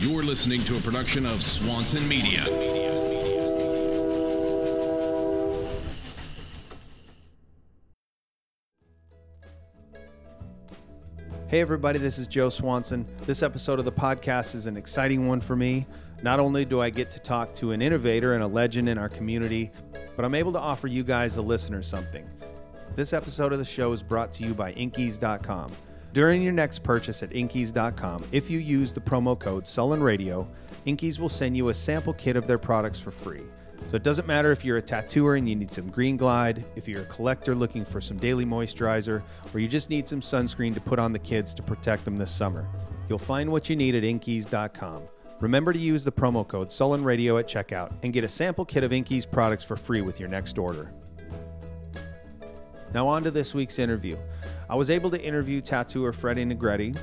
You're 0.00 0.22
listening 0.22 0.62
to 0.62 0.78
a 0.78 0.80
production 0.80 1.26
of 1.26 1.42
Swanson 1.42 2.08
Media. 2.08 2.40
Hey, 11.48 11.60
everybody, 11.60 11.98
this 11.98 12.16
is 12.16 12.26
Joe 12.26 12.48
Swanson. 12.48 13.04
This 13.26 13.42
episode 13.42 13.78
of 13.78 13.84
the 13.84 13.92
podcast 13.92 14.54
is 14.54 14.66
an 14.66 14.78
exciting 14.78 15.28
one 15.28 15.38
for 15.38 15.54
me. 15.54 15.86
Not 16.22 16.40
only 16.40 16.64
do 16.64 16.80
I 16.80 16.88
get 16.88 17.10
to 17.10 17.18
talk 17.18 17.54
to 17.56 17.72
an 17.72 17.82
innovator 17.82 18.32
and 18.32 18.42
a 18.42 18.46
legend 18.46 18.88
in 18.88 18.96
our 18.96 19.10
community, 19.10 19.70
but 20.16 20.24
I'm 20.24 20.34
able 20.34 20.52
to 20.52 20.60
offer 20.60 20.86
you 20.86 21.04
guys, 21.04 21.34
the 21.34 21.42
listeners, 21.42 21.86
something. 21.86 22.26
This 22.96 23.12
episode 23.12 23.52
of 23.52 23.58
the 23.58 23.66
show 23.66 23.92
is 23.92 24.02
brought 24.02 24.32
to 24.32 24.44
you 24.44 24.54
by 24.54 24.72
Inkeeze.com. 24.72 25.70
During 26.12 26.42
your 26.42 26.52
next 26.52 26.82
purchase 26.82 27.22
at 27.22 27.30
Inkeeze.com, 27.30 28.24
if 28.32 28.50
you 28.50 28.58
use 28.58 28.92
the 28.92 29.00
promo 29.00 29.38
code 29.38 29.68
Sullen 29.68 30.02
Radio, 30.02 30.48
Inkeeze 30.86 31.20
will 31.20 31.28
send 31.28 31.56
you 31.56 31.68
a 31.68 31.74
sample 31.74 32.14
kit 32.14 32.34
of 32.34 32.48
their 32.48 32.58
products 32.58 32.98
for 32.98 33.12
free. 33.12 33.42
So 33.88 33.96
it 33.96 34.02
doesn't 34.02 34.26
matter 34.26 34.50
if 34.50 34.64
you're 34.64 34.78
a 34.78 34.82
tattooer 34.82 35.36
and 35.36 35.48
you 35.48 35.54
need 35.54 35.72
some 35.72 35.88
green 35.88 36.16
glide, 36.16 36.64
if 36.74 36.88
you're 36.88 37.02
a 37.02 37.06
collector 37.06 37.54
looking 37.54 37.84
for 37.84 38.00
some 38.00 38.16
daily 38.16 38.44
moisturizer, 38.44 39.22
or 39.54 39.60
you 39.60 39.68
just 39.68 39.88
need 39.88 40.08
some 40.08 40.20
sunscreen 40.20 40.74
to 40.74 40.80
put 40.80 40.98
on 40.98 41.12
the 41.12 41.18
kids 41.18 41.54
to 41.54 41.62
protect 41.62 42.04
them 42.04 42.18
this 42.18 42.30
summer. 42.30 42.66
You'll 43.08 43.18
find 43.18 43.50
what 43.50 43.70
you 43.70 43.76
need 43.76 43.94
at 43.94 44.02
Inkeeze.com. 44.02 45.02
Remember 45.40 45.72
to 45.72 45.78
use 45.78 46.04
the 46.04 46.12
promo 46.12 46.46
code 46.46 46.70
Sullen 46.70 47.02
Radio 47.02 47.38
at 47.38 47.48
checkout 47.48 47.92
and 48.02 48.12
get 48.12 48.24
a 48.24 48.28
sample 48.28 48.64
kit 48.64 48.84
of 48.84 48.90
Inkeeze 48.90 49.30
products 49.30 49.64
for 49.64 49.76
free 49.76 50.02
with 50.02 50.20
your 50.20 50.28
next 50.28 50.58
order. 50.58 50.92
Now, 52.92 53.06
on 53.06 53.22
to 53.22 53.30
this 53.30 53.54
week's 53.54 53.78
interview. 53.78 54.16
I 54.70 54.76
was 54.76 54.88
able 54.88 55.10
to 55.10 55.20
interview 55.20 55.60
tattooer 55.60 56.12
Freddie 56.12 56.44
Negrete. 56.44 56.96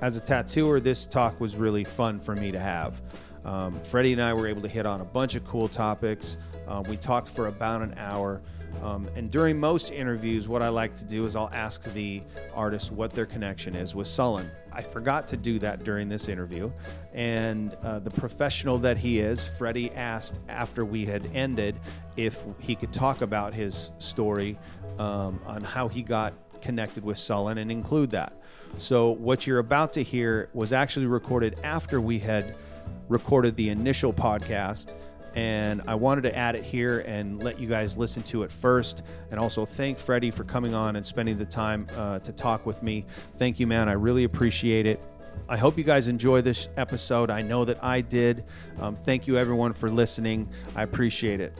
As 0.00 0.16
a 0.16 0.20
tattooer, 0.20 0.80
this 0.80 1.06
talk 1.06 1.38
was 1.38 1.56
really 1.56 1.84
fun 1.84 2.18
for 2.18 2.34
me 2.34 2.50
to 2.50 2.58
have. 2.58 3.02
Um, 3.44 3.74
Freddie 3.74 4.14
and 4.14 4.22
I 4.22 4.32
were 4.32 4.46
able 4.46 4.62
to 4.62 4.68
hit 4.68 4.86
on 4.86 5.02
a 5.02 5.04
bunch 5.04 5.34
of 5.34 5.44
cool 5.44 5.68
topics. 5.68 6.38
Uh, 6.66 6.82
we 6.88 6.96
talked 6.96 7.28
for 7.28 7.48
about 7.48 7.82
an 7.82 7.92
hour. 7.98 8.40
Um, 8.82 9.06
and 9.14 9.30
during 9.30 9.60
most 9.60 9.92
interviews, 9.92 10.48
what 10.48 10.62
I 10.62 10.70
like 10.70 10.94
to 10.94 11.04
do 11.04 11.26
is 11.26 11.36
I'll 11.36 11.50
ask 11.52 11.82
the 11.92 12.22
artist 12.54 12.92
what 12.92 13.10
their 13.10 13.26
connection 13.26 13.76
is 13.76 13.94
with 13.94 14.06
Sullen. 14.06 14.50
I 14.72 14.80
forgot 14.80 15.28
to 15.28 15.36
do 15.36 15.58
that 15.58 15.84
during 15.84 16.08
this 16.08 16.30
interview. 16.30 16.72
And 17.12 17.74
uh, 17.82 17.98
the 17.98 18.10
professional 18.10 18.78
that 18.78 18.96
he 18.96 19.18
is, 19.18 19.44
Freddie 19.44 19.90
asked 19.90 20.40
after 20.48 20.86
we 20.86 21.04
had 21.04 21.28
ended 21.34 21.78
if 22.16 22.42
he 22.58 22.74
could 22.74 22.90
talk 22.90 23.20
about 23.20 23.52
his 23.52 23.90
story 23.98 24.58
um, 24.98 25.38
on 25.44 25.62
how 25.62 25.88
he 25.88 26.00
got 26.00 26.32
connected 26.62 27.04
with 27.04 27.18
Sullen 27.18 27.58
and 27.58 27.70
include 27.70 28.10
that. 28.10 28.32
So, 28.78 29.10
what 29.10 29.46
you're 29.46 29.58
about 29.58 29.92
to 29.94 30.02
hear 30.02 30.48
was 30.54 30.72
actually 30.72 31.06
recorded 31.06 31.58
after 31.62 32.00
we 32.00 32.18
had 32.18 32.56
recorded 33.08 33.56
the 33.56 33.68
initial 33.68 34.12
podcast 34.12 34.94
and 35.34 35.82
I 35.86 35.94
wanted 35.94 36.22
to 36.22 36.36
add 36.36 36.56
it 36.56 36.64
here 36.64 37.00
and 37.00 37.42
let 37.42 37.58
you 37.58 37.66
guys 37.66 37.96
listen 37.96 38.22
to 38.24 38.42
it 38.42 38.52
first. 38.52 39.02
And 39.30 39.40
also 39.40 39.64
thank 39.64 39.98
Freddie 39.98 40.30
for 40.30 40.44
coming 40.44 40.74
on 40.74 40.96
and 40.96 41.04
spending 41.04 41.38
the 41.38 41.44
time 41.44 41.86
uh, 41.96 42.18
to 42.20 42.32
talk 42.32 42.66
with 42.66 42.82
me. 42.82 43.06
Thank 43.38 43.58
you, 43.58 43.66
man. 43.66 43.88
I 43.88 43.92
really 43.92 44.24
appreciate 44.24 44.86
it. 44.86 45.02
I 45.48 45.56
hope 45.56 45.78
you 45.78 45.84
guys 45.84 46.08
enjoy 46.08 46.42
this 46.42 46.68
episode. 46.76 47.30
I 47.30 47.40
know 47.42 47.64
that 47.64 47.82
I 47.82 48.00
did. 48.00 48.44
Um, 48.78 48.94
thank 48.94 49.26
you, 49.26 49.38
everyone, 49.38 49.72
for 49.72 49.90
listening. 49.90 50.48
I 50.76 50.82
appreciate 50.82 51.40
it. 51.40 51.58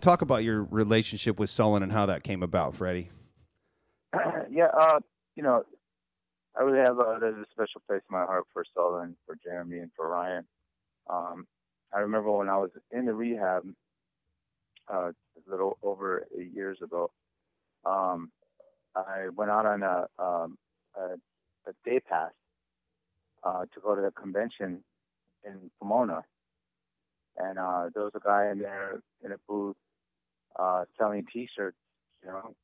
Talk 0.00 0.22
about 0.22 0.44
your 0.44 0.64
relationship 0.64 1.40
with 1.40 1.50
Sullen 1.50 1.82
and 1.82 1.90
how 1.90 2.06
that 2.06 2.22
came 2.22 2.42
about, 2.42 2.76
Freddie. 2.76 3.10
Yeah, 4.50 4.68
uh, 4.78 5.00
you 5.34 5.42
know, 5.42 5.62
I 6.58 6.62
really 6.62 6.78
have 6.78 6.98
a, 6.98 7.18
there's 7.20 7.36
a 7.36 7.50
special 7.50 7.82
place 7.86 8.02
in 8.08 8.16
my 8.16 8.24
heart 8.24 8.44
for 8.52 8.64
Sullen, 8.74 9.16
for 9.26 9.36
Jeremy, 9.44 9.78
and 9.78 9.90
for 9.96 10.08
Ryan. 10.08 10.44
Um, 11.08 11.46
I 11.94 12.00
remember 12.00 12.30
when 12.32 12.48
I 12.48 12.56
was 12.56 12.70
in 12.90 13.06
the 13.06 13.14
rehab 13.14 13.64
uh, 14.92 15.10
a 15.10 15.50
little 15.50 15.78
over 15.82 16.26
eight 16.38 16.52
years 16.54 16.78
ago. 16.82 17.10
Um, 17.84 18.30
I 18.94 19.28
went 19.34 19.50
out 19.50 19.66
on 19.66 19.82
a, 19.82 20.06
um, 20.18 20.58
a, 20.96 21.14
a 21.68 21.72
day 21.84 22.00
pass 22.00 22.32
uh, 23.44 23.62
to 23.74 23.80
go 23.82 23.94
to 23.94 24.02
the 24.02 24.10
convention 24.10 24.82
in 25.44 25.70
Pomona, 25.78 26.22
and 27.36 27.58
uh, 27.58 27.90
there 27.94 28.04
was 28.04 28.12
a 28.14 28.20
guy 28.20 28.50
in 28.50 28.58
there 28.58 29.00
in 29.24 29.32
a 29.32 29.36
booth 29.48 29.76
uh, 30.58 30.84
selling 30.98 31.24
T-shirts, 31.32 31.76
you 32.24 32.30
know, 32.30 32.54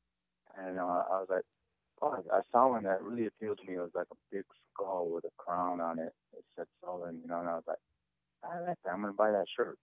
and 0.57 0.79
uh, 0.79 0.81
I 0.81 1.19
was 1.19 1.27
like, 1.29 1.43
oh, 2.03 2.23
I 2.31 2.41
saw 2.51 2.69
one 2.69 2.83
that 2.83 3.01
really 3.01 3.27
appealed 3.27 3.59
to 3.59 3.65
me. 3.65 3.75
It 3.75 3.79
was 3.79 3.95
like 3.95 4.07
a 4.11 4.15
big 4.31 4.43
skull 4.73 5.09
with 5.09 5.23
a 5.23 5.31
crown 5.37 5.79
on 5.79 5.99
it. 5.99 6.13
It 6.37 6.43
said 6.55 6.65
Sullen, 6.83 7.19
you 7.21 7.27
know, 7.27 7.39
and 7.39 7.49
I 7.49 7.55
was 7.55 7.63
like, 7.67 7.77
I 8.43 8.59
like 8.59 8.77
that. 8.83 8.91
I'm 8.91 9.01
gonna 9.01 9.13
buy 9.13 9.31
that 9.31 9.45
shirt. 9.55 9.77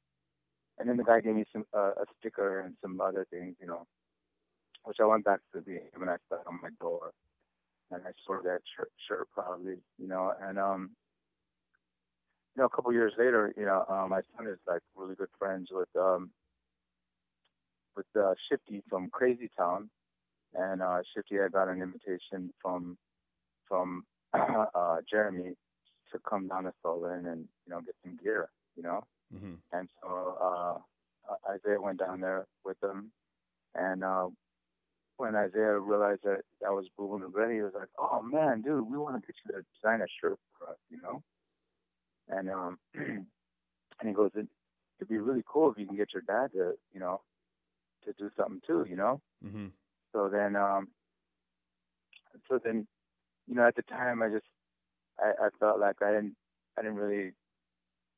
And 0.78 0.88
then 0.88 0.96
the 0.96 1.04
guy 1.04 1.20
gave 1.20 1.34
me 1.34 1.44
some 1.52 1.64
uh, 1.74 1.92
a 1.96 2.04
sticker 2.18 2.60
and 2.60 2.74
some 2.82 3.00
other 3.00 3.26
things, 3.30 3.56
you 3.60 3.66
know, 3.66 3.86
which 4.84 4.98
I 5.00 5.06
went 5.06 5.24
back 5.24 5.40
to 5.52 5.60
the 5.60 5.70
VM 5.70 6.00
and 6.00 6.10
I 6.10 6.16
stuck 6.26 6.44
on 6.46 6.60
my 6.62 6.68
door, 6.80 7.12
and 7.90 8.02
I 8.06 8.10
stored 8.22 8.44
that 8.44 8.60
shirt, 8.76 8.90
shirt 9.08 9.28
proudly, 9.32 9.76
you 9.98 10.08
know. 10.08 10.32
And 10.42 10.58
um, 10.58 10.90
you 12.54 12.60
know, 12.60 12.66
a 12.66 12.70
couple 12.70 12.92
years 12.92 13.12
later, 13.18 13.52
you 13.56 13.64
know, 13.64 13.84
uh, 13.88 14.06
my 14.08 14.20
son 14.36 14.46
is 14.46 14.58
like 14.66 14.82
really 14.94 15.14
good 15.14 15.28
friends 15.38 15.68
with 15.72 15.88
um 15.98 16.30
with 17.96 18.06
uh, 18.18 18.34
Shifty 18.48 18.82
from 18.88 19.08
Crazy 19.10 19.50
Town, 19.56 19.90
and 20.54 20.82
uh, 20.82 20.98
Shifty 21.14 21.40
I 21.40 21.48
got 21.48 21.68
an 21.68 21.82
invitation 21.82 22.52
from 22.60 22.96
from 23.68 24.04
uh, 24.34 24.96
Jeremy 25.08 25.54
to 26.12 26.18
come 26.28 26.48
down 26.48 26.64
to 26.64 26.72
Sullen 26.82 27.26
and 27.26 27.48
you 27.66 27.72
know 27.72 27.80
get 27.80 27.94
some 28.02 28.18
gear, 28.22 28.48
you 28.76 28.82
know. 28.82 29.04
Mm-hmm. 29.34 29.54
And 29.72 29.88
so 30.02 30.36
uh, 30.42 31.32
Isaiah 31.50 31.80
went 31.80 31.98
down 31.98 32.20
there 32.20 32.46
with 32.64 32.78
them, 32.80 33.12
and 33.74 34.02
uh, 34.02 34.28
when 35.20 35.36
Isaiah 35.36 35.78
realized 35.78 36.22
that 36.24 36.40
that 36.62 36.72
was 36.72 36.86
Boo 36.96 37.14
and 37.14 37.34
Ready, 37.34 37.56
he 37.56 37.62
was 37.62 37.74
like, 37.74 37.88
"Oh 37.98 38.22
man, 38.22 38.62
dude, 38.62 38.90
we 38.90 38.98
want 38.98 39.20
to 39.20 39.26
get 39.26 39.36
you 39.44 39.52
to 39.52 39.64
design 39.74 40.00
a 40.00 40.06
shirt 40.20 40.38
for 40.58 40.70
us, 40.70 40.78
you 40.88 41.00
know." 41.00 41.22
And 42.28 42.50
um, 42.50 42.78
and 42.94 43.26
he 44.02 44.12
goes, 44.12 44.30
"It'd 44.34 44.48
be 45.08 45.18
really 45.18 45.44
cool 45.46 45.70
if 45.70 45.78
you 45.78 45.86
can 45.86 45.96
get 45.96 46.12
your 46.12 46.22
dad 46.22 46.52
to, 46.52 46.72
you 46.92 47.00
know, 47.00 47.20
to 48.04 48.12
do 48.14 48.30
something 48.36 48.62
too, 48.66 48.86
you 48.88 48.96
know." 48.96 49.20
Mm-hmm. 49.44 49.66
So 50.12 50.28
then, 50.32 50.56
um, 50.56 50.88
so 52.48 52.58
then, 52.62 52.86
you 53.46 53.54
know, 53.54 53.66
at 53.66 53.76
the 53.76 53.82
time, 53.82 54.22
I 54.22 54.28
just 54.28 54.46
I, 55.18 55.46
I 55.46 55.48
felt 55.58 55.80
like 55.80 55.96
I 56.02 56.12
didn't 56.12 56.36
I 56.78 56.82
didn't 56.82 56.96
really 56.96 57.32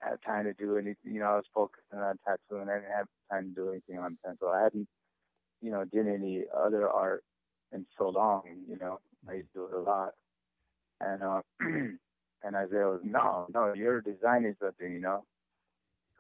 have 0.00 0.20
time 0.22 0.44
to 0.44 0.53
do 0.54 0.76
anything. 0.76 1.14
You 1.14 1.20
know, 1.20 1.26
I 1.26 1.36
was 1.36 1.44
focusing 1.54 1.98
on 1.98 2.19
tattooing. 2.26 2.69
I 2.69 2.80
didn't 2.80 2.97
have 2.97 3.06
time 3.30 3.48
to 3.48 3.54
do 3.54 3.70
anything 3.70 3.98
on 3.98 4.19
pencil. 4.25 4.48
I 4.48 4.64
hadn't, 4.64 4.88
you 5.60 5.70
know, 5.70 5.84
did 5.84 6.08
any 6.08 6.44
other 6.56 6.88
art 6.88 7.25
in 7.72 7.86
so 7.98 8.09
long. 8.09 8.42
You 8.69 8.78
know, 8.80 9.00
I 9.28 9.34
used 9.34 9.53
to 9.54 9.60
do 9.60 9.66
it 9.66 9.78
a 9.78 9.80
lot. 9.80 10.10
And 11.00 11.22
uh, 11.22 11.41
and 11.60 12.56
Isaiah 12.56 12.88
was, 12.88 13.00
no, 13.04 13.47
no, 13.53 13.72
you're 13.74 14.00
designing 14.00 14.54
something, 14.60 14.92
you 14.92 15.00
know, 15.00 15.24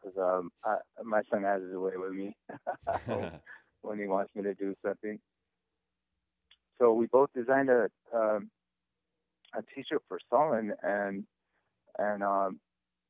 because 0.02 0.16
um, 0.18 0.50
I, 0.64 0.76
my 1.04 1.22
son 1.30 1.42
has 1.42 1.62
his 1.62 1.74
way 1.74 1.92
with 1.96 2.12
me 2.12 2.36
when 3.82 3.98
he 3.98 4.06
wants 4.06 4.32
me 4.34 4.42
to 4.42 4.54
do 4.54 4.74
something. 4.84 5.18
So 6.80 6.92
we 6.92 7.06
both 7.06 7.30
designed 7.34 7.70
a 7.70 7.88
um, 8.14 8.50
a 9.54 9.62
teacher 9.74 10.00
for 10.08 10.18
Sullen, 10.30 10.72
and 10.82 11.24
and 11.98 12.22
um, 12.22 12.60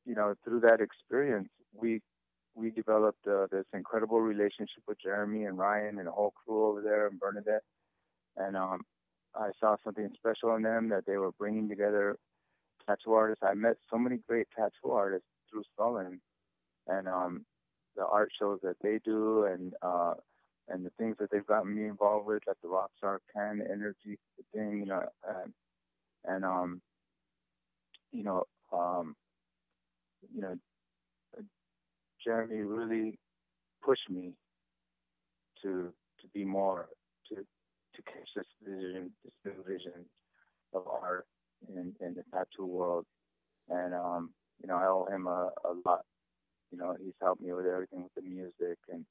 you 0.05 0.15
know 0.15 0.35
through 0.45 0.61
that 0.61 0.81
experience 0.81 1.49
we 1.75 2.01
we 2.55 2.71
developed 2.71 3.27
uh, 3.27 3.47
this 3.51 3.65
incredible 3.73 4.21
relationship 4.21 4.83
with 4.87 5.01
Jeremy 5.01 5.45
and 5.45 5.57
Ryan 5.59 5.99
and 5.99 6.07
the 6.07 6.13
whole 6.13 6.33
crew 6.33 6.67
over 6.67 6.83
there 6.83 7.07
and 7.07 7.19
Bernadette, 7.19 7.63
and 8.37 8.57
um, 8.57 8.83
I 9.35 9.51
saw 9.59 9.77
something 9.85 10.11
special 10.17 10.55
in 10.57 10.63
them 10.63 10.89
that 10.91 11.07
they 11.07 11.17
were 11.17 11.33
bringing 11.33 11.69
together 11.69 12.17
tattoo 12.87 13.15
artists. 13.15 13.45
I 13.47 13.55
met 13.55 13.77
so 13.91 13.97
many 13.97 14.19
great 14.29 14.49
tattoo 14.57 14.93
artists 14.93 15.29
through 15.51 15.63
Sullen, 15.77 16.21
and 16.89 17.09
um, 17.09 17.47
the 17.97 18.05
art 18.05 18.31
shows 18.39 18.59
that 18.63 18.77
they 18.83 18.99
do 19.05 19.45
and 19.45 19.75
uh, 19.83 20.15
and 20.73 20.85
the 20.85 20.91
things 20.99 21.17
that 21.19 21.31
they've 21.31 21.47
gotten 21.47 21.75
me 21.75 21.87
involved 21.87 22.27
with, 22.27 22.43
like 22.47 22.57
the 22.63 22.69
Rockstar 22.69 23.19
Pen 23.35 23.63
Energy 23.71 24.19
thing, 24.55 24.79
you 24.79 24.87
know, 24.87 25.03
and 25.29 25.53
and 26.25 26.45
um, 26.45 26.81
you 28.13 28.25
know, 28.25 28.45
um, 28.73 29.15
you 30.35 30.41
know, 30.41 30.57
Jeremy 32.25 32.63
really 32.63 33.19
pushed 33.85 34.09
me 34.09 34.33
to 35.63 35.93
to 36.21 36.29
be 36.35 36.45
more 36.45 36.89
to 37.29 37.37
to 37.37 38.03
catch 38.03 38.29
this 38.35 38.47
vision, 38.65 39.11
this 39.25 39.35
new 39.45 39.65
vision 39.67 40.07
of 40.75 40.85
art 40.89 41.27
in 41.69 41.95
in 42.01 42.15
the 42.15 42.23
tattoo 42.33 42.67
world, 42.67 43.05
and 43.69 43.95
um, 43.95 44.31
you 44.63 44.69
know, 44.69 44.77
I 44.77 44.87
owe 44.87 45.07
him 45.11 45.27
a, 45.27 45.51
a 45.65 45.75
lot. 45.85 46.05
You 46.71 46.79
know, 46.79 46.97
he's 47.03 47.13
helped 47.21 47.43
me 47.43 47.53
with 47.53 47.67
everything 47.67 48.05
with 48.05 48.15
the 48.17 48.23
music 48.23 48.79
and 48.89 49.05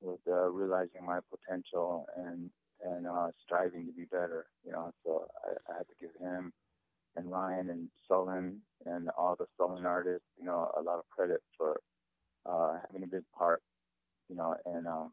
with 0.00 0.20
uh, 0.28 0.48
realizing 0.50 1.04
my 1.04 1.18
potential 1.30 2.06
and 2.16 2.50
and 2.84 3.06
uh, 3.06 3.28
striving 3.44 3.86
to 3.86 3.92
be 3.92 4.04
better. 4.04 4.46
You 4.64 4.72
know, 4.72 4.92
so 5.04 5.26
I, 5.44 5.72
I 5.72 5.78
have 5.78 5.88
to 5.88 5.94
give 6.00 6.10
him 6.20 6.52
and 7.18 7.30
Ryan 7.30 7.70
and 7.70 7.88
Sullen 8.06 8.60
and 8.86 9.08
all 9.18 9.36
the 9.36 9.46
Sullen 9.56 9.84
artists, 9.84 10.26
you 10.38 10.46
know, 10.46 10.70
a 10.78 10.82
lot 10.82 10.98
of 10.98 11.08
credit 11.10 11.42
for 11.56 11.80
uh, 12.46 12.78
having 12.86 13.02
a 13.02 13.06
big 13.06 13.24
part, 13.36 13.62
you 14.28 14.36
know, 14.36 14.54
and 14.64 14.86
um, 14.86 15.12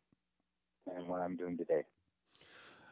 and 0.95 1.07
what 1.07 1.21
I'm 1.21 1.35
doing 1.35 1.57
today. 1.57 1.81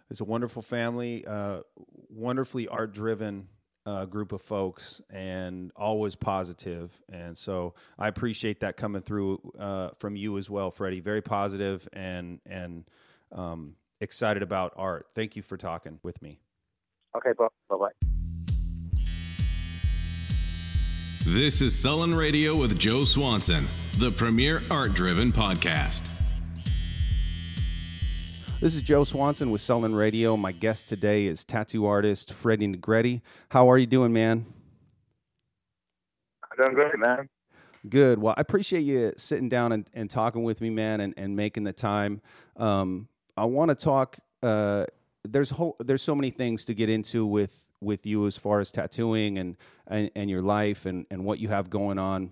It's 0.09 0.19
a 0.19 0.25
wonderful 0.25 0.61
family, 0.61 1.25
uh, 1.25 1.61
wonderfully 2.09 2.67
art 2.67 2.93
driven 2.93 3.47
uh, 3.85 4.05
group 4.05 4.31
of 4.31 4.41
folks, 4.41 5.01
and 5.09 5.71
always 5.75 6.15
positive. 6.15 7.01
And 7.11 7.37
so 7.37 7.73
I 7.97 8.07
appreciate 8.07 8.59
that 8.61 8.77
coming 8.77 9.01
through 9.01 9.39
uh, 9.57 9.89
from 9.97 10.15
you 10.15 10.37
as 10.37 10.49
well, 10.49 10.71
Freddie. 10.71 10.99
Very 10.99 11.21
positive 11.21 11.87
and 11.93 12.39
and 12.45 12.85
um, 13.31 13.75
excited 13.99 14.43
about 14.43 14.73
art. 14.75 15.07
Thank 15.13 15.35
you 15.35 15.41
for 15.41 15.57
talking 15.57 15.99
with 16.03 16.21
me. 16.21 16.39
Okay, 17.15 17.31
bye 17.37 17.47
bye. 17.69 17.89
This 21.25 21.61
is 21.61 21.73
Sullen 21.73 22.13
Radio 22.13 22.53
with 22.55 22.77
Joe 22.77 23.05
Swanson, 23.05 23.65
the 23.97 24.11
premier 24.11 24.61
art 24.69 24.93
driven 24.93 25.31
podcast. 25.31 26.12
This 28.63 28.75
is 28.75 28.81
Joe 28.81 29.03
Swanson 29.03 29.51
with 29.51 29.59
Sullen 29.59 29.93
Radio. 29.93 30.37
My 30.37 30.53
guest 30.53 30.87
today 30.87 31.25
is 31.25 31.43
tattoo 31.43 31.85
artist 31.85 32.31
Freddie 32.31 32.69
Negrete. 32.69 33.19
How 33.49 33.69
are 33.69 33.77
you 33.77 33.85
doing, 33.85 34.13
man? 34.13 34.45
I'm 36.49 36.57
doing 36.57 36.73
great, 36.73 36.97
man. 36.97 37.27
Good. 37.89 38.19
Well, 38.19 38.33
I 38.37 38.39
appreciate 38.39 38.83
you 38.83 39.11
sitting 39.17 39.49
down 39.49 39.73
and, 39.73 39.89
and 39.93 40.09
talking 40.09 40.43
with 40.43 40.61
me, 40.61 40.69
man, 40.69 41.01
and, 41.01 41.13
and 41.17 41.35
making 41.35 41.65
the 41.65 41.73
time. 41.73 42.21
Um, 42.55 43.09
I 43.35 43.43
want 43.43 43.67
to 43.67 43.75
talk. 43.75 44.19
Uh, 44.41 44.85
there's 45.25 45.49
whole, 45.49 45.75
there's 45.81 46.01
so 46.01 46.15
many 46.15 46.29
things 46.29 46.63
to 46.63 46.73
get 46.73 46.87
into 46.87 47.25
with 47.25 47.65
with 47.81 48.05
you 48.05 48.25
as 48.27 48.37
far 48.37 48.61
as 48.61 48.71
tattooing 48.71 49.39
and 49.39 49.57
and, 49.87 50.09
and 50.15 50.29
your 50.29 50.41
life 50.41 50.85
and, 50.85 51.05
and 51.11 51.25
what 51.25 51.37
you 51.37 51.49
have 51.49 51.69
going 51.69 51.99
on. 51.99 52.31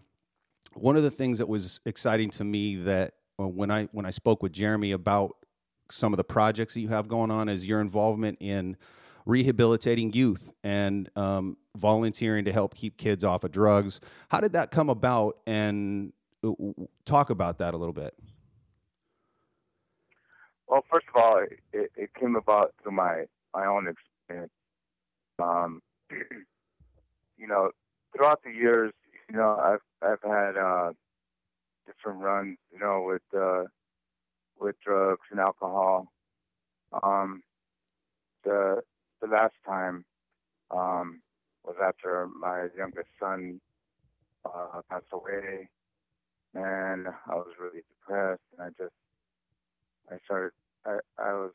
One 0.75 0.95
of 0.95 1.03
the 1.03 1.11
things 1.11 1.39
that 1.39 1.49
was 1.49 1.81
exciting 1.85 2.29
to 2.29 2.45
me 2.45 2.77
that 2.77 3.15
uh, 3.37 3.49
when 3.49 3.69
I 3.69 3.89
when 3.91 4.05
I 4.05 4.11
spoke 4.11 4.41
with 4.41 4.53
Jeremy 4.53 4.93
about 4.93 5.35
some 5.91 6.13
of 6.13 6.17
the 6.17 6.23
projects 6.23 6.73
that 6.73 6.81
you 6.81 6.89
have 6.89 7.07
going 7.07 7.31
on 7.31 7.49
is 7.49 7.67
your 7.67 7.81
involvement 7.81 8.38
in 8.39 8.77
rehabilitating 9.25 10.13
youth 10.13 10.51
and 10.63 11.09
um, 11.15 11.57
volunteering 11.75 12.45
to 12.45 12.51
help 12.51 12.75
keep 12.75 12.97
kids 12.97 13.23
off 13.23 13.43
of 13.43 13.51
drugs. 13.51 13.99
How 14.29 14.39
did 14.39 14.53
that 14.53 14.71
come 14.71 14.89
about? 14.89 15.38
And 15.45 16.13
uh, 16.43 16.51
talk 17.05 17.29
about 17.29 17.59
that 17.59 17.73
a 17.73 17.77
little 17.77 17.93
bit. 17.93 18.13
Well, 20.67 20.83
first 20.89 21.05
of 21.13 21.21
all, 21.21 21.43
it, 21.73 21.91
it 21.95 22.13
came 22.13 22.35
about 22.35 22.73
through 22.81 22.93
my 22.93 23.25
my 23.53 23.65
own 23.65 23.88
experience. 23.88 24.53
Um, 25.38 25.81
you 27.38 27.47
know, 27.47 27.71
throughout 28.15 28.41
the 28.43 28.51
years, 28.51 28.93
you 29.29 29.38
know, 29.38 29.57
I've 29.61 29.81
I've 30.01 30.21
had 30.23 30.57
uh, 30.57 30.93
different 31.85 32.21
runs, 32.21 32.57
you 32.71 32.79
know, 32.79 33.03
with 33.05 33.21
uh, 33.38 33.65
with 34.61 34.75
drugs 34.85 35.27
and 35.31 35.39
alcohol. 35.39 36.07
Um, 37.03 37.41
the 38.43 38.81
the 39.21 39.27
last 39.27 39.55
time 39.65 40.05
um, 40.71 41.21
was 41.63 41.75
after 41.83 42.27
my 42.39 42.67
youngest 42.77 43.09
son 43.19 43.59
uh, 44.45 44.81
passed 44.89 45.05
away, 45.11 45.69
and 46.53 47.07
I 47.07 47.35
was 47.35 47.53
really 47.59 47.81
depressed. 47.89 48.41
And 48.57 48.67
I 48.67 48.69
just 48.81 48.93
I 50.11 50.17
started 50.25 50.51
I 50.85 50.97
I 51.17 51.33
was 51.33 51.51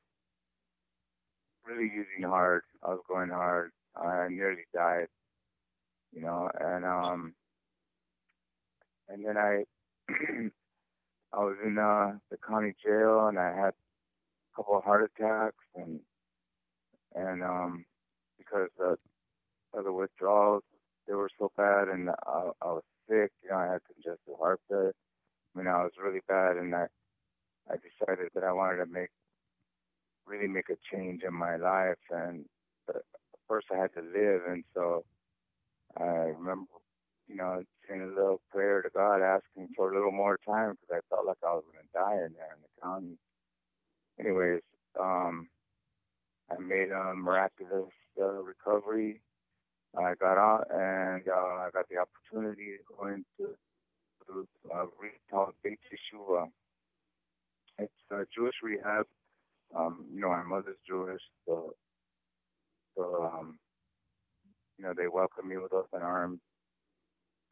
really 1.65 1.91
using 1.93 2.29
hard. 2.29 2.63
I 2.83 2.89
was 2.91 3.01
going 3.09 3.31
hard. 3.31 3.71
I 3.97 4.29
nearly 4.29 4.65
died, 4.75 5.09
you 6.13 6.23
know, 6.23 6.51
and 6.61 6.85
um, 6.85 7.35
and 9.09 9.25
then 9.25 9.37
I 9.37 9.65
I 11.37 11.41
was 11.41 11.57
in 11.65 11.77
uh, 11.79 12.19
the 12.31 12.39
county 12.39 12.75
jail 12.83 13.27
and 13.29 13.39
I 13.39 13.55
had 13.55 13.75
a 13.75 14.57
couple 14.57 14.77
of 14.79 14.85
heart 14.85 15.11
attacks 15.15 15.65
and 15.75 16.01
and 17.15 17.43
um, 17.43 17.85
because 18.39 18.69
of, 18.81 18.99
of 19.75 19.85
the 19.85 19.93
withdrawals, 19.93 20.63
they 21.07 21.15
were 21.15 21.31
so 21.39 21.51
bad 21.57 21.89
and 21.89 22.11
I, 22.11 22.51
I 22.63 22.67
was 22.67 22.83
sick. 23.09 23.33
You 23.43 23.51
know, 23.51 23.57
I 23.57 23.73
had 23.73 23.81
congestive 23.93 24.35
heart 24.39 24.61
failure. 24.69 24.95
I 25.55 25.59
mean, 25.59 25.69
I 25.69 25.83
was 25.83 25.93
really 26.03 26.21
bad, 26.29 26.57
and 26.57 26.75
I 26.75 26.87
I 27.71 27.77
decided 27.77 28.31
that 28.35 28.45
I 28.45 28.53
wanted 28.53 28.79
to 28.85 28.87
make 28.87 29.11
really 30.27 30.49
make 30.49 30.69
a 30.71 30.77
change 30.95 31.23
in 31.27 31.35
my 31.35 31.57
life. 31.57 31.99
And 32.11 32.45
but 32.87 33.03
first, 33.49 33.69
I 33.73 33.79
had 33.79 33.95
to 33.95 34.01
live, 34.03 34.43
and 34.49 34.65
so 34.75 35.05
I 35.99 36.05
remember 36.05 36.71
you 37.29 37.37
know, 37.37 37.63
saying 37.89 38.03
a 38.03 38.07
little 38.07 38.41
prayer 38.51 38.83
to 38.83 38.91
God, 38.95 39.23
asking 39.23 39.69
for 39.77 39.91
a 39.93 39.95
little 39.95 40.13
more 40.13 40.39
time 40.47 40.73
because 40.73 41.03
I 41.03 41.15
felt 41.15 41.27
like 41.27 41.39
I 41.43 41.55
was 41.55 41.65
going 41.73 41.85
to 41.85 41.93
die 41.93 42.27
in 42.27 42.35
there 42.35 42.55
in 42.55 42.63
the 42.63 42.83
county. 42.83 43.19
Anyways, 44.21 44.63
um, 45.01 45.49
I 46.51 46.59
made 46.61 46.91
a 46.91 47.15
miraculous 47.15 47.93
uh, 48.21 48.43
recovery. 48.43 49.21
I 49.97 50.15
got 50.21 50.39
out 50.39 50.67
and 50.71 51.23
uh, 51.29 51.65
I 51.67 51.69
got 51.73 51.87
the 51.89 51.97
opportunity 51.99 52.77
to 52.77 52.95
go 52.97 53.07
into 53.07 53.57
uh, 54.75 54.87
called 55.31 55.55
Beit 55.63 55.79
T'Shuvah. 55.91 56.49
It's 57.79 57.93
a 58.11 58.25
Jewish 58.35 58.55
rehab. 58.63 59.07
Um, 59.75 60.07
you 60.15 60.21
know, 60.21 60.29
my 60.29 60.43
mother's 60.43 60.77
Jewish, 60.87 61.21
so 61.47 61.75
so 62.97 63.25
um, 63.25 63.59
you 64.79 64.85
know 64.85 64.95
they 64.97 65.09
welcomed 65.09 65.49
me 65.49 65.57
with 65.59 65.73
open 65.73 66.03
arms. 66.03 66.41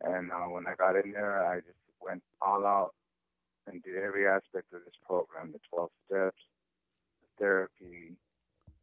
And 0.04 0.30
uh, 0.30 0.46
when 0.48 0.66
I 0.66 0.74
got 0.74 0.96
in 0.96 1.12
there, 1.12 1.46
I 1.46 1.56
just 1.56 1.78
went 2.00 2.22
all 2.42 2.66
out 2.66 2.94
and 3.66 3.82
did 3.82 3.96
every 3.96 4.26
aspect 4.28 4.72
of 4.74 4.84
this 4.84 4.94
program 5.06 5.52
the 5.52 5.60
12 5.70 5.90
steps, 6.06 6.42
the 7.22 7.44
therapy, 7.44 8.16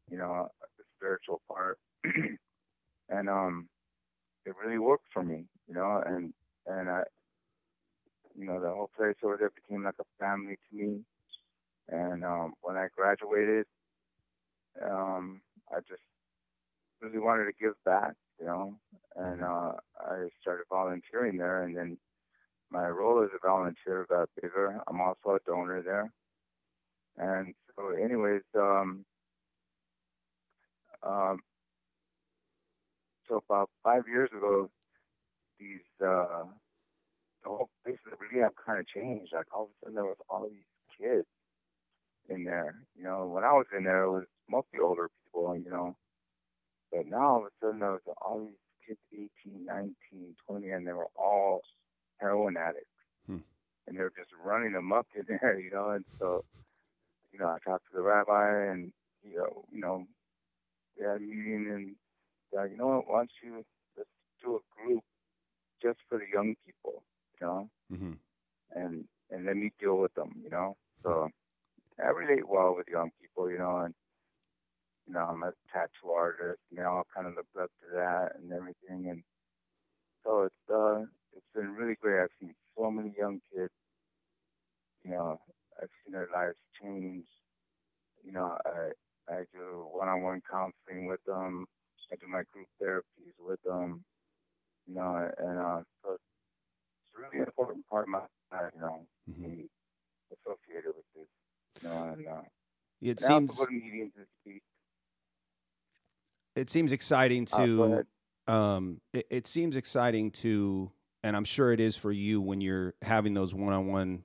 you 0.09 0.17
know, 0.17 0.47
the 0.77 0.83
spiritual 0.97 1.41
part. 1.47 1.77
and 3.09 3.29
um, 3.29 3.69
it 4.45 4.55
really 4.63 4.79
worked 4.79 5.05
for 5.13 5.23
me, 5.23 5.45
you 5.67 5.75
know, 5.75 6.01
and, 6.05 6.33
and 6.65 6.89
I, 6.89 7.03
you 8.37 8.45
know, 8.45 8.59
the 8.59 8.69
whole 8.69 8.89
place 8.97 9.15
over 9.23 9.37
there 9.37 9.51
became 9.51 9.83
like 9.83 9.99
a 9.99 10.23
family 10.23 10.57
to 10.69 10.75
me. 10.75 11.01
And 11.89 12.23
um, 12.23 12.53
when 12.61 12.77
I 12.77 12.87
graduated, 12.95 13.65
um, 14.83 15.41
I 15.71 15.79
just 15.81 16.01
really 17.01 17.19
wanted 17.19 17.45
to 17.45 17.51
give 17.59 17.73
back, 17.85 18.13
you 18.41 18.47
know, 18.47 18.75
and 19.15 19.43
uh, 19.43 19.73
I 19.99 20.27
started 20.41 20.65
volunteering 20.69 21.37
there, 21.37 21.63
and 21.63 21.77
then 21.77 21.97
my 22.71 22.87
role 22.87 23.23
as 23.23 23.29
a 23.35 23.47
volunteer 23.47 24.07
got 24.09 24.29
bigger. 24.41 24.79
I'm 24.87 25.01
also 25.01 25.35
a 25.35 25.39
donor 25.45 25.81
there, 25.83 26.11
and 27.17 27.53
so, 27.75 27.91
anyways, 27.91 28.41
um, 28.57 29.05
um, 31.03 31.39
so 33.27 33.41
about 33.49 33.69
five 33.83 34.03
years 34.07 34.29
ago, 34.35 34.69
these 35.59 35.79
uh, 36.03 36.45
the 37.43 37.49
whole 37.49 37.69
place 37.85 37.97
of 38.05 38.17
the 38.17 38.37
rehab 38.37 38.51
kind 38.65 38.79
of 38.79 38.87
changed. 38.87 39.33
Like 39.33 39.45
all 39.55 39.63
of 39.63 39.69
a 39.69 39.85
sudden, 39.85 39.95
there 39.95 40.05
was 40.05 40.17
all 40.29 40.47
these 40.49 40.99
kids 40.99 41.27
in 42.29 42.43
there. 42.45 42.75
You 42.97 43.03
know, 43.03 43.27
when 43.27 43.43
I 43.43 43.53
was 43.53 43.67
in 43.77 43.83
there, 43.83 44.03
it 44.03 44.11
was 44.11 44.25
mostly 44.49 44.79
older 44.83 45.09
people. 45.25 45.55
You 45.57 45.71
know, 45.71 45.95
but 46.91 47.07
now 47.07 47.27
all 47.27 47.37
of 47.39 47.45
a 47.45 47.49
sudden 47.59 47.79
there 47.79 47.91
was 47.91 48.01
all 48.21 48.39
these 48.39 48.55
kids 48.87 48.99
18, 49.45 49.65
19, 49.65 50.35
20, 50.47 50.69
and 50.69 50.87
they 50.87 50.93
were 50.93 51.07
all 51.15 51.61
heroin 52.19 52.57
addicts. 52.57 52.87
Hmm. 53.27 53.37
And 53.87 53.97
they 53.97 54.03
were 54.03 54.13
just 54.15 54.31
running 54.43 54.73
them 54.73 54.91
up 54.91 55.07
in 55.15 55.25
there, 55.27 55.59
you 55.63 55.71
know. 55.71 55.91
And 55.91 56.05
so, 56.19 56.43
you 57.31 57.39
know, 57.39 57.47
I 57.47 57.57
talked 57.63 57.85
to 57.91 57.95
the 57.95 58.01
rabbi 58.01 58.71
and, 58.71 58.91
you 59.23 59.37
know, 59.37 59.65
you 59.71 59.81
know, 59.81 60.05
they 60.97 61.05
had 61.05 61.17
a 61.17 61.19
meeting 61.19 61.69
and 61.71 61.95
they're 62.51 62.63
like, 62.63 62.71
you 62.71 62.77
know 62.77 62.87
what, 62.87 63.07
why 63.07 63.17
don't 63.19 63.31
you 63.43 63.63
let's 63.97 64.09
do 64.43 64.57
a 64.57 64.85
group 64.87 65.03
just 65.81 65.99
for 66.09 66.17
the 66.17 66.25
young 66.31 66.55
people, 66.65 67.03
you 67.39 67.47
know? 67.47 67.69
Mm-hmm. 67.91 68.13
And 68.73 69.05
and 69.29 69.45
let 69.45 69.55
me 69.55 69.71
deal 69.79 69.97
with 69.97 70.13
them, 70.15 70.33
you 70.43 70.49
know. 70.49 70.75
So 71.03 71.29
I 72.03 72.09
relate 72.09 72.47
well 72.47 72.75
with 72.75 72.87
young 72.87 73.11
people, 73.19 73.49
you 73.49 73.57
know, 73.57 73.77
and 73.77 73.93
you 75.11 75.17
know, 75.17 75.25
I'm 75.25 75.43
a 75.43 75.51
tattoo 75.73 76.11
artist, 76.15 76.61
and 76.69 76.79
they 76.79 76.83
all 76.83 77.03
kind 77.13 77.27
of 77.27 77.33
look 77.35 77.47
up 77.61 77.69
to 77.81 77.95
that 77.95 78.35
and 78.39 78.53
everything. 78.53 79.09
And 79.09 79.23
so 80.23 80.43
it's 80.43 80.73
uh, 80.73 81.01
it's 81.35 81.51
been 81.53 81.75
really 81.75 81.95
great. 82.01 82.23
I've 82.23 82.29
seen 82.39 82.53
so 82.77 82.89
many 82.89 83.13
young 83.17 83.41
kids. 83.53 83.73
You 85.03 85.11
know, 85.11 85.41
I've 85.81 85.89
seen 86.05 86.13
their 86.13 86.29
lives 86.33 86.55
change. 86.81 87.25
You 88.23 88.31
know, 88.31 88.57
I 88.65 89.33
I 89.33 89.39
do 89.51 89.85
one-on-one 89.91 90.43
counseling 90.49 91.07
with 91.07 91.19
them. 91.25 91.65
I 92.09 92.15
do 92.15 92.27
my 92.27 92.43
group 92.53 92.67
therapies 92.81 93.35
with 93.37 93.61
them. 93.63 94.05
You 94.87 94.95
know, 94.95 95.29
and 95.37 95.59
uh, 95.59 95.81
so 96.03 96.13
it's 96.13 96.23
a 97.17 97.21
really 97.21 97.41
an 97.41 97.47
important 97.47 97.85
part 97.89 98.05
of 98.05 98.09
my 98.09 98.19
life. 98.53 98.71
You 98.75 98.81
know, 98.81 99.05
mm-hmm. 99.29 99.43
being 99.43 99.69
associated 100.31 100.93
with 100.95 101.05
this. 101.15 101.83
You 101.83 101.89
know, 101.89 102.13
and 102.13 102.27
uh, 102.27 102.41
it 103.01 103.09
and 103.09 103.19
seems. 103.19 103.29
I 103.29 103.33
also 103.33 103.65
go 103.65 103.65
to 103.65 103.73
meetings 103.73 104.13
and 104.15 104.27
speak 104.41 104.63
it 106.55 106.69
seems 106.69 106.91
exciting 106.91 107.47
uh, 107.53 107.65
to 107.65 108.05
um, 108.47 108.99
it, 109.13 109.27
it 109.29 109.47
seems 109.47 109.75
exciting 109.75 110.31
to, 110.31 110.91
and 111.23 111.35
I'm 111.35 111.43
sure 111.43 111.71
it 111.71 111.79
is 111.79 111.95
for 111.95 112.11
you 112.11 112.41
when 112.41 112.61
you're 112.61 112.95
having 113.01 113.33
those 113.33 113.53
one-on-one, 113.53 114.23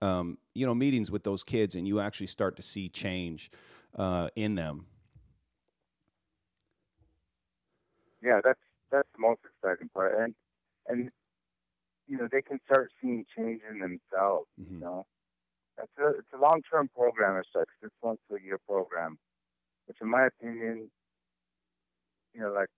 um, 0.00 0.38
you 0.54 0.64
know, 0.66 0.74
meetings 0.74 1.10
with 1.10 1.24
those 1.24 1.42
kids, 1.42 1.74
and 1.74 1.86
you 1.86 2.00
actually 2.00 2.28
start 2.28 2.56
to 2.56 2.62
see 2.62 2.88
change 2.88 3.50
uh, 3.96 4.28
in 4.36 4.54
them. 4.54 4.86
Yeah, 8.22 8.40
that's 8.42 8.60
that's 8.90 9.08
the 9.14 9.20
most 9.20 9.40
exciting 9.44 9.88
part, 9.90 10.18
and 10.18 10.34
and 10.86 11.10
you 12.06 12.16
know 12.16 12.28
they 12.30 12.42
can 12.42 12.58
start 12.64 12.90
seeing 13.00 13.24
change 13.36 13.60
in 13.70 13.78
themselves. 13.78 14.48
Mm-hmm. 14.60 14.74
You 14.74 14.80
know, 14.80 15.06
that's 15.76 15.92
a 15.98 16.18
it's 16.18 16.32
a 16.34 16.38
long 16.38 16.62
term 16.70 16.88
program 16.96 17.38
as 17.38 17.44
such. 17.52 17.68
It's 17.82 17.94
once 18.02 18.20
a 18.30 18.42
year 18.42 18.58
program, 18.66 19.18
which 19.86 19.98
in 20.00 20.08
my 20.08 20.26
opinion, 20.26 20.90
you 22.34 22.40
know, 22.40 22.52
like 22.52 22.68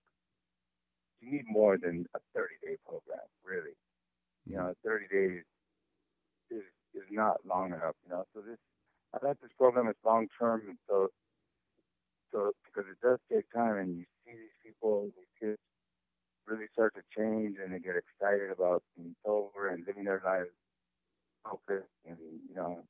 you 1.21 1.31
need 1.31 1.45
more 1.49 1.79
than 1.79 2.07
a 2.15 2.19
30 2.35 2.55
day 2.63 2.77
program, 2.87 3.27
really. 3.45 3.77
You 4.47 4.57
know, 4.57 4.75
30 4.85 5.07
days 5.13 5.43
is 6.51 6.65
is 6.95 7.09
not 7.11 7.39
long 7.47 7.69
enough. 7.69 7.95
You 8.05 8.11
know, 8.11 8.25
so 8.35 8.41
this 8.41 8.59
I 9.15 9.25
like 9.27 9.41
this 9.41 9.51
program 9.59 9.89
is 9.89 9.97
long 10.05 10.29
term, 10.39 10.63
and 10.69 10.79
so 10.89 11.09
so 12.33 12.53
because 12.65 12.89
it 12.91 12.99
does 13.07 13.19
take 13.33 13.51
time, 13.53 13.77
and 13.77 13.97
you 13.99 14.05
see 14.25 14.33
these 14.33 14.59
people, 14.65 15.11
these 15.17 15.35
kids 15.41 15.59
really 16.47 16.67
start 16.73 16.95
to 16.95 17.03
change, 17.17 17.57
and 17.63 17.73
they 17.73 17.79
get 17.79 17.97
excited 17.97 18.51
about 18.51 18.83
being 18.97 19.15
sober 19.25 19.69
and 19.69 19.87
living 19.87 20.05
their 20.05 20.23
lives 20.25 20.51
focused 21.45 21.89
and 22.07 22.19
you 22.49 22.55
know 22.55 22.83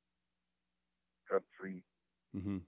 drug 1.28 1.42
free. 1.58 1.82
Mm-hmm 2.36 2.58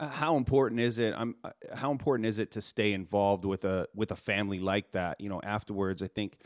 how 0.00 0.36
important 0.36 0.80
is 0.80 0.98
it 0.98 1.14
i'm 1.16 1.34
uh, 1.44 1.50
how 1.74 1.90
important 1.90 2.26
is 2.26 2.38
it 2.38 2.50
to 2.50 2.60
stay 2.60 2.92
involved 2.92 3.44
with 3.44 3.64
a 3.64 3.86
with 3.94 4.10
a 4.10 4.16
family 4.16 4.58
like 4.58 4.92
that? 4.92 5.20
You 5.20 5.28
know 5.28 5.40
afterwards 5.42 6.02
i 6.02 6.08
think 6.08 6.38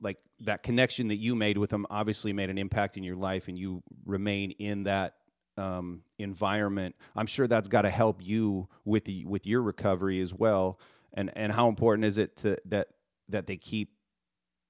like 0.00 0.18
that 0.40 0.62
connection 0.62 1.08
that 1.08 1.16
you 1.16 1.34
made 1.34 1.56
with 1.56 1.70
them 1.70 1.86
obviously 1.88 2.32
made 2.32 2.50
an 2.50 2.58
impact 2.58 2.96
in 2.96 3.02
your 3.02 3.16
life 3.16 3.48
and 3.48 3.58
you 3.58 3.82
remain 4.04 4.50
in 4.52 4.82
that 4.84 5.14
um, 5.56 6.02
environment. 6.18 6.94
I'm 7.14 7.24
sure 7.24 7.46
that's 7.46 7.66
got 7.66 7.82
to 7.82 7.90
help 7.90 8.22
you 8.22 8.68
with 8.84 9.06
the 9.06 9.24
with 9.24 9.46
your 9.46 9.62
recovery 9.62 10.20
as 10.20 10.34
well. 10.34 10.78
And 11.14 11.32
and 11.34 11.50
how 11.50 11.68
important 11.68 12.04
is 12.04 12.18
it 12.18 12.36
to 12.38 12.58
that 12.66 12.88
that 13.30 13.46
they 13.46 13.56
keep 13.56 13.90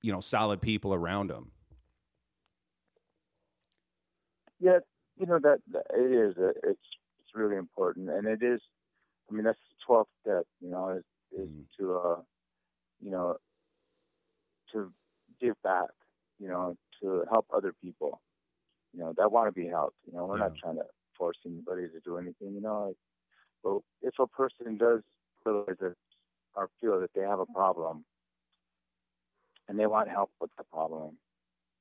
you 0.02 0.12
know 0.12 0.20
solid 0.20 0.60
people 0.60 0.94
around 0.94 1.28
them 1.28 1.50
yeah 4.60 4.78
you 5.18 5.26
know 5.26 5.38
that, 5.42 5.58
that 5.72 5.84
it 5.94 6.12
is 6.12 6.34
it's 6.62 6.80
really 7.36 7.56
important, 7.56 8.10
and 8.10 8.26
it 8.26 8.42
is. 8.42 8.60
I 9.30 9.34
mean, 9.34 9.44
that's 9.44 9.58
the 9.68 9.84
twelfth 9.86 10.10
step. 10.22 10.44
You 10.60 10.70
know, 10.70 10.90
is, 10.90 11.04
is 11.38 11.48
mm 11.48 11.64
to 11.78 11.96
uh, 11.96 12.20
you 13.00 13.10
know, 13.10 13.36
to 14.72 14.92
give 15.40 15.54
back. 15.62 15.90
You 16.38 16.48
know, 16.48 16.76
to 17.02 17.24
help 17.30 17.46
other 17.54 17.72
people. 17.82 18.20
You 18.92 19.00
know, 19.00 19.14
that 19.16 19.30
want 19.30 19.48
to 19.48 19.52
be 19.52 19.68
helped. 19.68 19.96
You 20.06 20.16
know, 20.16 20.26
we're 20.26 20.38
yeah. 20.38 20.44
not 20.44 20.56
trying 20.56 20.76
to 20.76 20.84
force 21.16 21.36
anybody 21.46 21.82
to 21.82 22.00
do 22.04 22.16
anything. 22.16 22.54
You 22.54 22.60
know, 22.60 22.86
like, 22.86 22.96
but 23.62 23.78
if 24.02 24.14
a 24.18 24.26
person 24.26 24.76
does 24.76 25.02
realize 25.44 25.76
that 25.80 25.94
or 26.54 26.70
feel 26.80 27.00
that 27.00 27.10
they 27.14 27.22
have 27.22 27.38
a 27.38 27.46
problem 27.46 28.04
and 29.68 29.78
they 29.78 29.86
want 29.86 30.08
help 30.08 30.30
with 30.40 30.50
the 30.56 30.64
problem, 30.64 31.16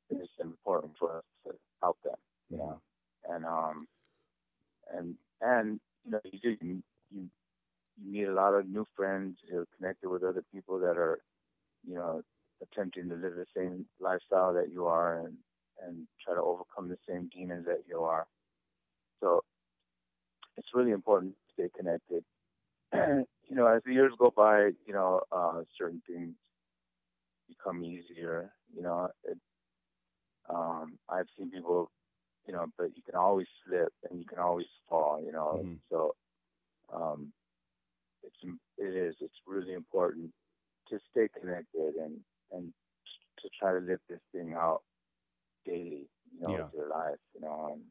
it's 0.09 0.29
important 0.41 0.93
for 0.99 1.17
us 1.17 1.23
to 1.45 1.53
help 1.81 1.97
them. 2.03 2.15
You 2.49 2.57
know, 2.57 2.81
and 3.29 3.45
um, 3.45 3.87
and 4.93 5.15
and 5.41 5.79
you 6.05 6.11
know 6.11 6.19
you 6.25 6.57
you, 6.61 6.83
you 7.11 7.29
you 7.97 8.11
meet 8.11 8.25
a 8.25 8.33
lot 8.33 8.53
of 8.53 8.67
new 8.67 8.85
friends. 8.95 9.37
You're 9.49 9.67
connected 9.77 10.09
with 10.09 10.23
other 10.23 10.43
people 10.53 10.79
that 10.79 10.97
are, 10.97 11.19
you 11.87 11.95
know, 11.95 12.21
attempting 12.61 13.09
to 13.09 13.15
live 13.15 13.35
the 13.35 13.45
same 13.55 13.85
lifestyle 13.99 14.53
that 14.53 14.71
you 14.71 14.85
are, 14.85 15.19
and 15.19 15.35
and 15.85 16.07
try 16.23 16.35
to 16.35 16.41
overcome 16.41 16.89
the 16.89 16.97
same 17.07 17.29
demons 17.35 17.65
that 17.65 17.83
you 17.87 17.99
are. 18.01 18.25
So 19.21 19.41
it's 20.57 20.67
really 20.73 20.91
important 20.91 21.33
to 21.35 21.53
stay 21.53 21.69
connected. 21.77 22.23
And 22.91 23.25
you 23.49 23.55
know, 23.55 23.67
as 23.67 23.81
the 23.85 23.93
years 23.93 24.13
go 24.17 24.31
by, 24.35 24.69
you 24.85 24.93
know, 24.93 25.21
uh, 25.31 25.61
certain 25.77 26.01
things 26.07 26.35
become 27.47 27.83
easier. 27.83 28.51
You 28.75 28.83
know, 28.83 29.09
it, 29.23 29.37
um, 30.49 30.97
I've 31.09 31.27
seen 31.37 31.51
people 31.51 31.91
you 32.47 32.53
know, 32.53 32.65
but 32.77 32.95
you 32.95 33.01
can 33.03 33.15
always 33.15 33.47
slip 33.65 33.91
and 34.09 34.19
you 34.19 34.25
can 34.25 34.39
always 34.39 34.67
fall, 34.89 35.21
you 35.23 35.31
know. 35.31 35.61
Mm-hmm. 35.61 35.73
So 35.89 36.15
um, 36.93 37.31
it's 38.23 38.57
it 38.77 38.95
is 38.95 39.15
it's 39.19 39.39
really 39.47 39.73
important 39.73 40.31
to 40.89 40.99
stay 41.11 41.27
connected 41.39 41.95
and 41.95 42.19
and 42.51 42.73
to 43.41 43.49
try 43.59 43.71
to 43.71 43.79
live 43.79 43.99
this 44.09 44.19
thing 44.31 44.53
out 44.53 44.81
daily, 45.65 46.07
you 46.31 46.41
know, 46.41 46.51
yeah. 46.51 46.65
your 46.73 46.89
life, 46.89 47.19
you 47.33 47.41
know. 47.41 47.71
And 47.73 47.81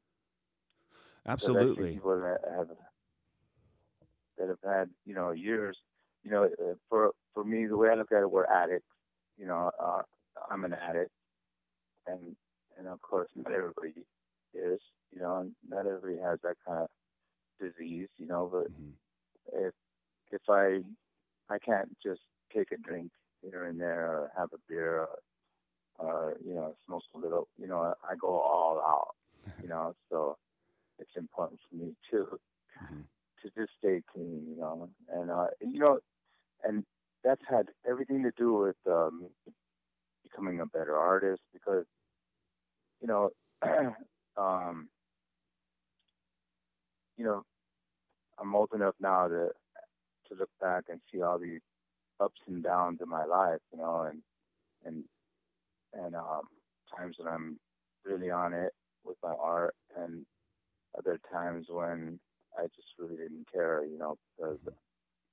Absolutely. 1.27 1.91
So 1.91 1.95
people 1.95 2.21
that 2.21 2.41
have 2.57 2.69
that 4.39 4.49
have 4.49 4.73
had 4.73 4.91
you 5.05 5.15
know 5.15 5.33
years, 5.33 5.77
you 6.23 6.31
know, 6.31 6.45
uh, 6.45 6.75
for 6.89 7.13
for 7.33 7.45
me 7.45 7.67
the 7.67 7.77
way 7.77 7.89
I 7.89 7.95
look 7.95 8.13
at 8.13 8.23
it, 8.23 8.31
we're 8.31 8.47
addicts. 8.47 8.87
You 9.37 9.47
know, 9.47 9.71
uh, 9.83 10.03
I'm 10.49 10.65
an 10.65 10.75
addict, 10.75 11.11
and 12.07 12.37
and 12.79 12.87
of 12.87 13.01
course 13.01 13.29
not 13.35 13.53
everybody 13.53 14.05
is. 14.55 14.81
You 15.13 15.21
know, 15.21 15.51
not 15.69 15.87
everybody 15.87 16.19
has 16.23 16.39
that 16.43 16.57
kind 16.67 16.83
of 16.83 16.89
disease. 17.61 18.09
You 18.17 18.27
know, 18.27 18.49
but 18.51 18.71
mm-hmm. 18.73 19.67
if 19.67 19.75
if 20.33 20.43
I 20.49 20.81
I 21.53 21.59
can't 21.59 21.97
just 22.03 22.21
take 22.55 22.73
a 22.73 22.77
drink 22.77 23.11
here 23.43 23.65
and 23.65 23.81
there 23.81 24.07
or 24.07 24.31
have 24.37 24.51
a 24.53 24.59
beer 24.69 25.01
or, 25.01 25.19
or 25.99 26.37
you 26.45 26.55
know 26.55 26.75
smoke 26.87 27.03
a 27.15 27.19
little. 27.19 27.49
You 27.59 27.69
know, 27.69 27.95
I 28.09 28.15
go 28.21 28.29
all 28.29 28.81
out. 28.81 29.15
You 29.63 29.69
know, 29.69 29.95
so 30.11 30.39
it's 30.99 31.17
important 31.17 31.61
for 31.69 31.77
me 31.77 31.95
to 32.11 32.17
mm-hmm. 32.17 33.01
to 33.43 33.51
just 33.55 33.73
stay 33.79 34.03
clean. 34.11 34.47
You 34.49 34.57
know, 34.57 34.89
and 35.13 35.31
uh, 35.31 35.49
you 35.61 35.79
know, 35.79 35.99
and 36.63 36.83
that's 37.23 37.43
had 37.49 37.67
everything 37.87 38.23
to 38.23 38.33
do 38.39 38.55
with 38.55 38.77
um, 38.87 39.27
becoming 40.23 40.61
a 40.61 40.67
better 40.67 40.97
artist 40.97 41.43
because 41.53 41.85
you 43.03 43.07
know 43.07 43.31
um, 44.37 44.89
you 47.17 47.25
know, 47.25 47.43
I'm 48.39 48.55
old 48.55 48.63
enough 48.75 48.95
now 49.01 49.29
to 49.29 49.49
to 50.29 50.35
look 50.39 50.51
back 50.61 50.85
and 50.89 51.01
see 51.13 51.23
all 51.23 51.39
these 51.39 51.61
ups 52.21 52.41
and 52.47 52.63
downs 52.63 53.01
in 53.03 53.09
my 53.09 53.25
life, 53.25 53.61
you 53.73 53.79
know, 53.79 54.03
and 54.11 54.23
and 54.85 55.05
and 55.95 56.15
um, 56.15 56.43
times 56.97 57.17
when 57.19 57.33
I'm 57.33 57.59
really 58.05 58.31
on 58.31 58.53
it 58.53 58.73
with 59.05 59.17
my 59.23 59.35
art, 59.41 59.75
and 59.97 60.25
other 60.99 61.19
times 61.33 61.67
when 61.71 62.19
I 62.59 62.65
just 62.65 62.89
really 62.99 63.17
didn't 63.17 63.47
care, 63.53 63.85
you 63.85 63.99
know, 63.99 64.17
because 64.37 64.59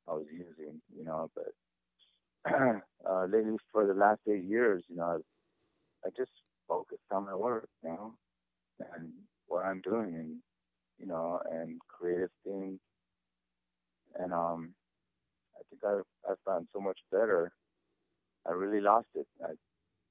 I 0.08 0.14
was 0.14 0.26
using, 0.32 0.82
you 0.96 1.04
know. 1.06 1.30
But 1.36 2.52
uh, 3.10 3.26
lately, 3.26 3.58
for 3.72 3.86
the 3.88 3.94
last 3.94 4.22
eight 4.30 4.44
years, 4.44 4.84
you 4.90 4.98
know, 4.98 5.22
I, 6.06 6.10
just 6.18 6.32
focused 6.68 7.02
on 7.12 7.26
my 7.26 7.36
work, 7.36 7.68
you 7.84 7.90
know, 7.90 8.14
and 8.96 9.12
what 9.48 9.66
I'm 9.66 9.82
doing 9.82 10.16
and 10.16 10.38
you 11.00 11.06
know 11.08 11.40
and 11.52 11.80
creative 11.88 12.30
and 14.32 14.40
um 14.40 14.74
I 15.56 15.62
think 15.70 15.82
I 15.84 16.32
I 16.32 16.36
found 16.46 16.68
so 16.74 16.80
much 16.80 17.00
better. 17.12 17.52
I 18.48 18.52
really 18.52 18.82
lost 18.82 19.08
it 19.16 19.28
I, 19.44 19.54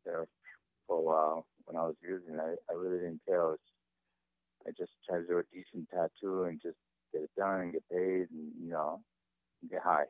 there 0.04 0.26
for 0.86 0.98
a 0.98 1.02
while 1.02 1.46
when 1.64 1.76
I 1.76 1.86
was 1.86 1.96
using 2.02 2.34
it. 2.34 2.40
I, 2.40 2.72
I 2.72 2.76
really 2.76 2.98
didn't 2.98 3.20
care. 3.26 3.42
I, 3.42 3.46
was, 3.46 3.58
I 4.66 4.70
just 4.78 4.92
tried 5.08 5.20
to 5.22 5.26
do 5.26 5.38
a 5.38 5.42
decent 5.52 5.88
tattoo 5.90 6.44
and 6.44 6.60
just 6.62 6.76
get 7.12 7.22
it 7.22 7.30
done 7.36 7.60
and 7.60 7.72
get 7.72 7.82
paid 7.90 8.28
and 8.30 8.52
you 8.62 8.70
know 8.70 9.00
get 9.70 9.82
high. 9.82 10.04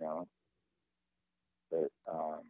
you 0.00 0.06
know. 0.06 0.28
But 1.70 1.90
um 2.10 2.40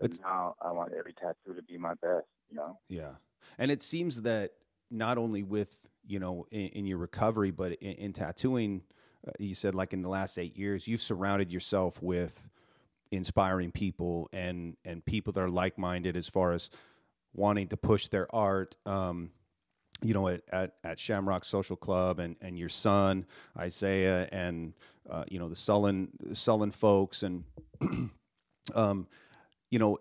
it's, 0.00 0.20
now 0.20 0.54
I 0.60 0.72
want 0.72 0.92
every 0.98 1.12
tattoo 1.12 1.54
to 1.54 1.62
be 1.62 1.78
my 1.78 1.94
best, 1.94 2.26
you 2.50 2.56
know. 2.56 2.78
Yeah. 2.88 3.12
And 3.56 3.70
it 3.70 3.82
seems 3.82 4.22
that 4.22 4.52
not 4.90 5.16
only 5.16 5.42
with 5.44 5.86
you 6.04 6.18
know 6.18 6.46
in, 6.50 6.66
in 6.68 6.86
your 6.86 6.98
recovery, 6.98 7.50
but 7.50 7.72
in, 7.74 7.92
in 7.92 8.12
tattooing, 8.12 8.82
you 9.38 9.54
said 9.54 9.74
like 9.74 9.92
in 9.92 10.02
the 10.02 10.08
last 10.08 10.38
eight 10.38 10.56
years, 10.56 10.86
you've 10.88 11.00
surrounded 11.00 11.50
yourself 11.50 12.02
with 12.02 12.48
inspiring 13.10 13.70
people 13.70 14.28
and 14.32 14.76
and 14.84 15.04
people 15.04 15.32
that 15.32 15.40
are 15.40 15.50
like 15.50 15.78
minded 15.78 16.16
as 16.16 16.28
far 16.28 16.52
as 16.52 16.70
wanting 17.34 17.68
to 17.68 17.76
push 17.76 18.08
their 18.08 18.32
art. 18.34 18.76
Um, 18.86 19.30
you 20.02 20.14
know, 20.14 20.26
at, 20.26 20.42
at, 20.50 20.74
at, 20.82 20.98
Shamrock 20.98 21.44
Social 21.44 21.76
Club 21.76 22.18
and, 22.18 22.34
and 22.40 22.58
your 22.58 22.68
son 22.68 23.24
Isaiah 23.56 24.28
and 24.32 24.72
uh, 25.08 25.24
you 25.28 25.38
know 25.38 25.48
the 25.48 25.56
Sullen 25.56 26.08
Sullen 26.32 26.72
folks 26.72 27.22
and 27.22 27.44
um, 28.74 29.06
you 29.70 29.78
know 29.78 29.98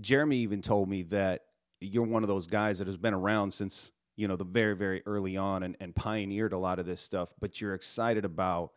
Jeremy 0.00 0.36
even 0.36 0.62
told 0.62 0.88
me 0.88 1.02
that 1.04 1.46
you're 1.80 2.04
one 2.04 2.22
of 2.22 2.28
those 2.28 2.46
guys 2.46 2.78
that 2.78 2.86
has 2.86 2.96
been 2.96 3.14
around 3.14 3.52
since 3.52 3.90
you 4.20 4.28
know 4.28 4.36
the 4.36 4.44
very 4.44 4.76
very 4.76 5.02
early 5.06 5.36
on 5.36 5.62
and, 5.62 5.76
and 5.80 5.94
pioneered 5.94 6.52
a 6.52 6.58
lot 6.58 6.78
of 6.78 6.86
this 6.86 7.00
stuff 7.00 7.32
but 7.40 7.60
you're 7.60 7.74
excited 7.74 8.24
about 8.24 8.72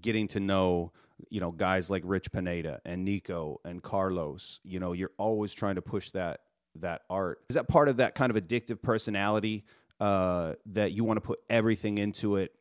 getting 0.00 0.28
to 0.28 0.40
know 0.40 0.92
you 1.28 1.40
know 1.40 1.50
guys 1.50 1.90
like 1.90 2.02
Rich 2.04 2.32
Pineda 2.32 2.80
and 2.84 3.04
Nico 3.04 3.60
and 3.64 3.82
Carlos. 3.82 4.60
You 4.64 4.80
know, 4.80 4.92
you're 4.92 5.12
always 5.18 5.52
trying 5.52 5.76
to 5.76 5.82
push 5.82 6.10
that 6.10 6.40
that 6.76 7.02
art. 7.10 7.40
Is 7.50 7.54
that 7.54 7.68
part 7.68 7.88
of 7.88 7.98
that 7.98 8.14
kind 8.14 8.34
of 8.34 8.42
addictive 8.42 8.80
personality 8.80 9.64
uh, 10.00 10.54
that 10.66 10.92
you 10.92 11.04
want 11.04 11.16
to 11.16 11.20
put 11.20 11.40
everything 11.50 11.98
into 11.98 12.36
it? 12.36 12.54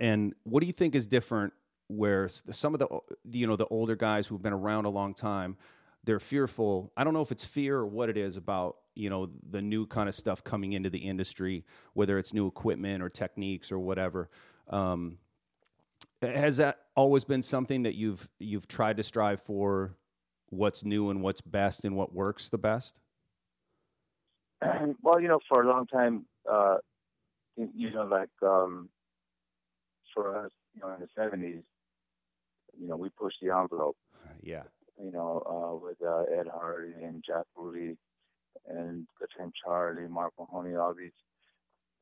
And 0.00 0.34
what 0.42 0.60
do 0.60 0.66
you 0.66 0.72
think 0.72 0.94
is 0.94 1.06
different? 1.06 1.52
Where 1.88 2.28
some 2.28 2.74
of 2.74 2.80
the 2.80 2.88
you 3.30 3.46
know 3.46 3.56
the 3.56 3.66
older 3.66 3.94
guys 3.94 4.26
who've 4.26 4.42
been 4.42 4.52
around 4.52 4.86
a 4.86 4.90
long 4.90 5.14
time, 5.14 5.56
they're 6.06 6.20
fearful. 6.20 6.92
I 6.96 7.04
don't 7.04 7.12
know 7.12 7.20
if 7.20 7.32
it's 7.32 7.44
fear 7.44 7.78
or 7.78 7.86
what 7.86 8.08
it 8.08 8.16
is 8.16 8.36
about 8.36 8.76
you 8.94 9.10
know 9.10 9.28
the 9.50 9.60
new 9.60 9.86
kind 9.86 10.08
of 10.08 10.14
stuff 10.14 10.42
coming 10.42 10.72
into 10.72 10.88
the 10.88 10.98
industry, 10.98 11.64
whether 11.92 12.18
it's 12.18 12.32
new 12.32 12.46
equipment 12.46 13.02
or 13.02 13.10
techniques 13.10 13.70
or 13.70 13.78
whatever. 13.78 14.30
Um, 14.70 15.18
has 16.22 16.56
that 16.56 16.78
always 16.94 17.24
been 17.24 17.42
something 17.42 17.82
that 17.82 17.94
you've 17.94 18.26
you've 18.38 18.66
tried 18.66 18.96
to 18.96 19.02
strive 19.02 19.42
for? 19.42 19.96
What's 20.48 20.84
new 20.84 21.10
and 21.10 21.22
what's 21.22 21.40
best 21.40 21.84
and 21.84 21.96
what 21.96 22.14
works 22.14 22.48
the 22.48 22.58
best? 22.58 23.00
well, 25.02 25.20
you 25.20 25.28
know, 25.28 25.40
for 25.48 25.62
a 25.62 25.68
long 25.68 25.86
time, 25.88 26.24
uh, 26.50 26.76
you 27.56 27.90
know, 27.90 28.04
like 28.04 28.30
um, 28.42 28.88
for 30.14 30.44
us, 30.44 30.52
you 30.74 30.80
know, 30.80 30.94
in 30.94 31.00
the 31.00 31.08
seventies, 31.16 31.64
you 32.80 32.86
know, 32.86 32.96
we 32.96 33.08
pushed 33.10 33.38
the 33.42 33.54
envelope. 33.54 33.96
Yeah. 34.40 34.62
You 35.02 35.12
know, 35.12 35.42
uh, 35.46 35.76
with 35.76 35.96
uh, 36.02 36.22
Ed 36.40 36.46
Hardy 36.52 36.92
and 37.02 37.22
Jack 37.26 37.44
Rudy 37.56 37.96
and 38.66 39.06
Good 39.18 39.52
Charlie, 39.62 40.08
Mark 40.08 40.32
Mahoney, 40.38 40.74
all 40.74 40.94
these, 40.94 41.10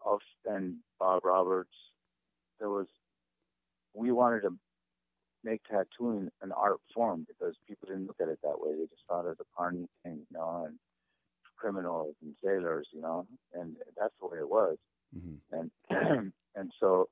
all, 0.05 0.21
and 0.47 0.77
Bob 0.99 1.25
Roberts. 1.25 1.75
There 2.61 2.71
was, 2.71 2.87
we 3.95 4.13
wanted 4.13 4.43
to 4.43 4.57
make 5.43 5.61
tattooing 5.65 6.31
an 6.43 6.53
art 6.53 6.79
form 6.95 7.27
because 7.29 7.55
people 7.69 7.89
didn't 7.89 8.07
look 8.07 8.21
at 8.21 8.29
it 8.29 8.39
that 8.43 8.59
way. 8.59 8.73
They 8.73 8.85
just 8.85 9.03
thought 9.09 9.27
it 9.27 9.37
was 9.37 9.37
a 9.41 9.57
carny 9.57 9.87
thing, 10.03 10.27
you 10.31 10.39
know, 10.39 10.65
and 10.67 10.79
criminals 11.57 12.15
and 12.23 12.35
sailors, 12.43 12.89
you 12.93 13.01
know, 13.01 13.27
and 13.53 13.77
that's 13.99 14.15
the 14.21 14.27
way 14.27 14.39
it 14.39 14.49
was. 14.49 14.77
Mm-hmm. 15.17 15.67
And 15.91 16.33
and 16.57 16.73
so 16.81 17.09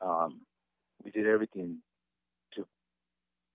um, 0.00 0.40
we 1.02 1.10
did 1.10 1.26
everything 1.26 1.78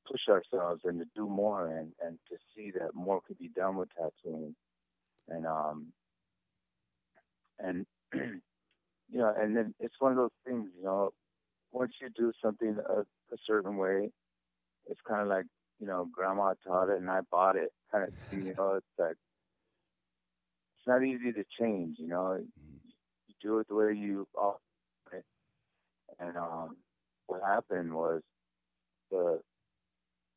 push 0.10 0.22
ourselves 0.30 0.82
and 0.86 1.00
to 1.00 1.06
do 1.16 1.28
more 1.28 1.68
and, 1.68 1.92
and 2.04 2.18
to 2.30 2.38
see 2.56 2.72
that 2.72 2.96
more 2.96 3.22
could 3.28 3.38
be 3.38 3.50
done 3.50 3.76
with 3.78 3.90
tattooing. 3.92 4.56
And 5.28 5.46
um 5.46 5.94
and 7.60 7.86
you 8.14 9.20
know, 9.20 9.34
and 9.38 9.56
then 9.56 9.74
it's 9.80 9.96
one 10.00 10.12
of 10.12 10.18
those 10.18 10.32
things, 10.46 10.70
you 10.78 10.84
know, 10.84 11.12
once 11.72 11.94
you 12.02 12.10
do 12.16 12.32
something 12.44 12.78
a, 12.90 13.02
a 13.02 13.38
certain 13.46 13.78
way, 13.78 14.12
it's 14.88 15.02
kind 15.08 15.22
of 15.22 15.28
like 15.28 15.46
you 15.80 15.88
know, 15.88 16.08
grandma 16.12 16.54
taught 16.66 16.90
it 16.90 16.98
and 16.98 17.10
I 17.10 17.22
bought 17.32 17.56
it 17.56 17.72
kind 17.92 18.06
of 18.06 18.14
thing, 18.30 18.46
you 18.46 18.54
know, 18.58 18.76
it's 18.76 18.86
like, 18.98 19.16
it's 20.78 20.88
not 20.88 21.04
easy 21.04 21.32
to 21.32 21.44
change, 21.60 21.98
you 22.00 22.08
know, 22.08 22.36
you 22.36 23.34
do 23.42 23.60
it 23.60 23.68
the 23.70 23.76
way 23.76 23.94
you, 23.94 24.28
and, 26.20 26.38
um, 26.38 26.76
what 27.28 27.42
happened 27.46 27.94
was 27.94 28.22
the, 29.12 29.40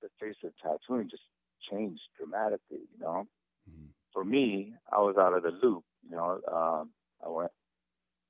the 0.03 0.09
face 0.21 0.37
of 0.45 0.53
tattooing 0.63 1.09
just 1.09 1.23
changed 1.71 2.03
dramatically, 2.19 2.83
you 2.93 3.01
know, 3.01 3.27
mm-hmm. 3.71 3.87
for 4.13 4.25
me, 4.25 4.75
I 4.93 5.01
was 5.01 5.17
out 5.19 5.35
of 5.35 5.43
the 5.43 5.53
loop, 5.63 5.85
you 6.09 6.17
know, 6.17 6.41
um, 6.53 6.91
I 7.25 7.29
went, 7.29 7.53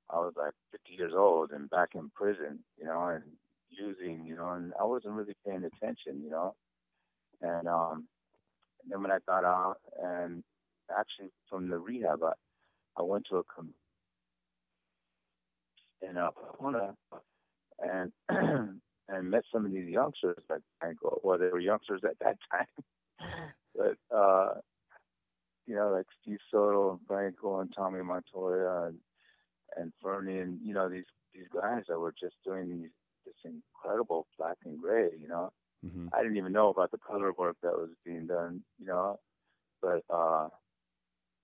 I 0.09 0.17
was 0.17 0.33
like 0.37 0.53
50 0.71 0.93
years 0.93 1.13
old 1.15 1.51
and 1.51 1.69
back 1.69 1.89
in 1.95 2.11
prison, 2.15 2.59
you 2.77 2.85
know, 2.85 3.07
and 3.07 3.23
using, 3.69 4.25
you 4.25 4.35
know, 4.35 4.51
and 4.51 4.73
I 4.79 4.83
wasn't 4.83 5.15
really 5.15 5.35
paying 5.45 5.63
attention, 5.63 6.21
you 6.23 6.29
know. 6.29 6.55
And 7.41 7.67
um, 7.67 8.07
and 8.83 8.91
then 8.91 9.01
when 9.01 9.11
I 9.11 9.17
got 9.25 9.43
out, 9.43 9.77
and 10.01 10.43
actually 10.97 11.31
from 11.49 11.69
the 11.69 11.77
rehab, 11.77 12.21
I, 12.23 12.33
I 12.97 13.01
went 13.01 13.25
to 13.29 13.37
a 13.37 13.43
com- 13.43 13.73
in 16.01 16.17
uh, 16.17 16.29
Pomona 16.31 16.95
and 17.79 18.11
and 19.09 19.29
met 19.29 19.43
some 19.51 19.65
of 19.65 19.71
these 19.71 19.89
youngsters 19.89 20.41
that 20.49 20.61
I 20.81 20.93
well, 21.23 21.37
they 21.37 21.47
were 21.47 21.59
youngsters 21.59 22.01
at 22.03 22.19
that 22.19 22.37
time, 22.51 22.83
but 23.75 24.15
uh, 24.15 24.55
you 25.67 25.75
know, 25.75 25.91
like 25.91 26.05
Steve 26.21 26.39
Soto 26.51 26.91
and 26.91 26.99
Franco 27.07 27.59
and 27.59 27.73
Tommy 27.75 28.03
Montoya 28.03 28.87
and 28.87 28.97
and 29.77 29.91
Fernie 30.01 30.39
and 30.39 30.59
you 30.63 30.73
know 30.73 30.89
these 30.89 31.05
these 31.33 31.47
guys 31.53 31.83
that 31.87 31.99
were 31.99 32.13
just 32.19 32.35
doing 32.45 32.69
these 32.69 32.91
this 33.25 33.35
incredible 33.45 34.27
black 34.37 34.57
and 34.65 34.79
gray, 34.79 35.09
you 35.19 35.27
know, 35.27 35.51
Mm-hmm. 35.85 36.07
I 36.13 36.21
didn't 36.21 36.37
even 36.37 36.53
know 36.53 36.69
about 36.69 36.91
the 36.91 36.97
color 36.97 37.31
work 37.33 37.57
that 37.61 37.73
was 37.73 37.89
being 38.05 38.27
done, 38.27 38.61
you 38.79 38.85
know, 38.85 39.19
but 39.81 40.03
uh, 40.09 40.47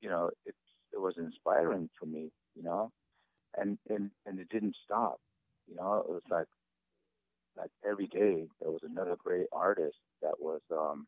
you 0.02 0.10
know, 0.10 0.30
it 0.46 0.56
it 0.94 1.00
was 1.00 1.16
inspiring 1.18 1.90
for 2.00 2.06
me, 2.06 2.32
you 2.56 2.64
know, 2.64 2.92
and 3.58 3.78
and 3.90 4.12
and 4.26 4.40
it 4.40 4.50
didn't 4.50 4.76
stop, 4.86 5.20
you 5.68 5.76
know. 5.76 6.04
It 6.08 6.10
was 6.10 6.22
like 6.30 6.48
like 7.58 7.72
every 7.88 8.08
day 8.08 8.48
there 8.62 8.72
was 8.72 8.82
another 8.84 9.16
great 9.18 9.48
artist 9.52 9.98
that 10.22 10.40
was, 10.40 10.62
um, 10.72 11.08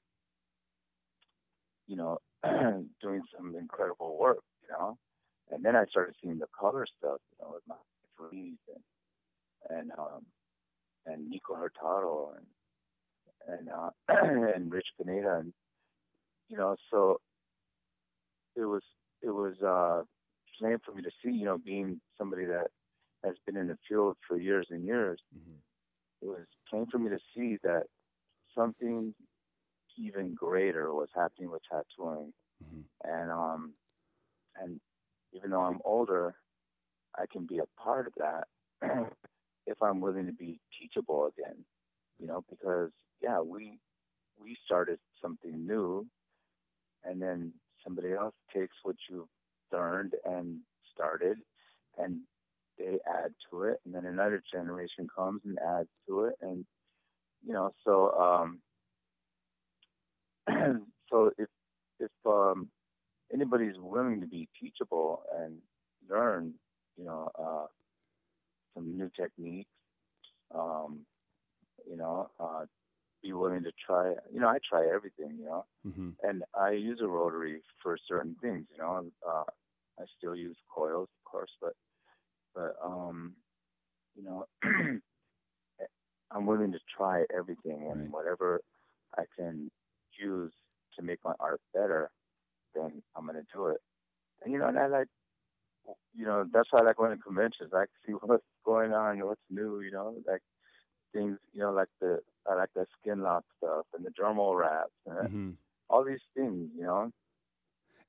you 1.87 1.95
know, 1.95 2.19
doing 3.01 3.21
some 3.35 3.55
incredible 3.55 4.17
work, 4.17 4.43
you 4.61 4.69
know. 4.73 4.97
And 5.51 5.63
then 5.63 5.75
I 5.75 5.85
started 5.85 6.15
seeing 6.21 6.39
the 6.39 6.47
color 6.57 6.85
stuff, 6.97 7.19
you 7.31 7.45
know, 7.45 7.53
with 7.53 7.63
Mike 7.67 7.77
DeVries 8.19 8.57
and 8.73 9.79
and 9.79 9.91
um 9.97 10.25
and 11.05 11.29
Nico 11.29 11.55
Hurtado 11.55 12.33
and 12.37 12.45
and 13.47 13.69
uh, 13.69 13.89
and 14.55 14.71
Rich 14.71 14.87
Pineda, 14.97 15.39
and 15.39 15.53
you 16.47 16.57
know, 16.57 16.75
so 16.91 17.19
it 18.55 18.65
was 18.65 18.83
it 19.21 19.29
was 19.29 19.55
uh, 19.61 20.03
plain 20.59 20.77
for 20.85 20.93
me 20.93 21.01
to 21.01 21.11
see, 21.23 21.31
you 21.31 21.45
know, 21.45 21.57
being 21.57 21.99
somebody 22.17 22.45
that 22.45 22.67
has 23.23 23.35
been 23.45 23.57
in 23.57 23.67
the 23.67 23.77
field 23.87 24.17
for 24.27 24.37
years 24.37 24.67
and 24.69 24.83
years. 24.85 25.19
Mm-hmm. 25.35 25.57
It 26.21 26.27
was 26.27 26.45
plain 26.69 26.87
for 26.91 26.99
me 26.99 27.09
to 27.09 27.19
see 27.35 27.57
that 27.63 27.83
something 28.55 29.13
even 29.97 30.33
greater 30.35 30.93
was 30.93 31.09
happening 31.15 31.51
with 31.51 31.61
tattooing, 31.69 32.33
mm-hmm. 32.63 32.81
and 33.03 33.31
um, 33.31 33.73
and 34.61 34.79
even 35.33 35.51
though 35.51 35.61
I'm 35.61 35.79
older, 35.83 36.35
I 37.17 37.25
can 37.31 37.45
be 37.45 37.59
a 37.59 37.81
part 37.81 38.07
of 38.07 38.13
that 38.17 38.47
if 39.67 39.81
I'm 39.81 40.01
willing 40.01 40.25
to 40.25 40.33
be 40.33 40.59
teachable 40.79 41.27
again, 41.27 41.57
you 42.19 42.27
know, 42.27 42.43
because 42.49 42.91
yeah, 43.21 43.39
we 43.39 43.79
we 44.41 44.57
started 44.65 44.99
something 45.21 45.65
new, 45.65 46.05
and 47.03 47.21
then 47.21 47.53
somebody 47.83 48.13
else 48.13 48.35
takes 48.53 48.75
what 48.83 48.95
you've 49.09 49.27
learned 49.71 50.13
and 50.25 50.59
started, 50.93 51.37
and 51.97 52.19
they 52.81 52.99
add 53.09 53.31
to 53.49 53.63
it, 53.63 53.79
and 53.85 53.93
then 53.93 54.05
another 54.05 54.41
generation 54.51 55.07
comes 55.15 55.41
and 55.45 55.57
adds 55.59 55.89
to 56.07 56.25
it, 56.25 56.35
and 56.41 56.65
you 57.45 57.53
know, 57.53 57.71
so 57.85 58.11
um, 58.11 58.59
so 61.09 61.31
if 61.37 61.47
if 61.99 62.11
um, 62.25 62.69
anybody's 63.33 63.75
willing 63.77 64.21
to 64.21 64.27
be 64.27 64.47
teachable 64.59 65.23
and 65.39 65.57
learn, 66.09 66.53
you 66.97 67.05
know, 67.05 67.29
uh, 67.37 67.65
some 68.75 68.97
new 68.97 69.09
techniques, 69.19 69.69
um, 70.53 70.99
you 71.89 71.97
know, 71.97 72.29
uh, 72.39 72.65
be 73.23 73.33
willing 73.33 73.63
to 73.63 73.71
try. 73.85 74.13
You 74.33 74.39
know, 74.39 74.47
I 74.47 74.57
try 74.67 74.87
everything. 74.93 75.37
You 75.39 75.45
know, 75.45 75.65
mm-hmm. 75.87 76.09
and 76.23 76.43
I 76.59 76.71
use 76.71 76.99
a 77.01 77.07
rotary 77.07 77.61
for 77.81 77.97
certain 78.07 78.35
things. 78.41 78.65
You 78.71 78.79
know, 78.79 79.05
uh, 79.27 79.43
I 79.99 80.03
still 80.17 80.35
use 80.35 80.57
coils, 80.73 81.09
of 81.19 81.31
course, 81.31 81.51
but 81.61 81.73
but 82.55 82.75
um, 82.83 83.33
you 84.15 84.23
know, 84.23 84.45
I'm 86.31 86.45
willing 86.45 86.71
to 86.71 86.79
try 86.95 87.23
everything 87.35 87.89
and 87.91 88.01
right. 88.01 88.11
whatever 88.11 88.61
I 89.17 89.23
can 89.37 89.69
use 90.19 90.53
to 90.97 91.03
make 91.03 91.19
my 91.23 91.33
art 91.39 91.61
better, 91.73 92.09
then 92.75 93.01
I'm 93.15 93.25
gonna 93.25 93.43
do 93.53 93.67
it. 93.67 93.77
And 94.43 94.53
you 94.53 94.59
know, 94.59 94.67
and 94.67 94.79
I 94.79 94.87
like, 94.87 95.07
you 96.15 96.25
know, 96.25 96.45
that's 96.51 96.69
why 96.71 96.79
I 96.79 96.83
like 96.83 96.97
going 96.97 97.15
to 97.15 97.21
conventions. 97.21 97.71
I 97.73 97.79
like 97.79 97.89
see 98.05 98.13
what's 98.13 98.43
going 98.65 98.93
on, 98.93 99.17
and 99.17 99.23
what's 99.25 99.41
new. 99.49 99.81
You 99.81 99.91
know, 99.91 100.15
like 100.27 100.41
things, 101.13 101.37
you 101.53 101.61
know, 101.61 101.71
like 101.71 101.89
the 101.99 102.19
I 102.49 102.55
like 102.55 102.69
the 102.75 102.85
skin 102.99 103.21
lock 103.21 103.43
stuff 103.57 103.85
and 103.95 104.05
the 104.05 104.11
dermal 104.11 104.57
wraps 104.57 104.91
and 105.05 105.17
mm-hmm. 105.17 105.49
all 105.89 106.03
these 106.03 106.19
things, 106.35 106.69
you 106.75 106.83
know. 106.83 107.11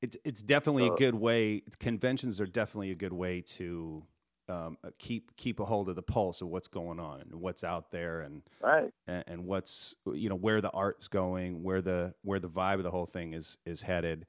It's 0.00 0.16
it's 0.24 0.42
definitely 0.42 0.88
so, 0.88 0.94
a 0.94 0.96
good 0.96 1.14
way. 1.14 1.62
Conventions 1.78 2.40
are 2.40 2.46
definitely 2.46 2.90
a 2.90 2.96
good 2.96 3.12
way 3.12 3.40
to 3.40 4.04
um, 4.48 4.76
uh, 4.84 4.90
keep 4.98 5.36
keep 5.36 5.60
a 5.60 5.64
hold 5.64 5.88
of 5.88 5.96
the 5.96 6.02
pulse 6.02 6.40
of 6.42 6.48
what's 6.48 6.68
going 6.68 6.98
on 7.00 7.20
and 7.20 7.34
what's 7.34 7.64
out 7.64 7.90
there 7.90 8.20
and 8.20 8.42
right 8.60 8.92
and, 9.06 9.24
and 9.26 9.46
what's 9.46 9.94
you 10.12 10.28
know 10.28 10.34
where 10.36 10.60
the 10.60 10.70
art's 10.70 11.08
going, 11.08 11.62
where 11.62 11.80
the 11.80 12.14
where 12.22 12.40
the 12.40 12.48
vibe 12.48 12.74
of 12.74 12.82
the 12.82 12.90
whole 12.90 13.06
thing 13.06 13.34
is 13.34 13.58
is 13.64 13.82
headed. 13.82 14.26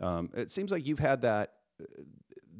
Um, 0.00 0.30
it 0.34 0.50
seems 0.50 0.70
like 0.70 0.86
you've 0.86 0.98
had 0.98 1.22
that 1.22 1.54
uh, 1.80 1.84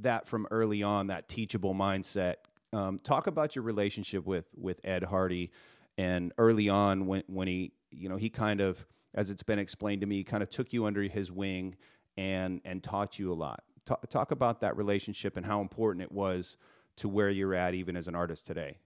that 0.00 0.28
from 0.28 0.46
early 0.50 0.82
on, 0.82 1.06
that 1.06 1.28
teachable 1.28 1.74
mindset 1.74 2.36
Um, 2.72 2.98
talk 2.98 3.26
about 3.26 3.54
your 3.56 3.64
relationship 3.64 4.26
with 4.26 4.46
with 4.54 4.80
Ed 4.84 5.04
Hardy, 5.04 5.50
and 5.96 6.32
early 6.36 6.68
on 6.68 7.06
when 7.06 7.22
when 7.28 7.48
he 7.48 7.72
you 7.90 8.08
know 8.08 8.16
he 8.16 8.28
kind 8.28 8.60
of 8.60 8.84
as 9.14 9.30
it's 9.30 9.42
been 9.44 9.58
explained 9.58 10.00
to 10.02 10.06
me 10.06 10.24
kind 10.24 10.42
of 10.42 10.50
took 10.50 10.72
you 10.72 10.84
under 10.84 11.02
his 11.02 11.30
wing 11.32 11.76
and 12.18 12.60
and 12.64 12.82
taught 12.82 13.18
you 13.18 13.32
a 13.32 13.34
lot. 13.34 13.62
Talk, 13.86 14.06
talk 14.10 14.30
about 14.32 14.60
that 14.60 14.76
relationship 14.76 15.36
and 15.36 15.46
how 15.46 15.60
important 15.60 16.02
it 16.02 16.12
was 16.12 16.56
to 16.96 17.08
where 17.08 17.30
you're 17.30 17.54
at 17.54 17.74
even 17.74 17.96
as 17.96 18.08
an 18.08 18.14
artist 18.14 18.46
today. 18.46 18.78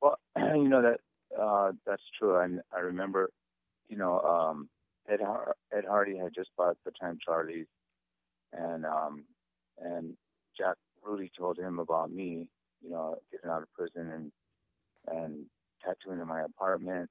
Well, 0.00 0.18
you 0.36 0.68
know 0.68 0.82
that 0.82 1.00
uh, 1.40 1.72
that's 1.86 2.02
true. 2.18 2.36
I 2.36 2.46
I 2.76 2.80
remember, 2.80 3.30
you 3.88 3.96
know, 3.96 4.20
um, 4.20 4.68
Ed 5.08 5.20
Har- 5.20 5.56
Ed 5.72 5.84
Hardy 5.88 6.16
had 6.16 6.34
just 6.34 6.50
bought 6.56 6.76
the 6.84 6.92
Time 7.00 7.18
Charlie's, 7.24 7.66
and 8.52 8.84
um, 8.84 9.24
and 9.80 10.16
Jack 10.56 10.76
Rudy 11.02 11.30
told 11.36 11.58
him 11.58 11.78
about 11.78 12.10
me, 12.10 12.48
you 12.82 12.90
know, 12.90 13.16
getting 13.30 13.50
out 13.50 13.62
of 13.62 13.72
prison 13.72 14.10
and 14.10 14.32
and 15.08 15.46
tattooing 15.84 16.20
in 16.20 16.28
my 16.28 16.42
apartment, 16.42 17.10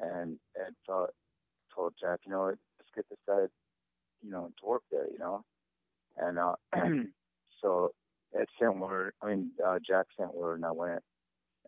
and 0.00 0.38
Ed 0.56 0.74
thought 0.86 1.10
told 1.74 1.94
Jack, 2.00 2.20
you 2.26 2.32
know, 2.32 2.44
let's 2.46 2.90
get 2.94 3.08
this 3.08 3.18
guy, 3.26 3.46
you 4.22 4.30
know, 4.30 4.50
to 4.60 4.66
work 4.66 4.82
there, 4.90 5.06
you 5.10 5.18
know, 5.18 5.44
and 6.16 6.38
uh, 6.38 6.54
so 7.62 7.92
Ed 8.36 8.46
sent 8.58 8.78
word. 8.78 9.12
I 9.22 9.28
mean, 9.28 9.50
uh, 9.64 9.78
Jack 9.86 10.06
sent 10.18 10.34
word, 10.34 10.56
and 10.56 10.64
I 10.66 10.72
went 10.72 11.02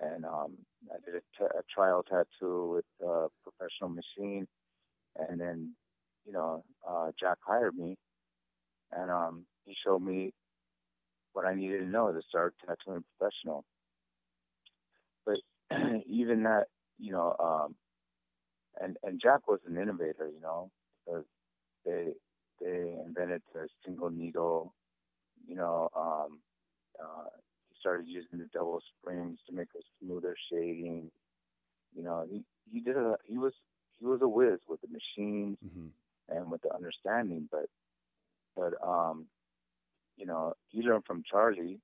and 0.00 0.24
um, 0.24 0.56
I 0.90 0.96
did 1.04 1.14
a, 1.16 1.20
t- 1.38 1.58
a 1.58 1.62
trial 1.74 2.02
tattoo 2.02 2.72
with 2.76 3.08
a 3.08 3.28
professional 3.44 3.90
machine, 3.90 4.46
and 5.16 5.40
then 5.40 5.74
you 6.26 6.32
know 6.32 6.64
uh, 6.88 7.10
Jack 7.18 7.38
hired 7.46 7.76
me, 7.76 7.96
and 8.92 9.10
um, 9.10 9.44
he 9.64 9.74
showed 9.84 10.02
me 10.02 10.32
what 11.32 11.46
I 11.46 11.54
needed 11.54 11.78
to 11.80 11.86
know 11.86 12.12
to 12.12 12.20
start 12.28 12.54
tattooing 12.66 13.04
professional. 13.18 13.64
But 15.26 15.36
even 16.08 16.44
that, 16.44 16.64
you 16.98 17.12
know, 17.12 17.36
um, 17.38 17.74
and 18.80 18.96
and 19.02 19.20
Jack 19.22 19.48
was 19.48 19.60
an 19.68 19.76
innovator, 19.76 20.28
you 20.32 20.40
know, 20.42 20.70
because 21.06 21.24
they 21.84 22.08
they 22.60 22.94
invented 23.06 23.42
the 23.54 23.68
single 23.84 24.10
needle, 24.10 24.74
you 25.46 25.56
know, 25.56 25.88
um, 25.96 26.40
uh, 27.02 27.28
started 27.80 28.06
using 28.06 28.38
the 28.38 28.48
double 28.52 28.80
springs 28.98 29.38
to 29.48 29.54
make 29.54 29.68
a 29.76 29.82
smoother 29.98 30.36
shading. 30.50 31.10
You 31.94 32.02
know, 32.02 32.26
he 32.30 32.42
he 32.70 32.80
did 32.80 32.96
a 32.96 33.16
he 33.26 33.38
was 33.38 33.52
he 33.98 34.06
was 34.06 34.20
a 34.22 34.28
whiz 34.28 34.60
with 34.68 34.80
the 34.80 34.88
machines 34.88 35.58
mm-hmm. 35.64 36.36
and 36.36 36.50
with 36.50 36.62
the 36.62 36.74
understanding, 36.74 37.48
but 37.50 37.66
but 38.56 38.74
um, 38.86 39.26
you 40.16 40.26
know, 40.26 40.54
he 40.68 40.82
learned 40.82 41.04
from 41.06 41.22
Charlie, 41.28 41.80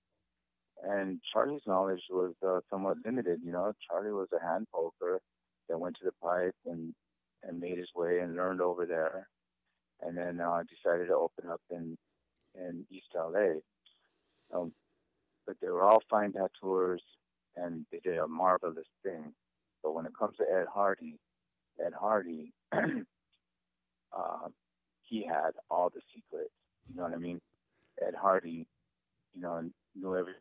and 0.85 1.21
Charlie's 1.33 1.63
knowledge 1.67 2.03
was 2.11 2.35
uh, 2.47 2.61
somewhat 2.71 2.99
limited. 3.05 3.41
You 3.45 3.53
know, 3.53 3.73
Charlie 3.89 4.13
was 4.13 4.29
a 4.33 4.45
hand 4.45 4.67
poker 4.73 5.21
that 5.69 5.79
went 5.79 5.97
to 5.97 6.05
the 6.05 6.13
Pike 6.23 6.55
and 6.67 6.95
and 7.43 7.61
made 7.61 7.79
his 7.79 7.89
way 7.95 8.21
and 8.21 8.35
learned 8.35 8.61
over 8.61 8.87
there, 8.87 9.29
and 10.03 10.17
then 10.17 10.41
uh, 10.41 10.63
decided 10.63 11.09
to 11.09 11.15
open 11.15 11.51
up 11.51 11.61
in 11.71 11.97
in 12.55 12.85
East 12.91 13.09
LA. 13.15 13.61
Um, 14.55 14.73
but 15.47 15.57
they 15.61 15.69
were 15.69 15.85
all 15.85 16.03
fine 16.11 16.33
tattooers 16.33 17.03
and 17.57 17.87
they 17.91 17.99
did 17.99 18.19
a 18.19 18.29
marvelous 18.29 18.87
thing. 19.03 19.33
But 19.83 19.95
when 19.95 20.07
it 20.07 20.13
comes 20.19 20.37
to 20.39 20.45
Ed 20.45 20.67
Hardy, 20.73 21.19
Ed 21.85 21.93
Hardy, 21.99 22.53
uh, 22.73 24.49
he 25.03 25.25
had 25.27 25.53
all 25.71 25.91
the 25.95 26.01
secrets. 26.15 26.51
You 26.89 26.97
know 26.97 27.05
what 27.05 27.15
I 27.15 27.19
mean? 27.19 27.41
Ed 28.07 28.15
Hardy, 28.15 28.67
you 29.35 29.41
know, 29.43 29.63
knew 29.95 30.17
every 30.17 30.35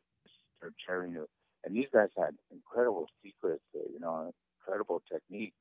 Cherry 0.84 1.12
knew, 1.12 1.28
and 1.64 1.76
these 1.76 1.86
guys 1.94 2.10
had 2.18 2.32
incredible 2.52 3.08
secrets. 3.24 3.62
Uh, 3.76 3.82
you 3.94 4.00
know, 4.00 4.34
incredible 4.60 5.04
techniques 5.12 5.56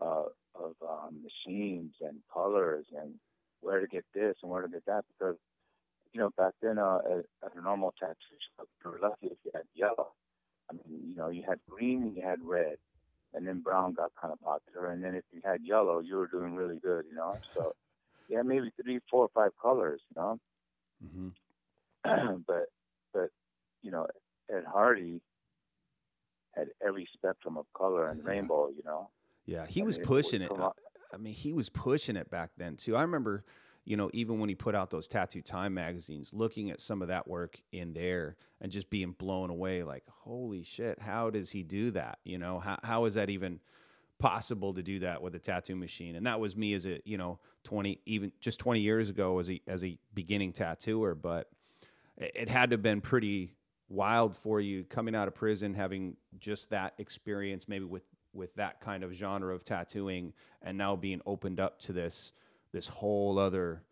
uh, 0.00 0.24
of 0.54 0.74
um, 0.82 1.22
machines 1.22 1.94
and 2.00 2.18
colors 2.32 2.86
and 3.00 3.14
where 3.60 3.80
to 3.80 3.86
get 3.86 4.04
this 4.14 4.34
and 4.42 4.50
where 4.50 4.62
to 4.62 4.68
get 4.68 4.84
that 4.86 5.04
because 5.16 5.36
you 6.16 6.22
know, 6.22 6.30
back 6.38 6.54
then 6.62 6.78
uh, 6.78 6.98
at, 7.04 7.26
at 7.44 7.54
a 7.56 7.60
normal 7.62 7.92
tattoo 8.00 8.14
shop, 8.56 8.66
you 8.82 8.90
were 8.90 8.98
lucky 9.02 9.26
if 9.26 9.36
you 9.44 9.50
had 9.52 9.64
yellow. 9.74 10.12
I 10.70 10.72
mean, 10.72 11.10
you 11.10 11.14
know, 11.14 11.28
you 11.28 11.42
had 11.46 11.58
green 11.68 12.04
and 12.04 12.16
you 12.16 12.22
had 12.22 12.38
red, 12.42 12.78
and 13.34 13.46
then 13.46 13.60
brown 13.60 13.92
got 13.92 14.12
kind 14.18 14.32
of 14.32 14.40
popular. 14.40 14.90
And 14.90 15.04
then 15.04 15.14
if 15.14 15.24
you 15.30 15.42
had 15.44 15.60
yellow, 15.62 15.98
you 15.98 16.16
were 16.16 16.26
doing 16.26 16.54
really 16.54 16.78
good, 16.78 17.04
you 17.10 17.14
know. 17.14 17.36
So, 17.54 17.74
yeah, 18.30 18.40
maybe 18.40 18.70
three, 18.82 18.98
four, 19.10 19.24
or 19.24 19.28
five 19.34 19.50
colors, 19.60 20.00
you 20.08 20.22
know. 20.22 20.40
Mm-hmm. 21.04 22.36
but, 22.46 22.64
but, 23.12 23.28
you 23.82 23.90
know, 23.90 24.06
Ed 24.50 24.64
Hardy 24.66 25.20
had 26.54 26.68
every 26.84 27.06
spectrum 27.12 27.58
of 27.58 27.66
color 27.76 28.08
and 28.08 28.24
rainbow, 28.24 28.70
you 28.70 28.82
know. 28.86 29.10
Yeah, 29.44 29.66
he 29.66 29.82
was 29.82 29.98
pushing 29.98 30.40
it. 30.40 30.50
I 31.12 31.18
mean, 31.18 31.34
he 31.34 31.52
was 31.52 31.68
pushing 31.68 32.16
it 32.16 32.30
back 32.30 32.52
then 32.56 32.76
too. 32.76 32.96
I 32.96 33.02
remember 33.02 33.44
you 33.86 33.96
know, 33.96 34.10
even 34.12 34.40
when 34.40 34.48
he 34.48 34.54
put 34.56 34.74
out 34.74 34.90
those 34.90 35.06
Tattoo 35.06 35.40
Time 35.40 35.72
magazines, 35.72 36.32
looking 36.34 36.70
at 36.70 36.80
some 36.80 37.02
of 37.02 37.08
that 37.08 37.28
work 37.28 37.56
in 37.70 37.92
there 37.92 38.36
and 38.60 38.72
just 38.72 38.90
being 38.90 39.12
blown 39.12 39.48
away, 39.48 39.84
like, 39.84 40.02
holy 40.08 40.64
shit, 40.64 40.98
how 41.00 41.30
does 41.30 41.50
he 41.50 41.62
do 41.62 41.92
that? 41.92 42.18
You 42.24 42.36
know, 42.38 42.58
how, 42.58 42.78
how 42.82 43.04
is 43.04 43.14
that 43.14 43.30
even 43.30 43.60
possible 44.18 44.74
to 44.74 44.82
do 44.82 44.98
that 44.98 45.22
with 45.22 45.36
a 45.36 45.38
tattoo 45.38 45.76
machine? 45.76 46.16
And 46.16 46.26
that 46.26 46.40
was 46.40 46.56
me 46.56 46.74
as 46.74 46.84
a, 46.84 47.00
you 47.04 47.16
know, 47.16 47.38
20, 47.62 48.00
even 48.06 48.32
just 48.40 48.58
20 48.58 48.80
years 48.80 49.08
ago 49.08 49.38
as 49.38 49.48
a, 49.48 49.62
as 49.68 49.84
a 49.84 49.96
beginning 50.14 50.52
tattooer, 50.52 51.14
but 51.14 51.48
it 52.16 52.48
had 52.48 52.70
to 52.70 52.74
have 52.74 52.82
been 52.82 53.00
pretty 53.00 53.52
wild 53.88 54.36
for 54.36 54.60
you 54.60 54.82
coming 54.82 55.14
out 55.14 55.28
of 55.28 55.34
prison, 55.36 55.74
having 55.74 56.16
just 56.40 56.70
that 56.70 56.94
experience, 56.98 57.68
maybe 57.68 57.84
with, 57.84 58.02
with 58.32 58.52
that 58.56 58.80
kind 58.80 59.04
of 59.04 59.12
genre 59.12 59.54
of 59.54 59.62
tattooing 59.62 60.32
and 60.62 60.76
now 60.76 60.96
being 60.96 61.20
opened 61.24 61.60
up 61.60 61.78
to 61.78 61.92
this, 61.92 62.32
this 62.72 62.88
whole 62.88 63.38
other 63.38 63.82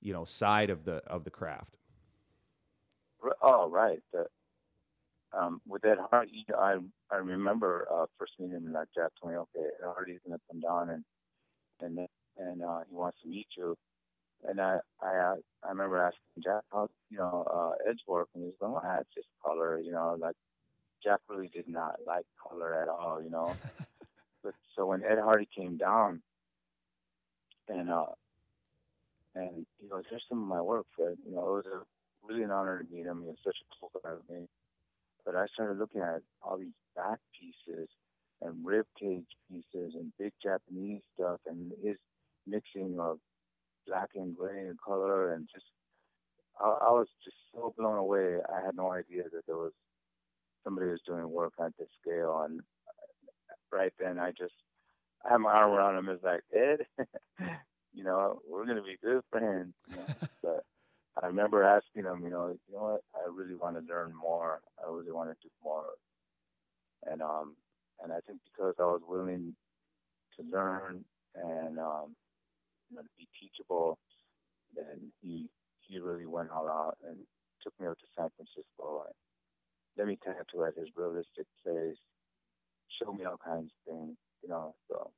you 0.00 0.12
know 0.12 0.24
side 0.24 0.70
of 0.70 0.84
the 0.84 0.96
of 1.06 1.24
the 1.24 1.30
craft. 1.30 1.76
Oh 3.40 3.68
right. 3.70 4.02
The, 4.12 4.26
um, 5.32 5.60
with 5.66 5.84
Ed 5.84 5.98
Hardy, 6.10 6.44
I 6.56 6.76
I 7.10 7.16
remember 7.16 7.86
uh, 7.90 8.06
first 8.18 8.32
meeting 8.38 8.56
him 8.56 8.72
like 8.72 8.88
Jack 8.94 9.10
told 9.20 9.32
me, 9.32 9.38
okay, 9.38 9.66
Ed 9.82 9.86
Hardy's 9.94 10.20
gonna 10.26 10.40
come 10.50 10.60
down 10.60 10.90
and 10.90 11.04
and 11.80 12.08
and 12.38 12.62
uh, 12.62 12.80
he 12.88 12.94
wants 12.94 13.18
to 13.22 13.28
meet 13.28 13.46
you. 13.56 13.76
And 14.44 14.60
I 14.60 14.78
I 15.00 15.16
uh, 15.16 15.34
I 15.64 15.68
remember 15.68 15.98
asking 15.98 16.42
Jack 16.42 16.62
how 16.72 16.88
you 17.10 17.18
know 17.18 17.46
uh, 17.50 17.90
Ed's 17.90 18.02
work, 18.06 18.28
and 18.34 18.44
he's 18.44 18.54
going, 18.60 18.74
"Ah, 18.84 18.98
it's 19.00 19.14
just 19.14 19.28
color," 19.44 19.80
you 19.80 19.92
know, 19.92 20.16
like 20.20 20.36
Jack 21.02 21.20
really 21.28 21.48
did 21.48 21.68
not 21.68 21.96
like 22.06 22.26
color 22.42 22.74
at 22.80 22.88
all, 22.88 23.22
you 23.22 23.30
know. 23.30 23.54
but 24.42 24.54
so 24.76 24.86
when 24.86 25.04
Ed 25.04 25.18
Hardy 25.18 25.48
came 25.56 25.76
down, 25.76 26.22
and 27.68 27.90
uh, 27.90 28.06
and 29.34 29.66
he 29.80 29.88
goes, 29.88 30.04
"Here's 30.08 30.24
some 30.28 30.42
of 30.42 30.48
my 30.48 30.60
work, 30.60 30.86
Fred." 30.96 31.16
You 31.26 31.34
know, 31.34 31.40
it 31.40 31.64
was 31.64 31.66
a 31.66 31.82
really 32.26 32.42
an 32.42 32.50
honor 32.50 32.82
to 32.82 32.94
meet 32.94 33.06
him. 33.06 33.22
He 33.22 33.28
was 33.28 33.38
such 33.44 33.56
a 33.60 33.68
cool 33.80 33.90
guy 34.02 34.12
with 34.14 34.28
me. 34.30 34.46
But 35.24 35.36
I 35.36 35.46
started 35.54 35.78
looking 35.78 36.00
at 36.00 36.22
all 36.42 36.58
these 36.58 36.74
back 36.96 37.18
pieces 37.38 37.88
and 38.40 38.64
rib 38.64 38.86
cage 38.98 39.26
pieces 39.48 39.94
and 39.94 40.12
big 40.18 40.32
Japanese 40.42 41.02
stuff 41.14 41.40
and 41.46 41.72
his 41.82 41.96
mixing 42.46 42.98
of 42.98 43.18
black 43.86 44.10
and 44.14 44.36
gray 44.36 44.66
and 44.66 44.78
color 44.80 45.32
and 45.34 45.48
just 45.52 45.66
I, 46.60 46.66
I 46.66 46.90
was 46.90 47.08
just 47.24 47.36
so 47.54 47.72
blown 47.78 47.98
away. 47.98 48.38
I 48.52 48.64
had 48.64 48.76
no 48.76 48.92
idea 48.92 49.24
that 49.32 49.46
there 49.46 49.56
was 49.56 49.72
somebody 50.64 50.86
who 50.86 50.92
was 50.92 51.00
doing 51.06 51.30
work 51.30 51.54
at 51.64 51.72
this 51.78 51.88
scale 52.00 52.42
and 52.48 52.60
right 53.72 53.92
then 53.98 54.18
I 54.18 54.30
just 54.30 54.54
I 55.24 55.32
had 55.32 55.38
my 55.38 55.52
arm 55.52 55.72
around 55.72 55.98
him. 55.98 56.08
It's 56.08 56.24
like 56.24 56.42
Ed, 56.54 56.86
you 58.02 58.08
know, 58.08 58.40
we're 58.50 58.66
gonna 58.66 58.82
be 58.82 58.98
good 59.00 59.22
friends. 59.30 59.74
You 59.88 59.96
know? 59.96 60.06
but 60.42 60.64
I 61.22 61.26
remember 61.26 61.62
asking 61.62 62.04
him, 62.04 62.24
you 62.24 62.30
know, 62.30 62.48
you 62.48 62.74
know 62.74 62.98
what, 62.98 63.02
I 63.14 63.28
really 63.32 63.54
want 63.54 63.76
to 63.76 63.92
learn 63.92 64.12
more. 64.20 64.60
I 64.78 64.90
really 64.90 65.12
want 65.12 65.30
to 65.30 65.36
do 65.40 65.48
more. 65.62 65.84
And 67.04 67.22
um, 67.22 67.54
and 68.02 68.12
I 68.12 68.18
think 68.26 68.40
because 68.50 68.74
I 68.80 68.82
was 68.82 69.02
willing 69.06 69.54
to 70.36 70.44
learn 70.50 71.04
and 71.36 71.78
um, 71.78 72.16
you 72.90 72.96
know, 72.96 73.02
to 73.02 73.08
be 73.16 73.28
teachable, 73.38 73.98
then 74.74 75.12
he 75.22 75.48
he 75.80 76.00
really 76.00 76.26
went 76.26 76.50
all 76.50 76.68
out 76.68 76.96
and 77.08 77.18
took 77.62 77.72
me 77.80 77.86
up 77.86 77.98
to 77.98 78.06
San 78.18 78.30
Francisco 78.36 79.04
and 79.06 79.14
let 79.96 80.08
me 80.08 80.18
tattoo 80.24 80.64
at 80.64 80.74
his 80.76 80.88
realistic 80.96 81.46
place, 81.62 81.98
show 82.98 83.12
me 83.12 83.24
all 83.24 83.38
kinds 83.38 83.70
of 83.70 83.94
things, 83.94 84.16
you 84.42 84.48
know. 84.48 84.74
So 84.88 85.12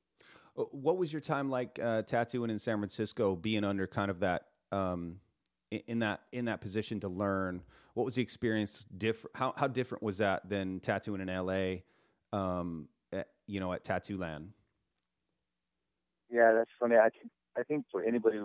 what 0.54 0.96
was 0.96 1.12
your 1.12 1.20
time 1.20 1.50
like 1.50 1.78
uh, 1.82 2.02
tattooing 2.02 2.50
in 2.50 2.58
San 2.58 2.78
Francisco, 2.78 3.34
being 3.34 3.64
under 3.64 3.86
kind 3.86 4.10
of 4.10 4.20
that 4.20 4.46
um, 4.72 5.16
in 5.70 6.00
that 6.00 6.22
in 6.32 6.46
that 6.46 6.60
position 6.60 7.00
to 7.00 7.08
learn? 7.08 7.62
What 7.94 8.04
was 8.04 8.16
the 8.16 8.22
experience 8.22 8.84
different? 8.96 9.36
How 9.36 9.52
how 9.56 9.66
different 9.66 10.02
was 10.02 10.18
that 10.18 10.48
than 10.48 10.80
tattooing 10.80 11.20
in 11.20 11.28
LA? 11.28 11.82
Um, 12.32 12.88
at, 13.12 13.28
you 13.46 13.60
know, 13.60 13.72
at 13.72 13.84
Tattoo 13.84 14.18
Land. 14.18 14.50
Yeah, 16.30 16.52
that's 16.52 16.70
funny. 16.80 16.96
I 16.96 17.10
think 17.10 17.30
I 17.56 17.62
think 17.62 17.84
for 17.90 18.02
anybody 18.02 18.40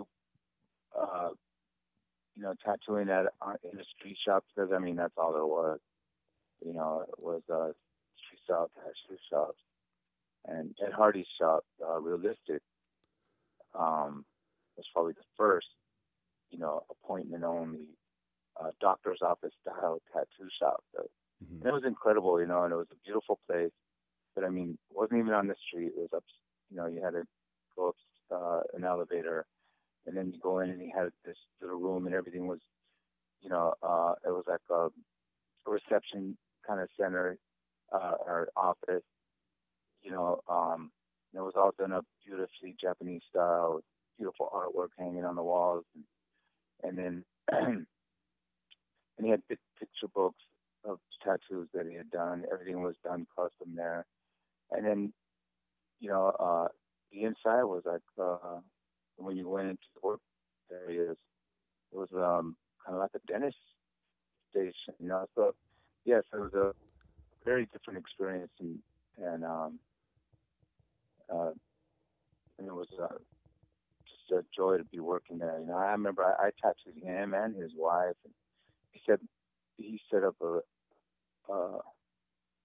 uh, 0.98 1.30
you 2.36 2.42
know, 2.42 2.54
tattooing 2.64 3.10
at 3.10 3.26
uh, 3.42 3.54
in 3.70 3.78
a 3.78 3.84
street 3.96 4.16
shop 4.26 4.44
because 4.54 4.70
I 4.74 4.78
mean 4.78 4.96
that's 4.96 5.14
all 5.16 5.32
there 5.32 5.46
was. 5.46 5.78
You 6.64 6.74
know, 6.74 7.04
it 7.08 7.22
was 7.22 7.42
uh, 7.52 7.72
street 8.16 8.40
style 8.44 8.70
tattoo 8.74 9.18
shops, 9.30 9.58
and 10.46 10.74
Ed 10.84 10.92
Hardy's 10.92 11.26
shop, 11.38 11.64
uh, 11.86 12.00
Realistic, 12.00 12.62
um, 13.78 14.24
was 14.76 14.86
probably 14.92 15.12
the 15.12 15.26
first, 15.36 15.68
you 16.50 16.58
know, 16.58 16.82
appointment 16.90 17.44
only, 17.44 17.86
uh, 18.60 18.70
doctor's 18.80 19.20
office 19.22 19.52
style 19.62 20.00
tattoo 20.12 20.48
shop. 20.58 20.82
Mm-hmm. 20.96 21.56
And 21.58 21.66
it 21.66 21.72
was 21.72 21.84
incredible, 21.86 22.40
you 22.40 22.46
know, 22.46 22.64
and 22.64 22.72
it 22.72 22.76
was 22.76 22.90
a 22.90 23.04
beautiful 23.04 23.38
place. 23.46 23.72
But 24.34 24.44
I 24.44 24.48
mean, 24.48 24.78
it 24.90 24.96
wasn't 24.96 25.20
even 25.20 25.32
on 25.32 25.48
the 25.48 25.54
street. 25.66 25.92
It 25.96 26.00
was 26.00 26.10
up, 26.14 26.24
you 26.70 26.76
know, 26.76 26.86
you 26.86 27.02
had 27.02 27.12
to 27.12 27.24
go 27.76 27.88
up 27.88 27.96
uh, 28.32 28.60
an 28.74 28.84
elevator, 28.84 29.46
and 30.06 30.16
then 30.16 30.32
you 30.32 30.40
go 30.40 30.60
in 30.60 30.70
and 30.70 30.80
he 30.80 30.90
had 30.94 31.10
this 31.24 31.36
little 31.60 31.78
room, 31.78 32.06
and 32.06 32.14
everything 32.14 32.46
was, 32.46 32.60
you 33.42 33.50
know, 33.50 33.74
uh, 33.82 34.14
it 34.24 34.30
was 34.30 34.44
like 34.46 34.60
a, 34.70 34.86
a 34.86 35.70
reception 35.70 36.36
kind 36.66 36.80
of 36.80 36.88
center 36.98 37.38
uh, 37.92 38.14
or 38.24 38.48
office. 38.56 39.02
You 40.02 40.12
know, 40.12 40.40
um, 40.48 40.90
it 41.34 41.40
was 41.40 41.54
all 41.56 41.72
done 41.78 41.92
up 41.92 42.06
beautifully 42.24 42.76
Japanese 42.80 43.22
style, 43.28 43.80
beautiful 44.16 44.48
artwork 44.54 44.88
hanging 44.98 45.24
on 45.24 45.36
the 45.36 45.42
walls, 45.42 45.84
and, 45.94 46.04
and 46.82 46.98
then 46.98 47.24
and 49.20 49.26
he 49.26 49.30
had 49.30 49.42
picture 49.48 50.08
books 50.14 50.42
of 50.84 50.98
tattoos 51.22 51.68
that 51.74 51.86
he 51.86 51.94
had 51.94 52.10
done. 52.10 52.44
Everything 52.52 52.82
was 52.82 52.96
done 53.04 53.26
custom 53.36 53.74
there, 53.76 54.06
and 54.70 54.86
then 54.86 55.12
you 56.00 56.08
know 56.08 56.28
uh, 56.38 56.68
the 57.12 57.24
inside 57.24 57.64
was 57.64 57.82
like 57.84 58.00
uh, 58.20 58.58
when 59.16 59.36
you 59.36 59.48
went 59.48 59.68
into 59.68 59.82
the 59.94 60.06
work 60.06 60.20
areas, 60.72 61.16
it 61.92 61.96
was 61.96 62.08
um, 62.14 62.56
kind 62.84 62.96
of 62.96 63.00
like 63.00 63.10
a 63.14 63.32
dentist 63.32 63.56
station, 64.50 64.94
you 64.98 65.08
know. 65.08 65.26
So 65.34 65.54
yes, 66.04 66.22
it 66.32 66.38
was 66.38 66.54
a 66.54 66.72
very 67.44 67.66
different 67.72 67.98
experience, 67.98 68.52
and 68.58 68.78
and 69.22 69.44
um, 69.44 69.78
uh, 71.32 71.50
and 72.58 72.68
it 72.68 72.74
was 72.74 72.88
uh, 73.00 73.08
just 74.04 74.32
a 74.32 74.44
joy 74.54 74.78
to 74.78 74.84
be 74.84 75.00
working 75.00 75.38
there. 75.38 75.58
You 75.60 75.66
know, 75.66 75.76
I 75.76 75.92
remember 75.92 76.22
I, 76.24 76.46
I 76.46 76.50
tattooed 76.62 77.02
him 77.02 77.34
and 77.34 77.56
his 77.56 77.72
wife, 77.76 78.16
and 78.24 78.34
he 78.92 79.00
said 79.06 79.18
he 79.76 80.00
set 80.10 80.24
up 80.24 80.36
a 80.42 80.60
uh, 81.50 81.78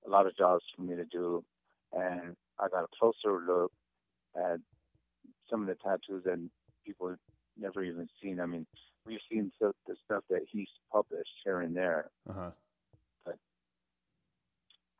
a 0.06 0.10
lot 0.10 0.28
of 0.28 0.38
jobs 0.38 0.64
for 0.76 0.84
me 0.84 0.96
to 0.96 1.06
do, 1.06 1.44
and 1.94 2.36
I 2.60 2.68
got 2.70 2.84
a 2.84 2.98
closer 3.00 3.42
look 3.46 3.72
at 4.36 4.60
some 5.50 5.62
of 5.62 5.68
the 5.68 5.76
tattoos 5.76 6.24
that 6.26 6.40
people 6.86 7.16
never 7.58 7.84
even 7.84 8.08
seen. 8.22 8.40
I 8.40 8.46
mean, 8.46 8.68
we've 9.06 9.20
seen 9.32 9.52
the, 9.60 9.74
the 9.88 9.96
stuff 10.06 10.24
that 10.30 10.42
he's 10.52 10.68
published 10.92 11.30
here 11.44 11.62
and 11.62 11.76
there, 11.76 12.10
uh-huh. 12.30 12.52
but 13.26 13.38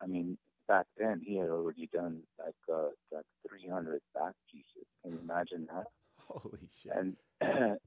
I 0.00 0.06
mean, 0.06 0.38
back 0.68 0.86
then 0.96 1.20
he 1.24 1.36
had 1.36 1.48
already 1.48 1.88
done 1.92 2.20
like 2.38 2.54
uh, 2.72 2.88
like 3.12 3.24
300 3.48 4.00
back 4.14 4.32
pieces. 4.50 4.86
Can 5.02 5.12
you 5.12 5.20
imagine 5.22 5.66
that? 5.72 5.86
Holy 6.28 6.68
shit! 6.82 6.92
And 6.94 7.16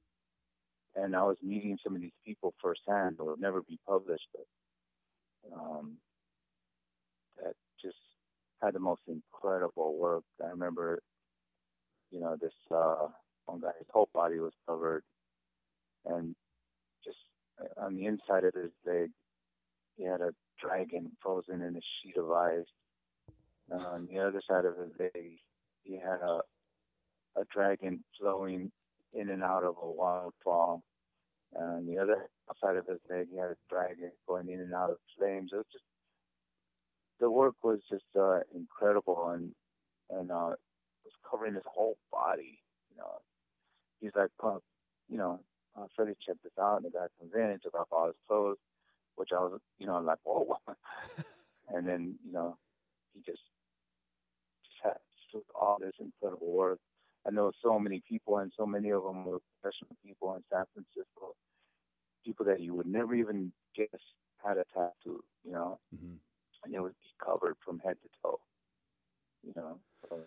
and 0.96 1.16
I 1.16 1.24
was 1.24 1.38
meeting 1.44 1.78
some 1.84 1.96
of 1.96 2.02
these 2.02 2.12
people 2.26 2.54
firsthand 2.62 3.18
that 3.18 3.24
will 3.24 3.38
never 3.38 3.62
be 3.62 3.80
published, 3.88 4.28
but 4.34 5.56
um, 5.56 5.98
that 7.38 7.54
just 7.82 7.98
had 8.62 8.74
the 8.74 8.80
most 8.80 9.02
incredible 9.08 9.98
work. 9.98 10.24
I 10.44 10.50
remember, 10.50 11.00
you 12.12 12.20
know, 12.20 12.36
this 12.40 12.54
uh, 12.74 13.08
one 13.46 13.62
guy, 13.62 13.72
his 13.78 13.88
whole 13.92 14.10
body 14.14 14.40
was 14.40 14.54
covered, 14.68 15.04
and 16.06 16.36
just 17.04 17.18
uh, 17.62 17.86
on 17.86 17.96
the 17.96 18.06
inside 18.06 18.44
of 18.44 18.54
his 18.54 18.72
leg, 18.86 19.10
he 19.96 20.06
had 20.06 20.22
a 20.22 20.32
dragon 20.62 21.12
frozen 21.22 21.62
in 21.62 21.76
a 21.76 21.82
sheet 21.82 22.18
of 22.18 22.32
ice. 22.32 22.66
on 23.72 24.08
the 24.12 24.20
other 24.20 24.42
side 24.48 24.66
of 24.66 24.76
his 24.78 24.92
leg, 25.00 25.40
he 25.84 25.96
had 25.96 26.22
a 26.22 26.42
a 27.36 27.46
dragon 27.54 28.04
flowing 28.20 28.72
in 29.14 29.30
and 29.30 29.44
out 29.44 29.64
of 29.64 29.76
a 29.82 29.90
waterfall. 29.90 30.84
And 31.56 31.88
the 31.88 31.98
other 31.98 32.30
side 32.62 32.76
of 32.76 32.86
his 32.86 33.00
leg, 33.10 33.28
he 33.32 33.38
had 33.38 33.52
a 33.52 33.58
dragon 33.70 34.12
going 34.28 34.50
in 34.50 34.60
and 34.60 34.74
out 34.74 34.92
of 34.92 34.98
flames. 35.18 35.52
It 35.52 35.58
was 35.58 35.66
just 35.72 35.84
the 37.20 37.30
work 37.30 37.56
was 37.64 37.80
just 37.90 38.06
uh, 38.18 38.40
incredible, 38.56 39.30
and 39.30 39.52
and 40.10 40.32
uh, 40.32 40.56
was 41.04 41.14
covering 41.30 41.56
his 41.56 41.64
whole 41.66 41.98
body. 42.12 42.60
You 42.92 42.98
know, 42.98 43.22
he's 44.00 44.12
like, 44.16 44.30
uh, 44.44 44.60
you 45.10 45.18
know, 45.18 45.40
uh, 45.78 45.86
Freddie, 45.96 46.14
check 46.26 46.38
this 46.44 46.54
out. 46.60 46.78
And 46.78 46.86
the 46.86 46.92
guy 46.92 47.08
comes 47.20 47.34
in 47.34 47.42
and 47.42 47.62
took 47.62 47.76
off 47.76 47.88
all 47.92 48.08
his 48.08 48.16
clothes, 48.28 48.58
which 49.16 49.30
I 49.36 49.40
was, 49.40 49.60
you 49.78 49.88
know, 49.88 49.96
I'm 49.96 50.06
like, 50.06 50.20
whoa. 50.24 50.58
and 51.74 51.88
then, 51.88 52.16
you 52.26 52.32
know, 52.32 52.58
he 53.14 53.20
just, 53.20 53.42
just 54.64 54.78
had 54.84 54.98
just 55.32 55.46
all 55.60 55.78
this 55.80 55.94
incredible 56.00 56.52
work. 56.52 56.80
I 57.28 57.32
know 57.32 57.52
so 57.62 57.78
many 57.80 58.02
people, 58.08 58.38
and 58.38 58.52
so 58.58 58.66
many 58.66 58.92
of 58.92 59.04
them 59.04 59.26
were 59.26 59.40
professional 59.62 59.96
people 60.06 60.34
in 60.36 60.44
San 60.52 60.64
Francisco, 60.74 61.36
people 62.26 62.46
that 62.46 62.62
you 62.62 62.74
would 62.74 62.88
never 62.88 63.14
even 63.14 63.52
guess 63.76 63.88
had 64.44 64.58
a 64.58 64.64
tattoo, 64.74 65.24
you 65.44 65.52
know, 65.52 65.80
mm-hmm. 65.94 66.16
and 66.64 66.74
it 66.74 66.82
would 66.82 66.94
be 66.94 67.26
covered 67.26 67.56
from 67.64 67.80
head 67.80 67.98
to 68.02 68.10
toe, 68.24 68.40
you 69.46 69.54
know. 69.56 69.80
So, 70.08 70.18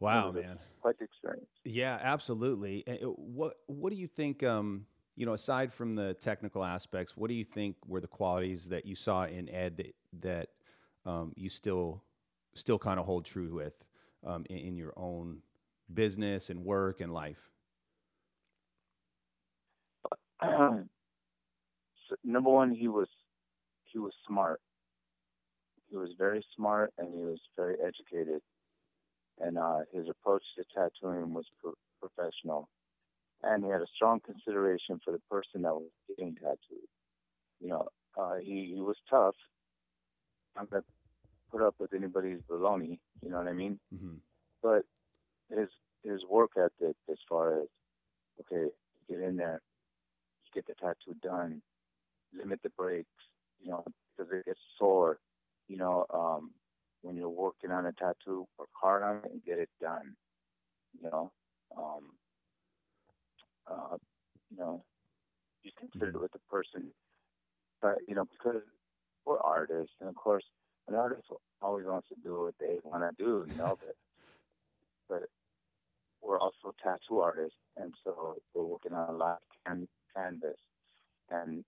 wow, 0.00 0.30
man, 0.32 0.58
quite 0.82 0.98
the 0.98 1.04
experience. 1.04 1.48
Yeah, 1.64 1.98
absolutely. 2.00 2.84
What 3.02 3.54
What 3.66 3.90
do 3.90 3.98
you 3.98 4.06
think? 4.06 4.42
Um, 4.42 4.86
you 5.16 5.26
know, 5.26 5.32
aside 5.32 5.72
from 5.72 5.94
the 5.94 6.14
technical 6.14 6.64
aspects, 6.64 7.16
what 7.16 7.28
do 7.28 7.34
you 7.34 7.44
think 7.44 7.76
were 7.86 8.00
the 8.00 8.06
qualities 8.06 8.68
that 8.68 8.84
you 8.84 8.94
saw 8.96 9.24
in 9.24 9.48
Ed 9.48 9.76
that, 9.76 9.94
that 10.20 10.48
um, 11.06 11.32
you 11.36 11.48
still 11.48 12.02
still 12.54 12.78
kind 12.78 13.00
of 13.00 13.06
hold 13.06 13.24
true 13.24 13.52
with 13.52 13.74
um, 14.24 14.44
in, 14.48 14.58
in 14.58 14.76
your 14.76 14.92
own 14.96 15.38
business 15.92 16.50
and 16.50 16.64
work 16.64 17.00
and 17.00 17.12
life? 17.12 17.50
so 20.42 20.86
number 22.24 22.50
one, 22.50 22.72
he 22.72 22.88
was 22.88 23.08
he 23.84 23.98
was 23.98 24.12
smart. 24.26 24.60
He 25.90 25.96
was 25.96 26.10
very 26.18 26.44
smart 26.56 26.92
and 26.98 27.14
he 27.14 27.22
was 27.22 27.38
very 27.56 27.76
educated, 27.80 28.42
and 29.40 29.58
uh, 29.58 29.80
his 29.92 30.08
approach 30.08 30.42
to 30.56 30.64
tattooing 30.74 31.32
was 31.32 31.46
pro- 31.60 31.74
professional, 32.00 32.68
and 33.44 33.64
he 33.64 33.70
had 33.70 33.80
a 33.80 33.86
strong 33.94 34.20
consideration 34.20 35.00
for 35.04 35.12
the 35.12 35.20
person 35.30 35.62
that 35.62 35.74
was 35.74 35.90
getting 36.08 36.34
tattooed. 36.34 36.88
You 37.60 37.68
know, 37.68 37.88
uh, 38.18 38.36
he 38.42 38.72
he 38.74 38.80
was 38.80 38.96
tough. 39.08 39.34
I'm 40.56 40.66
gonna 40.66 40.82
put 41.50 41.62
up 41.62 41.74
with 41.78 41.94
anybody's 41.94 42.40
baloney. 42.50 42.98
You 43.22 43.30
know 43.30 43.38
what 43.38 43.48
I 43.48 43.52
mean? 43.52 43.78
Mm-hmm. 43.94 44.16
But 44.62 44.84
his 45.50 45.68
his 46.02 46.20
work 46.28 46.52
ethic 46.56 46.96
as 47.10 47.18
far 47.28 47.60
as 47.60 47.68
okay, 48.40 48.70
get 49.08 49.20
in 49.20 49.36
there, 49.36 49.60
get 50.54 50.66
the 50.66 50.74
tattoo 50.74 51.14
done, 51.22 51.62
limit 52.36 52.60
the 52.62 52.70
breaks, 52.70 53.08
you 53.60 53.70
know, 53.70 53.84
because 54.16 54.32
it 54.32 54.46
gets 54.46 54.60
sore. 54.78 55.18
You 55.68 55.78
know, 55.78 56.06
um, 56.12 56.50
when 57.02 57.16
you're 57.16 57.28
working 57.28 57.70
on 57.70 57.86
a 57.86 57.92
tattoo, 57.92 58.46
work 58.58 58.68
hard 58.72 59.02
on 59.02 59.16
it 59.24 59.32
and 59.32 59.44
get 59.44 59.58
it 59.58 59.70
done. 59.80 60.14
You 61.00 61.10
know, 61.10 61.32
um, 61.76 62.12
uh, 63.70 63.96
you 64.50 64.56
know, 64.56 64.82
you 65.62 65.70
consider 65.78 66.10
it 66.10 66.20
with 66.20 66.32
the 66.32 66.38
person, 66.50 66.90
but 67.80 67.98
you 68.06 68.14
know, 68.14 68.24
because 68.24 68.62
we're 69.24 69.40
artists, 69.40 69.94
and 70.00 70.08
of 70.08 70.14
course, 70.14 70.44
an 70.88 70.94
artist 70.94 71.22
always 71.62 71.86
wants 71.86 72.08
to 72.08 72.14
do 72.22 72.42
what 72.42 72.54
they 72.60 72.78
want 72.84 73.02
to 73.02 73.22
do. 73.22 73.46
You 73.50 73.56
know, 73.56 73.78
but 73.80 73.96
but 75.08 75.28
we're 76.22 76.38
also 76.38 76.74
tattoo 76.82 77.20
artists, 77.20 77.58
and 77.76 77.92
so 78.04 78.36
we're 78.54 78.64
working 78.64 78.92
on 78.92 79.08
a 79.08 79.16
lot 79.16 79.40
of 79.42 79.66
can- 79.66 79.88
canvas. 80.14 80.58
And 81.30 81.64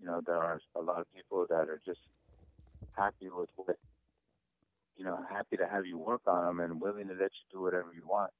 you 0.00 0.06
know, 0.06 0.20
there 0.24 0.36
are 0.36 0.60
a 0.74 0.80
lot 0.80 1.00
of 1.00 1.06
people 1.14 1.46
that 1.48 1.68
are 1.68 1.80
just 1.84 2.00
happy 2.96 3.28
with 3.28 3.50
what 3.56 3.76
you 4.96 5.04
know, 5.04 5.18
happy 5.28 5.56
to 5.56 5.66
have 5.66 5.86
you 5.86 5.98
work 5.98 6.22
on 6.26 6.44
them 6.46 6.60
and 6.60 6.80
willing 6.80 7.08
to 7.08 7.14
let 7.14 7.32
you 7.32 7.44
do 7.52 7.60
whatever 7.60 7.92
you 7.94 8.06
want. 8.06 8.30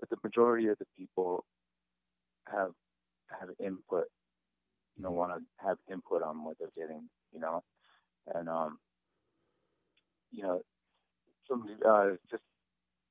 But 0.00 0.08
the 0.10 0.16
majority 0.22 0.68
of 0.68 0.78
the 0.78 0.86
people 0.96 1.44
have 2.50 2.70
have 3.40 3.50
input, 3.60 4.06
you 4.96 5.02
know, 5.02 5.10
want 5.10 5.32
to 5.32 5.66
have 5.66 5.78
input 5.90 6.22
on 6.22 6.44
what 6.44 6.56
they're 6.58 6.68
getting, 6.76 7.08
you 7.32 7.40
know, 7.40 7.62
and 8.34 8.48
um, 8.48 8.78
you 10.30 10.42
know, 10.42 10.60
some 11.48 11.64
uh, 11.86 12.10
just 12.30 12.42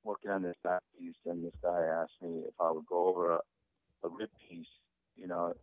working 0.04 0.32
on 0.32 0.42
this 0.44 0.56
back 0.64 0.82
piece, 0.98 1.16
and 1.26 1.44
this 1.44 1.54
guy 1.64 1.84
asked 1.84 2.22
me 2.22 2.44
if 2.48 2.54
I 2.60 2.72
would 2.72 2.86
go 2.88 3.08
over 3.10 3.34
a, 3.36 3.40
a 4.04 4.10
rib 4.10 4.30
piece, 4.50 4.68
you 5.16 5.28
know, 5.28 5.54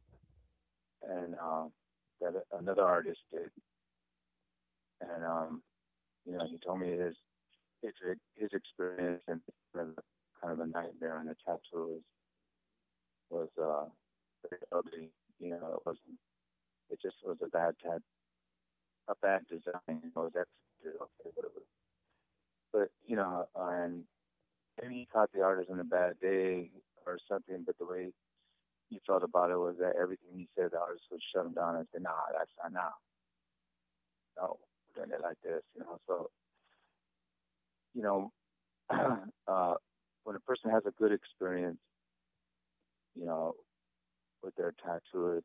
and 1.09 1.35
um, 1.43 1.73
that 2.21 2.33
another 2.59 2.83
artist 2.83 3.21
did, 3.33 3.51
and 5.01 5.25
um, 5.25 5.63
you 6.27 6.33
know, 6.37 6.47
he 6.49 6.59
told 6.65 6.81
me 6.81 6.91
his 6.91 7.15
his 7.83 7.93
his 8.37 8.51
experience 8.53 9.23
and 9.29 9.41
kind 9.75 10.53
of 10.53 10.61
a 10.61 10.67
nightmare, 10.67 11.19
and 11.19 11.29
the 11.29 11.37
tattoo 11.45 11.61
was 11.75 12.03
was 13.31 13.49
uh, 13.61 13.87
ugly, 14.73 15.11
You 15.39 15.51
know, 15.51 15.75
it 15.77 15.87
wasn't. 15.87 16.19
It 16.91 17.01
just 17.03 17.17
was 17.25 17.37
a 17.45 17.49
bad 17.49 17.75
tat, 17.83 18.01
a 19.09 19.15
bad 19.21 19.43
design. 19.49 20.03
It 20.03 20.17
was 20.17 20.33
executed 20.35 21.01
okay, 21.01 21.31
but 21.37 21.45
it 21.45 21.53
was. 21.55 21.65
But 22.73 22.89
you 23.07 23.17
know, 23.17 23.47
and 23.57 24.05
maybe 24.81 24.95
he 24.95 25.09
caught 25.13 25.31
the 25.33 25.43
artist 25.43 25.71
on 25.71 25.81
a 25.81 25.85
bad 25.85 26.15
day 26.21 26.71
or 27.07 27.19
something. 27.29 27.65
But 27.67 27.79
the 27.79 27.87
way 27.87 28.13
he 28.91 29.01
felt 29.07 29.23
about 29.23 29.51
it 29.51 29.59
was 29.59 29.77
that 29.81 29.97
everything 30.01 30.31
he 30.35 30.49
said, 30.57 30.71
the 30.73 30.81
artist 30.81 31.05
would 31.11 31.21
shut 31.35 31.47
him 31.47 31.55
down 31.55 31.77
and 31.77 31.87
say, 31.95 32.01
"Nah, 32.01 32.13
that's 32.37 32.51
not 32.63 32.73
now. 32.73 32.95
No, 34.39 34.59
we're 34.97 35.05
doing 35.05 35.15
it 35.19 35.23
like 35.23 35.39
this." 35.45 35.63
You 35.75 35.83
know, 35.83 35.99
so 36.07 36.31
you 37.95 38.03
know, 38.03 38.33
uh, 39.49 39.75
when 40.25 40.37
a 40.37 40.41
person 40.41 40.71
has 40.71 40.85
a 40.87 40.93
good 40.93 41.13
experience, 41.13 41.79
you 43.19 43.27
know, 43.27 43.55
with 44.43 44.55
their 44.57 44.75
tattoo, 44.85 45.43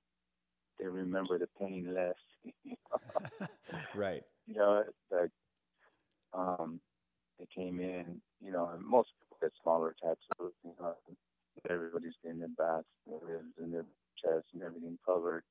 they 0.79 0.88
remember 0.88 1.39
the 1.39 1.47
pain 1.59 1.93
less. 1.93 2.75
right. 3.95 4.23
You 4.47 4.55
know, 4.55 4.83
like 5.12 5.29
um, 6.33 6.79
they 7.39 7.47
came 7.55 7.79
in, 7.79 8.21
you 8.41 8.51
know, 8.51 8.69
and 8.73 8.86
most 8.86 9.09
people 9.19 9.38
get 9.41 9.51
smaller 9.62 9.95
tattoos, 10.01 10.53
you 10.63 10.73
know, 10.79 10.95
everybody's 11.69 12.13
getting 12.23 12.39
their 12.39 12.49
backs, 12.57 12.88
their 13.07 13.19
ribs, 13.21 13.53
and 13.59 13.73
their 13.73 13.86
chest 14.21 14.47
and 14.53 14.63
everything 14.63 14.97
covered. 15.05 15.43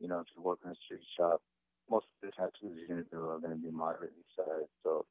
You 0.00 0.08
know, 0.08 0.20
if 0.20 0.26
you 0.36 0.42
work 0.42 0.60
in 0.64 0.70
a 0.70 0.74
street 0.84 1.00
shop, 1.16 1.40
most 1.90 2.06
of 2.22 2.30
the 2.30 2.32
tattoos 2.36 2.76
you're 2.76 2.88
going 2.88 3.04
to 3.04 3.10
do 3.10 3.28
are 3.28 3.38
going 3.38 3.56
to 3.56 3.62
be 3.62 3.70
moderately 3.70 4.24
sized. 4.36 4.70
So, 4.82 5.06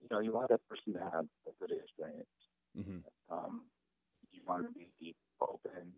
you 0.00 0.08
know, 0.10 0.20
you 0.20 0.32
want 0.32 0.48
that 0.48 0.66
person 0.68 0.94
to 0.94 1.00
have 1.00 1.26
a 1.46 1.52
good 1.60 1.76
experience. 1.76 2.26
Mm-hmm. 2.76 2.98
Um, 3.32 3.62
you 4.40 4.48
want 4.48 4.66
to 4.66 4.80
be 5.00 5.14
open 5.40 5.92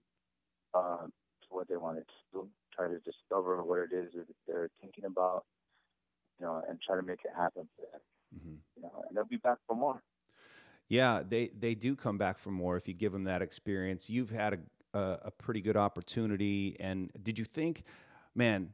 uh, 0.75 1.07
to 1.07 1.49
what 1.49 1.69
they 1.69 1.77
want 1.77 1.99
to 1.99 2.05
do, 2.33 2.49
try 2.75 2.89
to 2.89 2.99
discover 3.01 3.63
what 3.63 3.81
it 3.81 3.91
is 3.93 4.13
that 4.15 4.27
they're 4.47 4.71
thinking 4.81 5.05
about, 5.05 5.45
you 6.39 6.47
know, 6.47 6.63
and 6.69 6.81
try 6.81 6.97
to 6.97 7.03
make 7.03 7.21
it 7.25 7.33
happen 7.37 7.69
for 7.77 7.83
them. 7.93 8.01
Mm-hmm. 8.37 8.55
You 8.77 8.83
know, 8.83 9.05
and 9.09 9.17
they'll 9.17 9.25
be 9.25 9.37
back 9.37 9.59
for 9.67 9.77
more. 9.77 10.03
Yeah, 10.89 11.23
they 11.27 11.51
they 11.59 11.75
do 11.75 11.97
come 11.97 12.19
back 12.19 12.39
for 12.39 12.51
more 12.51 12.77
if 12.77 12.89
you 12.89 12.95
give 12.95 13.13
them 13.13 13.25
that 13.25 13.43
experience. 13.43 14.11
You've 14.11 14.31
had 14.31 14.55
a 14.55 14.59
a, 14.95 15.19
a 15.25 15.31
pretty 15.31 15.61
good 15.61 15.77
opportunity, 15.77 16.77
and 16.81 17.11
did 17.23 17.39
you 17.39 17.45
think, 17.45 17.85
man? 18.35 18.71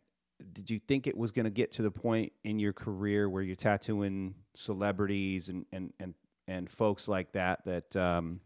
Did 0.53 0.71
you 0.71 0.79
think 0.79 1.09
it 1.09 1.17
was 1.17 1.33
going 1.33 1.45
to 1.45 1.51
get 1.51 1.73
to 1.73 1.83
the 1.83 1.91
point 1.91 2.33
in 2.45 2.61
your 2.61 2.73
career 2.73 3.29
where 3.29 3.43
you're 3.43 3.57
tattooing 3.57 4.35
celebrities 4.55 5.49
and 5.49 5.67
and 5.73 5.93
and 5.99 6.15
and 6.47 6.71
folks 6.71 7.09
like 7.09 7.33
that 7.33 7.65
that 7.65 7.97
um, 7.97 8.41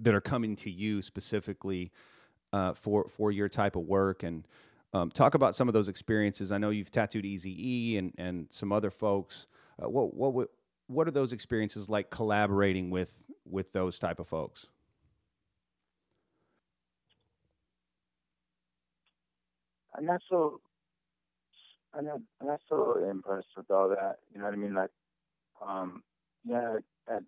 that 0.00 0.14
are 0.14 0.20
coming 0.20 0.56
to 0.56 0.70
you 0.70 1.02
specifically 1.02 1.92
uh, 2.52 2.74
for 2.74 3.08
for 3.08 3.30
your 3.30 3.48
type 3.48 3.76
of 3.76 3.82
work 3.82 4.22
and 4.22 4.46
um, 4.92 5.10
talk 5.10 5.34
about 5.34 5.54
some 5.54 5.68
of 5.68 5.74
those 5.74 5.88
experiences. 5.88 6.52
I 6.52 6.58
know 6.58 6.70
you've 6.70 6.90
tattooed 6.90 7.24
Easy 7.24 7.96
and 7.96 8.12
and 8.18 8.46
some 8.50 8.72
other 8.72 8.90
folks. 8.90 9.46
Uh, 9.82 9.88
what 9.88 10.14
what 10.14 10.48
what 10.86 11.08
are 11.08 11.12
those 11.12 11.32
experiences 11.32 11.88
like 11.88 12.10
collaborating 12.10 12.90
with 12.90 13.24
with 13.44 13.72
those 13.72 13.98
type 13.98 14.20
of 14.20 14.28
folks? 14.28 14.68
I'm 19.96 20.04
not 20.04 20.20
so 20.28 20.60
I'm 21.94 22.04
not 22.04 22.20
I'm 22.40 22.46
not 22.46 22.60
so 22.68 23.08
impressed 23.10 23.48
with 23.56 23.70
all 23.70 23.88
that. 23.88 24.16
You 24.32 24.38
know 24.38 24.44
what 24.44 24.54
I 24.54 24.56
mean? 24.56 24.74
Like, 24.74 24.90
um, 25.66 26.02
yeah, 26.44 26.76
at 27.08 27.22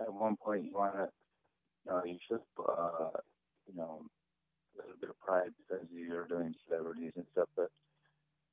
at 0.00 0.12
one 0.12 0.36
point 0.36 0.64
you 0.64 0.72
wanna 0.74 1.08
you 1.26 1.27
know, 1.88 2.02
you 2.04 2.18
should 2.28 2.40
uh, 2.58 3.10
you 3.66 3.76
know, 3.76 4.02
a 4.74 4.78
little 4.78 4.96
bit 5.00 5.10
of 5.10 5.20
pride 5.20 5.50
because 5.58 5.86
you're 5.92 6.26
doing 6.26 6.54
celebrities 6.66 7.12
and 7.16 7.26
stuff, 7.32 7.48
but 7.56 7.70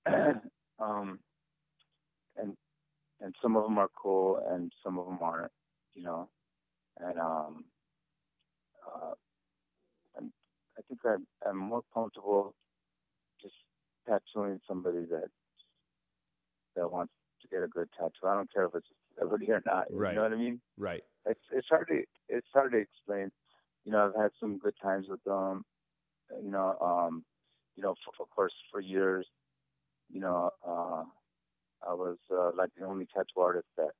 um 0.80 1.20
and 2.38 2.56
and 3.22 3.36
some 3.42 3.56
of 3.56 3.64
them 3.64 3.78
are 3.78 3.90
cool 4.02 4.42
and 4.52 4.72
some 4.84 5.00
of 5.00 5.06
them 5.06 5.20
aren't, 5.22 5.52
you 5.94 6.04
know. 6.04 6.30
And 7.00 7.20
um, 7.20 7.66
uh, 8.86 9.14
I'm, 10.18 10.32
I 10.78 10.82
think 10.88 11.00
I'm, 11.06 11.26
I'm 11.48 11.58
more 11.58 11.82
comfortable 11.94 12.54
just 13.42 13.56
tattooing 14.08 14.60
somebody 14.68 15.06
that 15.10 15.30
that 16.76 16.92
wants 16.92 17.14
to 17.42 17.48
get 17.48 17.64
a 17.64 17.68
good 17.68 17.88
tattoo. 17.98 18.28
I 18.28 18.36
don't 18.36 18.52
care 18.52 18.66
if 18.66 18.76
it's 18.76 18.88
a 18.88 19.05
celebrity 19.16 19.52
or 19.52 19.62
not. 19.66 19.86
Right. 19.90 20.12
You 20.12 20.18
know 20.18 20.24
what 20.24 20.34
I 20.34 20.38
mean? 20.38 20.62
Right. 20.78 21.04
It's 21.26 21.42
it's 21.52 21.68
hard 21.68 21.88
to 21.90 22.04
it's 22.30 22.48
hard 22.54 22.72
to 22.74 22.78
explain. 22.78 23.32
You 23.84 23.92
know, 23.92 24.08
I've 24.08 24.22
had 24.22 24.32
some 24.40 24.58
good 24.58 24.74
times 24.82 25.08
with 25.10 25.24
them. 25.24 25.64
You 26.44 26.52
know, 26.52 26.76
um, 26.82 27.24
you 27.76 27.84
know, 27.84 27.96
for, 28.04 28.24
of 28.24 28.30
course, 28.30 28.54
for 28.72 28.80
years, 28.80 29.28
you 30.12 30.20
know, 30.20 30.50
uh, 30.68 31.04
I 31.88 31.94
was 31.94 32.18
uh, 32.32 32.52
like 32.58 32.70
the 32.78 32.86
only 32.86 33.08
tattoo 33.14 33.40
artist 33.40 33.68
that 33.78 33.92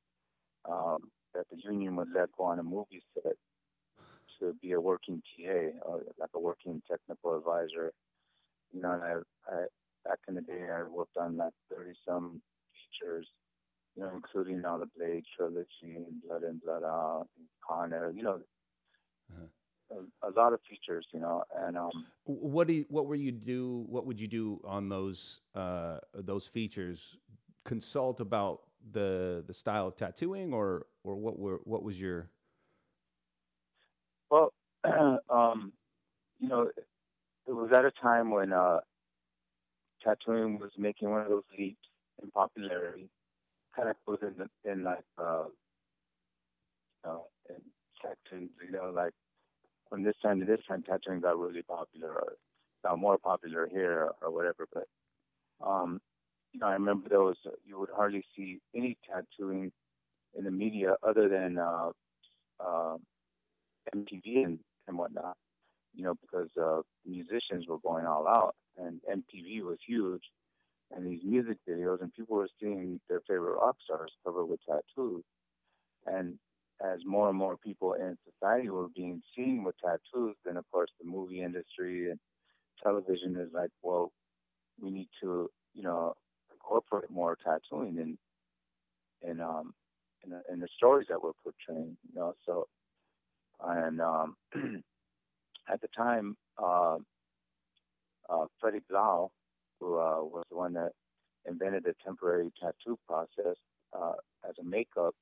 um, 0.70 1.12
that 1.34 1.46
the 1.52 1.58
union 1.64 1.96
would 1.98 2.10
let 2.14 2.32
go 2.38 2.46
on 2.46 2.60
a 2.60 2.64
movie 2.64 3.04
set 3.14 3.34
to 4.40 4.54
be 4.62 4.72
a 4.74 4.82
working 4.82 5.22
TA, 5.22 5.80
or 5.84 6.02
like 6.20 6.30
a 6.34 6.40
working 6.40 6.82
technical 6.90 7.38
advisor. 7.38 7.92
You 8.74 8.82
know, 8.82 8.92
and 8.92 9.04
I, 9.04 9.14
I 9.48 9.66
back 10.04 10.20
in 10.28 10.36
the 10.36 10.42
day 10.42 10.68
I 10.72 10.84
worked 10.84 11.18
on 11.18 11.38
like 11.38 11.54
thirty 11.70 11.94
some 12.08 12.42
features, 12.74 13.28
you 13.96 14.04
know, 14.04 14.12
including 14.14 14.64
all 14.66 14.80
the 14.80 14.90
Blade 14.98 15.24
trilogy 15.36 15.68
and 15.84 16.22
Blood 16.28 16.44
In 16.44 16.62
Blood 16.64 16.84
Out 16.84 17.28
and 17.38 17.48
Con 17.68 17.94
Air, 17.94 18.12
you 18.16 18.24
know. 18.24 18.40
Uh-huh. 19.32 19.98
A, 20.24 20.30
a, 20.30 20.32
lot 20.36 20.52
of 20.54 20.60
features, 20.68 21.06
you 21.14 21.20
know, 21.20 21.44
and 21.56 21.78
um, 21.78 21.92
what 22.26 22.68
do 22.68 22.74
you, 22.74 22.86
what 22.90 23.06
were 23.06 23.16
you 23.16 23.32
do? 23.32 23.86
What 23.88 24.08
would 24.08 24.20
you 24.20 24.28
do 24.28 24.60
on 24.66 24.90
those 24.90 25.42
uh, 25.54 26.00
those 26.16 26.48
features? 26.48 27.18
consult 27.66 28.22
about 28.22 28.62
the 28.92 29.44
the 29.48 29.54
style 29.54 29.88
of 29.88 29.96
tattooing, 29.96 30.54
or 30.54 30.86
or 31.04 31.16
what 31.16 31.38
were 31.38 31.60
what 31.66 31.84
was 31.84 32.00
your? 32.00 32.30
Well, 34.30 34.54
um, 35.30 35.74
you 36.40 36.48
know, 36.48 36.70
it 37.48 37.52
was 37.52 37.72
at 37.74 37.84
a 37.84 37.92
time 37.92 38.30
when 38.32 38.54
uh, 38.54 38.80
tattooing 40.04 40.60
was 40.60 40.72
making 40.78 41.10
one 41.10 41.22
of 41.22 41.30
those 41.30 41.44
leaps 41.58 41.88
in 42.24 42.32
popularity, 42.32 43.10
kind 43.76 43.90
of 43.90 43.96
was 44.08 44.20
in 44.22 44.72
in 44.72 44.84
like 44.84 45.04
uh, 45.18 45.46
you 47.04 47.12
know 47.12 47.26
in 47.50 47.62
sections, 48.02 48.50
you 48.64 48.72
know, 48.72 48.92
like 48.94 49.14
from 49.90 50.04
this 50.04 50.16
time 50.22 50.40
to 50.40 50.46
this 50.46 50.60
time, 50.68 50.84
tattooing 50.84 51.22
got 51.22 51.38
really 51.38 51.64
popular, 51.64 52.10
or 52.10 52.34
got 52.84 53.00
more 53.00 53.18
popular 53.18 53.68
here, 53.72 54.10
or 54.22 54.32
whatever. 54.32 54.68
But 54.74 54.86
um, 55.66 56.00
you 56.54 56.60
know, 56.60 56.68
I 56.68 56.74
remember 56.74 57.10
there 57.10 57.22
was 57.22 57.38
you 57.66 57.80
would 57.80 57.90
hardly 57.96 58.24
see 58.36 58.60
any 58.76 58.98
tattooing 59.10 59.72
in 60.38 60.44
the 60.44 60.52
media 60.52 60.96
other 61.04 61.30
than 61.30 61.58
uh, 61.58 61.90
uh, 62.60 62.98
MTV 63.96 64.44
and, 64.44 64.60
and 64.88 64.98
whatnot. 64.98 65.36
You 65.94 66.04
know, 66.04 66.16
because 66.22 66.50
uh, 66.62 66.82
musicians 67.06 67.68
were 67.68 67.80
going 67.80 68.06
all 68.06 68.28
out, 68.28 68.56
and 68.78 69.00
MTV 69.10 69.62
was 69.64 69.78
huge, 69.88 70.24
and 70.92 71.06
these 71.06 71.22
music 71.24 71.58
videos, 71.68 72.02
and 72.02 72.14
people 72.14 72.38
were 72.38 72.50
seeing 72.62 73.00
their 73.10 73.22
favorite 73.28 73.56
rock 73.56 73.78
stars 73.84 74.12
covered 74.26 74.46
with 74.46 74.60
tattoos. 74.68 75.24
And 76.06 76.38
as 76.82 77.00
more 77.06 77.30
and 77.30 77.38
more 77.38 77.58
people 77.58 77.94
in 77.94 78.18
society 78.30 78.70
were 78.70 78.88
being 78.96 79.22
seen 79.36 79.64
with 79.64 79.76
tattoos, 79.84 80.36
then 80.46 80.58
of 80.58 80.66
course 80.72 80.92
the 81.02 81.10
movie 81.10 81.42
industry 81.42 82.10
and 82.12 82.20
television 82.84 83.36
is 83.38 83.50
like, 83.54 83.72
well, 83.82 84.12
we 84.80 84.92
need 84.92 85.10
to, 85.22 85.50
you 85.74 85.84
know, 85.84 86.14
incorporate 86.52 87.10
more 87.10 87.38
tattooing 87.44 87.98
in 87.98 88.18
in 89.30 89.40
um 89.42 89.74
in 90.24 90.32
the, 90.32 90.42
in 90.52 90.60
the 90.60 90.68
stories 90.76 91.08
that 91.10 91.22
we're 91.22 91.32
portraying. 91.44 91.98
You 92.08 92.20
know, 92.20 92.34
so 92.46 92.68
and 93.64 94.02
um, 94.02 94.36
at 95.70 95.82
the 95.82 95.88
time, 95.96 96.36
uh, 96.62 96.98
uh, 98.30 98.46
Freddie 98.60 98.82
Blau, 98.90 99.32
who 99.86 100.00
uh, 100.00 100.24
was 100.24 100.44
the 100.50 100.58
one 100.58 100.74
that 100.74 100.92
invented 101.46 101.84
the 101.84 101.94
temporary 102.04 102.52
tattoo 102.60 102.98
process 103.08 103.56
uh, 103.94 104.14
as 104.48 104.56
a 104.60 104.64
makeup 104.64 105.14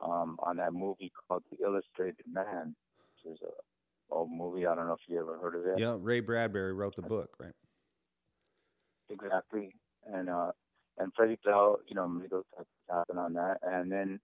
um, 0.00 0.36
on 0.40 0.56
that 0.58 0.72
movie 0.72 1.10
called 1.26 1.42
The 1.50 1.64
Illustrated 1.64 2.26
Man, 2.30 2.74
which 2.98 3.32
is 3.32 3.38
a 3.42 4.14
old 4.14 4.30
movie. 4.30 4.66
I 4.66 4.74
don't 4.74 4.86
know 4.86 4.94
if 4.94 5.00
you 5.08 5.18
ever 5.18 5.38
heard 5.38 5.54
of 5.54 5.66
it. 5.66 5.78
Yeah, 5.80 5.96
Ray 5.98 6.20
Bradbury 6.20 6.74
wrote 6.74 6.96
the 6.96 7.02
book, 7.02 7.30
right? 7.38 7.52
Exactly, 9.08 9.70
and 10.12 10.28
uh, 10.28 10.52
and 10.98 11.12
Freddie 11.16 11.38
Blau, 11.42 11.78
you 11.86 11.94
know, 11.94 12.06
made 12.06 12.30
those 12.30 12.44
happen 12.90 13.18
on 13.18 13.32
that. 13.34 13.58
And 13.62 13.90
then 13.90 14.20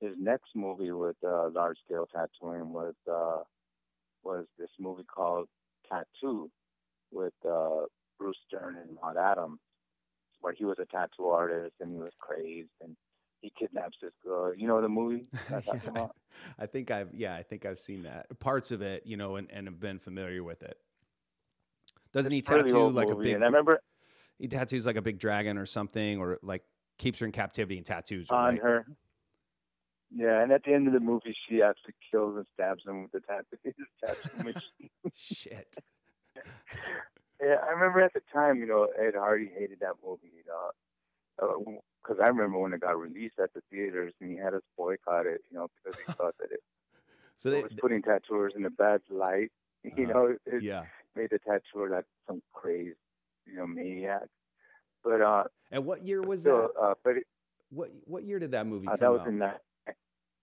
his 0.00 0.12
next 0.18 0.50
movie 0.54 0.92
with 0.92 1.16
uh, 1.26 1.48
large 1.50 1.78
scale 1.84 2.06
tattooing 2.14 2.72
was 2.72 2.94
uh, 3.10 3.42
was 4.22 4.44
this 4.58 4.70
movie 4.78 5.04
called 5.04 5.48
Tattoo 5.88 6.50
with 7.10 7.34
uh, 7.48 7.84
Bruce 8.18 8.38
Dern 8.50 8.76
and 8.76 8.96
Maud 9.02 9.16
Adams, 9.16 9.60
where 10.40 10.52
he 10.52 10.64
was 10.64 10.78
a 10.78 10.86
tattoo 10.86 11.26
artist 11.26 11.74
and 11.80 11.92
he 11.92 11.98
was 11.98 12.12
crazed 12.18 12.70
and 12.82 12.96
he 13.40 13.52
kidnaps 13.58 13.98
this 14.00 14.12
girl. 14.24 14.54
You 14.54 14.66
know 14.66 14.80
the 14.80 14.88
movie? 14.88 15.26
yeah, 15.50 16.06
I 16.58 16.66
think 16.66 16.90
I've 16.90 17.14
yeah, 17.14 17.34
I 17.34 17.42
think 17.42 17.66
I've 17.66 17.78
seen 17.78 18.04
that 18.04 18.26
parts 18.40 18.70
of 18.70 18.82
it, 18.82 19.02
you 19.06 19.16
know, 19.16 19.36
and, 19.36 19.50
and 19.50 19.66
have 19.66 19.80
been 19.80 19.98
familiar 19.98 20.42
with 20.42 20.62
it. 20.62 20.78
Doesn't 22.12 22.32
he 22.32 22.38
It's 22.38 22.50
really 22.50 22.64
tattoo 22.64 22.88
like 22.90 23.10
a 23.10 23.16
big? 23.16 23.34
And 23.34 23.44
I 23.44 23.46
remember 23.46 23.80
He 24.38 24.48
tattoos 24.48 24.86
like 24.86 24.96
a 24.96 25.02
big 25.02 25.18
dragon 25.18 25.58
or 25.58 25.66
something, 25.66 26.18
or 26.18 26.38
like 26.42 26.62
keeps 26.98 27.20
her 27.20 27.26
in 27.26 27.32
captivity 27.32 27.76
and 27.76 27.84
tattoos 27.84 28.30
her. 28.30 28.36
on 28.36 28.54
right? 28.54 28.62
her. 28.62 28.86
Yeah, 30.16 30.42
and 30.42 30.52
at 30.52 30.62
the 30.64 30.72
end 30.72 30.86
of 30.86 30.92
the 30.92 31.00
movie, 31.00 31.36
she 31.48 31.60
actually 31.60 31.94
kills 32.10 32.36
and 32.36 32.46
stabs 32.54 32.84
him 32.86 33.02
with 33.02 33.12
the 33.12 33.20
tattoo. 33.20 33.56
his 33.64 33.74
tattoo 34.00 34.44
machine. 34.44 34.90
Shit. 35.12 35.76
Yeah, 37.44 37.56
I 37.62 37.72
remember 37.72 38.00
at 38.00 38.14
the 38.14 38.22
time, 38.32 38.58
you 38.60 38.66
know, 38.66 38.88
Ed 38.98 39.14
Hardy 39.16 39.50
hated 39.54 39.80
that 39.80 39.94
movie, 40.04 40.32
you 40.34 40.44
know, 40.46 41.80
because 42.02 42.18
I 42.22 42.28
remember 42.28 42.58
when 42.58 42.72
it 42.72 42.80
got 42.80 42.98
released 42.98 43.38
at 43.42 43.52
the 43.54 43.62
theaters, 43.70 44.14
and 44.20 44.30
he 44.30 44.36
had 44.38 44.54
us 44.54 44.62
boycott 44.76 45.26
it, 45.26 45.42
you 45.50 45.58
know, 45.58 45.68
because 45.76 45.98
he 45.98 46.06
thought 46.16 46.34
that 46.40 46.52
it, 46.52 46.60
So 47.36 47.50
it 47.50 47.62
was 47.62 47.72
putting 47.80 48.02
tattooers 48.02 48.54
in 48.56 48.64
a 48.66 48.70
bad 48.70 49.02
light. 49.10 49.50
You 49.84 50.06
Uh-huh. 50.06 50.12
know, 50.14 50.36
it 50.46 50.64
yeah. 50.64 50.86
made 51.14 51.30
the 51.30 51.38
tattooer 51.38 51.90
like 51.90 52.06
some 52.26 52.42
crazy, 52.54 52.94
you 53.46 53.56
know, 53.56 53.66
maniac. 53.66 54.22
But 55.02 55.20
uh, 55.20 55.44
And 55.70 55.84
what 55.84 56.02
year 56.02 56.22
was 56.22 56.42
still, 56.42 56.68
that? 56.68 56.70
uh, 56.80 56.94
but 57.04 57.16
it, 57.18 57.24
What 57.70 57.90
what 58.06 58.24
year 58.24 58.38
did 58.38 58.52
that 58.52 58.66
movie 58.66 58.88
uh, 58.88 58.96
that 58.96 59.10
was 59.10 59.20
out? 59.20 59.28
in 59.28 59.38
that. 59.40 59.60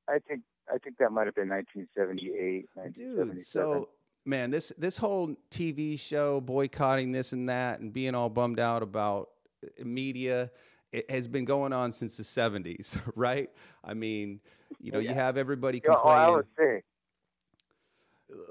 I 0.07 0.19
think 0.27 0.41
I 0.71 0.77
think 0.77 0.97
that 0.99 1.11
might 1.11 1.25
have 1.25 1.35
been 1.35 1.49
1978, 1.49 2.69
Dude, 2.93 3.43
so 3.45 3.89
man, 4.25 4.51
this 4.51 4.71
this 4.77 4.97
whole 4.97 5.35
TV 5.49 5.99
show 5.99 6.41
boycotting 6.41 7.11
this 7.11 7.33
and 7.33 7.49
that 7.49 7.79
and 7.79 7.91
being 7.91 8.15
all 8.15 8.29
bummed 8.29 8.59
out 8.59 8.83
about 8.83 9.29
uh, 9.63 9.83
media 9.83 10.51
it 10.91 11.09
has 11.09 11.27
been 11.27 11.45
going 11.45 11.73
on 11.73 11.91
since 11.91 12.17
the 12.17 12.23
70s, 12.23 12.99
right? 13.15 13.49
I 13.83 13.93
mean, 13.93 14.39
you 14.79 14.91
know, 14.91 14.99
you 14.99 15.13
have 15.13 15.37
everybody 15.37 15.81
you 15.83 15.89
know, 15.89 15.95
I 15.95 16.25
complaining. 16.25 16.43
say, 16.57 16.83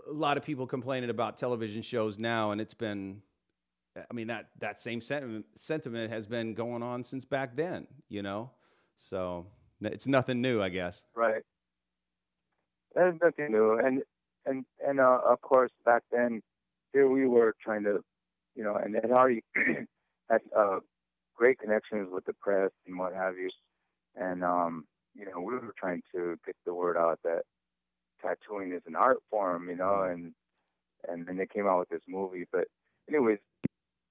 a 0.08 0.12
lot 0.12 0.36
of 0.36 0.44
people 0.44 0.66
complaining 0.66 1.10
about 1.10 1.36
television 1.36 1.82
shows 1.82 2.18
now, 2.18 2.50
and 2.50 2.60
it's 2.60 2.74
been, 2.74 3.22
I 3.96 4.12
mean, 4.12 4.26
that 4.28 4.50
that 4.58 4.78
same 4.78 5.00
sentiment 5.00 5.46
sentiment 5.54 6.12
has 6.12 6.26
been 6.26 6.54
going 6.54 6.82
on 6.82 7.02
since 7.02 7.24
back 7.24 7.56
then, 7.56 7.86
you 8.08 8.22
know. 8.22 8.50
So 8.96 9.46
it's 9.80 10.06
nothing 10.06 10.40
new, 10.40 10.62
I 10.62 10.68
guess. 10.68 11.04
right? 11.14 11.42
There's 12.94 13.18
nothing 13.22 13.52
new, 13.52 13.78
and 13.78 14.02
and 14.46 14.64
and 14.86 15.00
uh, 15.00 15.20
of 15.26 15.40
course 15.40 15.70
back 15.84 16.02
then, 16.10 16.42
here 16.92 17.08
we 17.08 17.26
were 17.26 17.54
trying 17.62 17.84
to, 17.84 18.02
you 18.54 18.64
know, 18.64 18.76
and 18.76 18.94
it 18.94 19.10
already 19.10 19.42
had 20.30 20.40
uh, 20.56 20.80
great 21.36 21.58
connections 21.58 22.08
with 22.10 22.24
the 22.24 22.34
press 22.34 22.70
and 22.86 22.98
what 22.98 23.14
have 23.14 23.36
you, 23.36 23.50
and 24.16 24.44
um, 24.44 24.84
you 25.14 25.24
know, 25.24 25.40
we 25.40 25.54
were 25.54 25.74
trying 25.78 26.02
to 26.14 26.38
get 26.46 26.56
the 26.64 26.74
word 26.74 26.96
out 26.96 27.18
that 27.24 27.42
tattooing 28.22 28.72
is 28.72 28.82
an 28.86 28.96
art 28.96 29.18
form, 29.30 29.68
you 29.68 29.76
know, 29.76 30.02
and 30.02 30.32
and 31.08 31.26
then 31.26 31.36
they 31.36 31.46
came 31.46 31.66
out 31.66 31.80
with 31.80 31.88
this 31.88 32.02
movie. 32.08 32.46
But 32.52 32.66
anyways, 33.08 33.38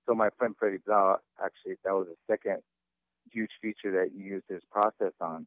so 0.07 0.15
my 0.15 0.29
friend 0.37 0.55
Freddie 0.57 0.79
Blau, 0.85 1.17
actually, 1.43 1.75
that 1.83 1.93
was 1.93 2.07
the 2.07 2.33
second 2.33 2.61
huge 3.31 3.51
feature 3.61 3.91
that 3.91 4.09
he 4.15 4.23
used 4.23 4.45
his 4.49 4.61
process 4.71 5.13
on, 5.21 5.45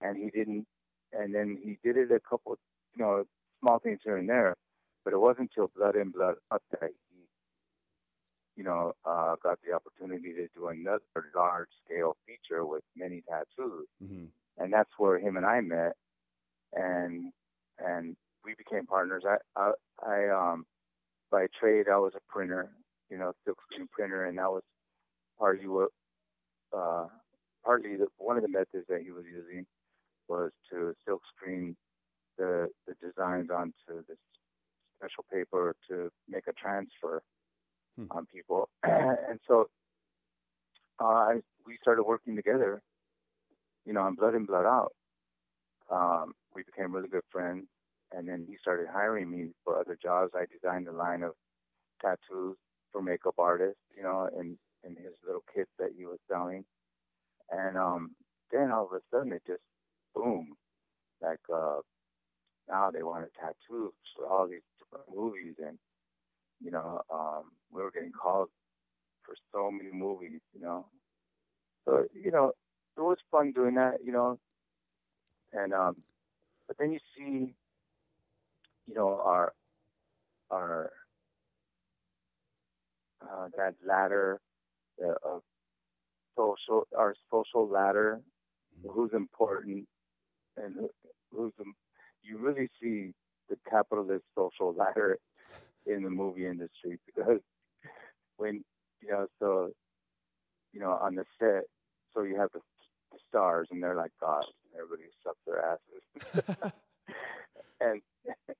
and 0.00 0.16
he 0.16 0.30
didn't. 0.30 0.66
And 1.12 1.34
then 1.34 1.58
he 1.62 1.78
did 1.82 1.96
it 1.96 2.12
a 2.12 2.20
couple, 2.20 2.56
you 2.96 3.04
know, 3.04 3.24
small 3.60 3.78
things 3.78 4.00
here 4.04 4.16
and 4.16 4.28
there, 4.28 4.56
but 5.04 5.12
it 5.12 5.18
wasn't 5.18 5.50
until 5.50 5.68
Blood 5.76 5.96
In 5.96 6.10
Blood 6.10 6.36
Out 6.52 6.62
that 6.72 6.90
he, 7.10 7.26
you 8.56 8.64
know, 8.64 8.92
uh, 9.04 9.36
got 9.42 9.58
the 9.66 9.72
opportunity 9.74 10.32
to 10.32 10.48
do 10.54 10.68
another 10.68 11.00
large 11.34 11.68
scale 11.84 12.16
feature 12.26 12.64
with 12.64 12.82
many 12.96 13.22
tattoos 13.28 13.86
Mm-hmm. 14.02 14.26
and 14.58 14.72
that's 14.72 14.90
where 14.98 15.18
him 15.18 15.36
and 15.36 15.46
I 15.46 15.60
met, 15.60 15.94
and 16.72 17.32
and 17.78 18.16
we 18.44 18.54
became 18.56 18.86
partners. 18.86 19.24
I 19.26 19.36
I, 19.56 19.72
I 20.04 20.28
um 20.28 20.66
by 21.30 21.46
trade 21.58 21.86
I 21.92 21.98
was 21.98 22.12
a 22.16 22.20
printer, 22.32 22.70
you 23.10 23.18
know, 23.18 23.32
silk 23.44 23.58
screen 23.70 23.88
printer, 23.92 24.24
and 24.26 24.38
that 24.38 24.50
was 24.50 24.62
partly 25.38 25.66
what 25.68 25.90
uh 26.76 27.06
partly 27.64 27.96
the, 27.96 28.06
one 28.18 28.36
of 28.36 28.42
the 28.42 28.48
methods 28.48 28.86
that 28.88 29.02
he 29.02 29.10
was 29.10 29.24
using 29.26 29.66
was 30.28 30.50
to 30.70 30.94
silk 31.06 31.22
screen 31.36 31.76
the 32.38 32.68
the 32.86 32.94
designs 33.02 33.50
onto 33.50 34.04
this 34.08 34.18
special 34.98 35.24
paper 35.32 35.74
to 35.88 36.10
make 36.28 36.46
a 36.48 36.52
transfer 36.52 37.22
Hmm. 37.96 38.06
on 38.10 38.26
people, 38.26 38.68
and 38.82 39.40
so 39.48 39.68
uh, 41.00 41.04
I, 41.04 41.40
we 41.66 41.78
started 41.80 42.02
working 42.04 42.36
together 42.36 42.82
Blood 44.26 44.34
In 44.34 44.44
Blood 44.44 44.66
Out, 44.66 44.92
um, 45.88 46.32
we 46.52 46.64
became 46.64 46.92
really 46.92 47.08
good 47.08 47.22
friends. 47.30 47.66
And 48.10 48.28
then 48.28 48.44
he 48.48 48.56
started 48.60 48.88
hiring 48.92 49.30
me 49.30 49.50
for 49.64 49.78
other 49.78 49.96
jobs. 50.02 50.32
I 50.34 50.46
designed 50.52 50.88
a 50.88 50.92
line 50.92 51.22
of 51.22 51.34
tattoos 52.02 52.56
for 52.90 53.02
makeup 53.02 53.34
artists, 53.38 53.78
you 53.96 54.02
know, 54.02 54.28
and, 54.36 54.58
and 54.82 54.96
his 54.96 55.12
little 55.24 55.44
kits 55.54 55.70
that 55.78 55.90
he 55.96 56.06
was 56.06 56.18
selling. 56.28 56.64
And 57.52 57.76
um, 57.76 58.16
then 58.50 58.72
all 58.72 58.86
of 58.86 58.92
a 58.94 59.00
sudden 59.12 59.32
it 59.32 59.42
just 59.46 59.62
boom, 60.12 60.54
like 61.22 61.38
uh, 61.54 61.78
now 62.68 62.90
they 62.90 63.04
wanted 63.04 63.28
tattoos 63.38 63.92
for 64.16 64.26
all 64.26 64.48
these 64.48 64.62
different 64.80 65.06
movies, 65.14 65.54
and 65.64 65.78
you 66.60 66.72
know, 66.72 67.00
um, 67.14 67.52
we 67.70 67.80
were 67.80 67.92
getting 67.92 68.10
called 68.10 68.48
for 69.24 69.36
so 69.52 69.70
many 69.70 69.92
movies, 69.92 70.40
you 70.52 70.60
know. 70.60 70.86
So 71.84 72.06
you 72.12 72.32
know, 72.32 72.52
it 72.96 73.00
was 73.00 73.18
fun 73.30 73.52
doing 73.52 73.74
that, 73.76 73.98
you 74.04 74.12
know. 74.12 74.38
And 75.52 75.72
um, 75.72 75.96
but 76.66 76.76
then 76.78 76.92
you 76.92 76.98
see, 77.16 77.54
you 78.86 78.94
know, 78.94 79.20
our 79.24 79.52
our 80.50 80.92
uh, 83.22 83.48
that 83.56 83.74
ladder 83.86 84.40
uh, 85.04 85.14
of 85.24 85.42
social, 86.36 86.86
our 86.96 87.14
social 87.56 87.72
ladder, 87.72 88.20
who's 88.88 89.10
important 89.14 89.86
and 90.56 90.74
who, 90.74 90.90
who's 91.32 91.52
um, 91.60 91.74
you 92.22 92.38
really 92.38 92.68
see 92.82 93.12
the 93.48 93.56
capitalist 93.68 94.24
social 94.36 94.74
ladder 94.74 95.18
in 95.86 96.02
the 96.02 96.10
movie 96.10 96.46
industry 96.46 96.98
because 97.06 97.40
when 98.36 98.62
you 99.00 99.08
know 99.08 99.26
so 99.38 99.70
you 100.72 100.80
know 100.80 100.98
on 101.02 101.14
the 101.14 101.24
set 101.38 101.64
so 102.14 102.22
you 102.22 102.38
have 102.38 102.50
the, 102.52 102.60
the 103.12 103.18
stars 103.28 103.68
and 103.70 103.82
they're 103.82 103.94
like 103.96 104.10
gods 104.20 104.48
and 104.72 104.82
everybody 104.82 105.08
sucks 105.22 105.38
their 105.46 105.64
asses. 105.64 106.72
And 107.78 108.00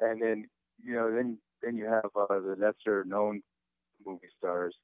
and 0.00 0.20
then 0.20 0.46
you 0.84 0.92
know 0.94 1.10
then 1.10 1.38
then 1.62 1.74
you 1.74 1.86
have 1.86 2.10
uh, 2.14 2.38
the 2.38 2.54
lesser 2.58 3.02
known 3.04 3.40
movie 4.04 4.28
stars 4.38 4.76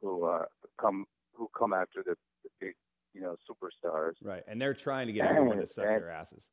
who 0.00 0.24
uh 0.24 0.44
come 0.80 1.04
who 1.34 1.48
come 1.58 1.72
after 1.72 2.02
the, 2.04 2.14
the 2.44 2.50
big 2.60 2.74
you 3.12 3.20
know 3.20 3.36
superstars 3.50 4.12
Right, 4.22 4.42
and 4.46 4.51
they're 4.62 4.74
trying 4.74 5.08
to 5.08 5.12
get 5.12 5.24
everyone 5.26 5.58
to 5.58 5.66
suck 5.66 5.94
their 5.94 6.10
asses. 6.10 6.50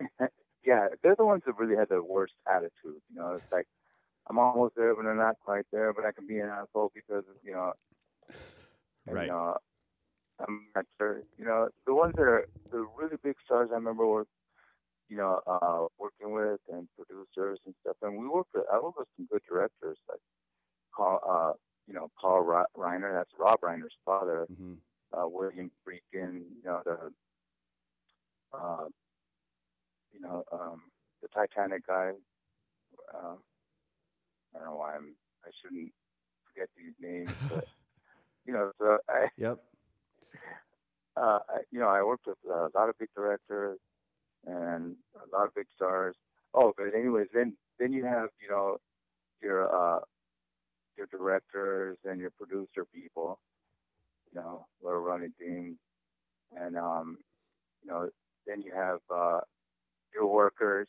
yeah, 0.64 0.88
they're 1.02 1.16
the 1.16 1.24
ones 1.24 1.42
that 1.46 1.56
really 1.58 1.76
had 1.76 1.88
the 1.88 2.02
worst 2.02 2.34
attitude. 2.48 3.00
You 3.10 3.16
know, 3.16 3.34
it's 3.36 3.46
like 3.52 3.66
I'm 4.28 4.38
almost 4.38 4.74
there, 4.76 4.94
but 4.94 5.06
I'm 5.06 5.18
not 5.18 5.36
quite 5.40 5.66
there. 5.72 5.92
But 5.92 6.04
I 6.06 6.12
can 6.12 6.26
be 6.26 6.38
an 6.38 6.48
asshole 6.48 6.92
because 6.94 7.24
you 7.42 7.52
know, 7.52 7.72
and, 9.06 9.16
Right. 9.16 9.30
Uh, 9.30 9.54
I'm 10.40 10.68
not 10.74 10.86
sure. 11.00 11.22
You 11.38 11.44
know, 11.44 11.68
the 11.86 11.94
ones 11.94 12.14
that 12.16 12.22
are 12.22 12.46
the 12.72 12.86
really 12.98 13.16
big 13.22 13.36
stars. 13.44 13.70
I 13.72 13.76
remember 13.76 14.06
were, 14.06 14.26
you 15.08 15.16
know, 15.16 15.40
uh, 15.46 15.86
working 15.98 16.32
with 16.32 16.60
and 16.72 16.88
producers 16.96 17.60
and 17.66 17.74
stuff. 17.80 17.96
And 18.02 18.18
we 18.18 18.28
worked 18.28 18.50
with. 18.54 18.64
I 18.72 18.80
worked 18.80 18.98
with 18.98 19.08
some 19.16 19.26
good 19.30 19.42
directors 19.48 19.98
like 20.08 20.20
Paul, 20.96 21.20
uh, 21.28 21.52
you 21.86 21.94
know, 21.94 22.10
Paul 22.20 22.42
Ri- 22.42 22.72
Reiner. 22.76 23.12
That's 23.12 23.30
Rob 23.38 23.60
Reiner's 23.62 23.96
father 24.04 24.48
hmm 24.48 24.74
uh, 25.12 25.26
William 25.28 25.70
Friedkin, 25.86 26.42
you 26.56 26.62
know, 26.64 26.82
the, 26.84 27.12
uh, 28.52 28.88
you 30.12 30.20
know, 30.20 30.44
um, 30.52 30.82
the 31.22 31.28
Titanic 31.28 31.86
guy. 31.86 32.12
Uh, 33.14 33.36
I 34.54 34.58
don't 34.58 34.66
know 34.68 34.76
why 34.76 34.96
I'm, 34.96 35.16
I 35.44 35.50
shouldn't 35.60 35.92
forget 36.46 36.68
these 36.76 36.94
names, 37.00 37.36
but, 37.48 37.64
you 38.46 38.52
know, 38.52 38.72
so 38.78 38.98
I, 39.08 39.28
Yep. 39.36 39.60
uh, 41.16 41.38
I, 41.48 41.60
you 41.70 41.78
know, 41.80 41.88
I 41.88 42.02
worked 42.02 42.26
with 42.26 42.38
a 42.46 42.68
lot 42.74 42.88
of 42.88 42.98
big 42.98 43.08
directors 43.14 43.78
and 44.46 44.96
a 45.16 45.36
lot 45.36 45.46
of 45.46 45.54
big 45.54 45.66
stars. 45.74 46.16
Oh, 46.54 46.72
but 46.76 46.94
anyways, 46.94 47.28
then, 47.34 47.56
then 47.78 47.92
you 47.92 48.04
have, 48.04 48.28
you 48.42 48.48
know, 48.50 48.78
your, 49.42 49.68
uh, 49.74 50.00
your 50.96 51.06
directors 51.06 51.98
and 52.04 52.20
your 52.20 52.30
producer 52.30 52.84
people, 52.92 53.40
you 54.32 54.40
know, 54.40 54.66
who 54.80 54.88
are 54.88 55.00
running 55.00 55.32
things. 55.38 55.76
And, 56.52 56.76
um, 56.76 57.18
you 57.82 57.90
know, 57.90 58.08
then 58.46 58.62
you 58.62 58.72
have, 58.74 59.00
uh, 59.14 59.40
your 60.14 60.26
workers, 60.26 60.88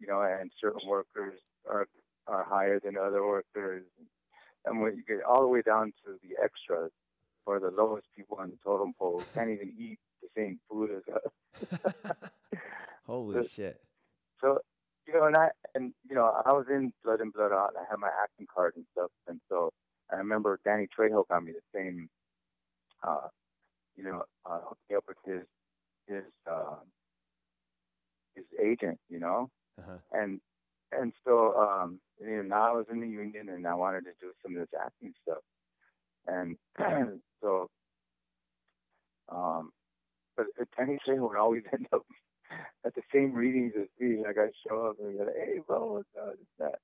you 0.00 0.06
know, 0.08 0.22
and 0.22 0.50
certain 0.60 0.88
workers 0.88 1.40
are, 1.68 1.86
are 2.26 2.44
higher 2.44 2.80
than 2.80 2.96
other 2.96 3.24
workers. 3.26 3.84
And 4.66 4.82
when 4.82 4.96
you 4.96 5.04
get 5.08 5.24
all 5.24 5.42
the 5.42 5.48
way 5.60 5.72
down 5.72 5.92
to 6.04 6.18
the 6.22 6.42
extras, 6.42 6.90
or 7.46 7.60
the 7.60 7.70
lowest 7.70 8.06
people 8.16 8.38
on 8.40 8.50
the 8.50 8.56
totem 8.64 8.92
pole 8.98 9.26
can't 9.34 9.50
even 9.50 9.72
eat 9.78 9.98
the 10.22 10.28
same 10.36 10.60
food 10.70 10.90
as 10.90 11.14
us. 11.14 12.16
Holy 13.06 13.42
The- 13.42 13.48
shit. 13.48 13.80
So, 14.40 14.58
you 15.06 15.14
know, 15.14 15.26
and 15.26 15.36
I 15.36 15.48
and 15.74 15.92
you 16.08 16.14
know, 16.14 16.26
I 16.46 16.52
was 16.52 16.66
in 16.70 16.92
Blood 17.04 17.20
and 17.20 17.32
Blood 17.32 17.52
Out. 17.52 17.70
And 17.70 17.78
I 17.78 17.90
had 17.90 17.98
my 17.98 18.10
acting 18.22 18.46
card 18.54 18.74
and 18.76 18.86
stuff, 18.92 19.10
and 19.28 19.40
so 19.48 19.70
I 20.12 20.16
remember 20.16 20.60
Danny 20.64 20.88
Trejo 20.88 21.26
got 21.28 21.42
me 21.44 21.52
the 21.52 21.78
same, 21.78 22.08
uh, 23.06 23.28
you 23.96 24.04
know, 24.04 24.24
uh, 24.46 24.60
hooked 24.68 24.80
me 24.90 24.96
up 24.96 25.04
with 25.08 25.18
his 25.26 25.42
his 26.08 26.24
uh, 26.50 26.76
his 28.34 28.44
agent, 28.62 28.98
you 29.08 29.18
know, 29.18 29.50
Uh-huh. 29.78 29.98
and 30.12 30.40
and 30.92 31.12
so 31.24 31.54
um, 31.56 32.00
you 32.30 32.36
know, 32.36 32.42
now 32.42 32.68
I 32.68 32.76
was 32.76 32.86
in 32.90 33.00
the 33.00 33.08
union 33.08 33.48
and 33.48 33.66
I 33.66 33.74
wanted 33.74 34.04
to 34.04 34.12
do 34.20 34.32
some 34.42 34.56
of 34.56 34.60
this 34.60 34.80
acting 34.80 35.12
stuff, 35.22 35.42
and 36.26 36.56
so 37.42 37.68
um, 39.30 39.70
but 40.36 40.46
Danny 40.76 40.98
Trejo 41.06 41.28
would 41.28 41.38
always 41.38 41.62
end 41.72 41.86
up 41.92 42.02
at 42.84 42.94
the 42.94 43.02
same 43.12 43.32
readings 43.32 43.72
as 43.80 43.88
me. 43.98 44.22
Like 44.22 44.38
I'd 44.38 44.50
show 44.66 44.86
up 44.86 44.96
and 45.00 45.12
be 45.12 45.24
like, 45.24 45.34
"Hey, 45.36 45.60
bro, 45.66 45.94
what's 45.94 46.08
up?" 46.20 46.36
This, 46.36 46.46
that. 46.58 46.78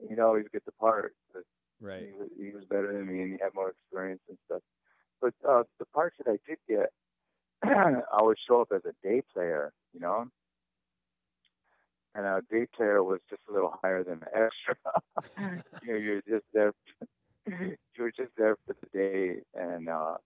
And 0.00 0.10
he'd 0.10 0.18
always 0.18 0.46
get 0.52 0.64
the 0.64 0.72
part. 0.72 1.14
But 1.32 1.42
Right. 1.80 2.06
he 2.06 2.12
was, 2.12 2.28
he 2.38 2.50
was 2.52 2.64
better 2.64 2.92
than 2.92 3.06
me 3.06 3.22
and 3.22 3.32
he 3.32 3.38
had 3.42 3.54
more 3.54 3.70
experience 3.70 4.22
and 4.28 4.38
stuff. 4.46 4.62
But 5.20 5.34
uh, 5.48 5.64
the 5.80 5.86
parts 5.86 6.16
that 6.18 6.30
I 6.30 6.38
did 6.48 6.58
get, 6.68 6.90
I 7.64 8.22
would 8.22 8.38
show 8.46 8.60
up 8.60 8.68
as 8.72 8.82
a 8.84 8.94
day 9.06 9.22
player, 9.32 9.72
you 9.92 10.00
know. 10.00 10.26
And 12.14 12.26
our 12.26 12.42
day 12.50 12.66
player 12.74 13.02
was 13.02 13.20
just 13.30 13.42
a 13.48 13.52
little 13.52 13.74
higher 13.82 14.04
than 14.04 14.20
an 14.22 14.28
extra. 14.34 15.62
you 15.82 15.92
know, 15.92 15.98
you're 15.98 16.22
just 16.28 16.44
there. 16.52 16.72
you 17.46 17.76
were 17.98 18.12
just 18.12 18.32
there 18.36 18.56
for 18.66 18.76
the 18.80 18.98
day, 18.98 19.40
and 19.54 19.88
uh, 19.88 20.16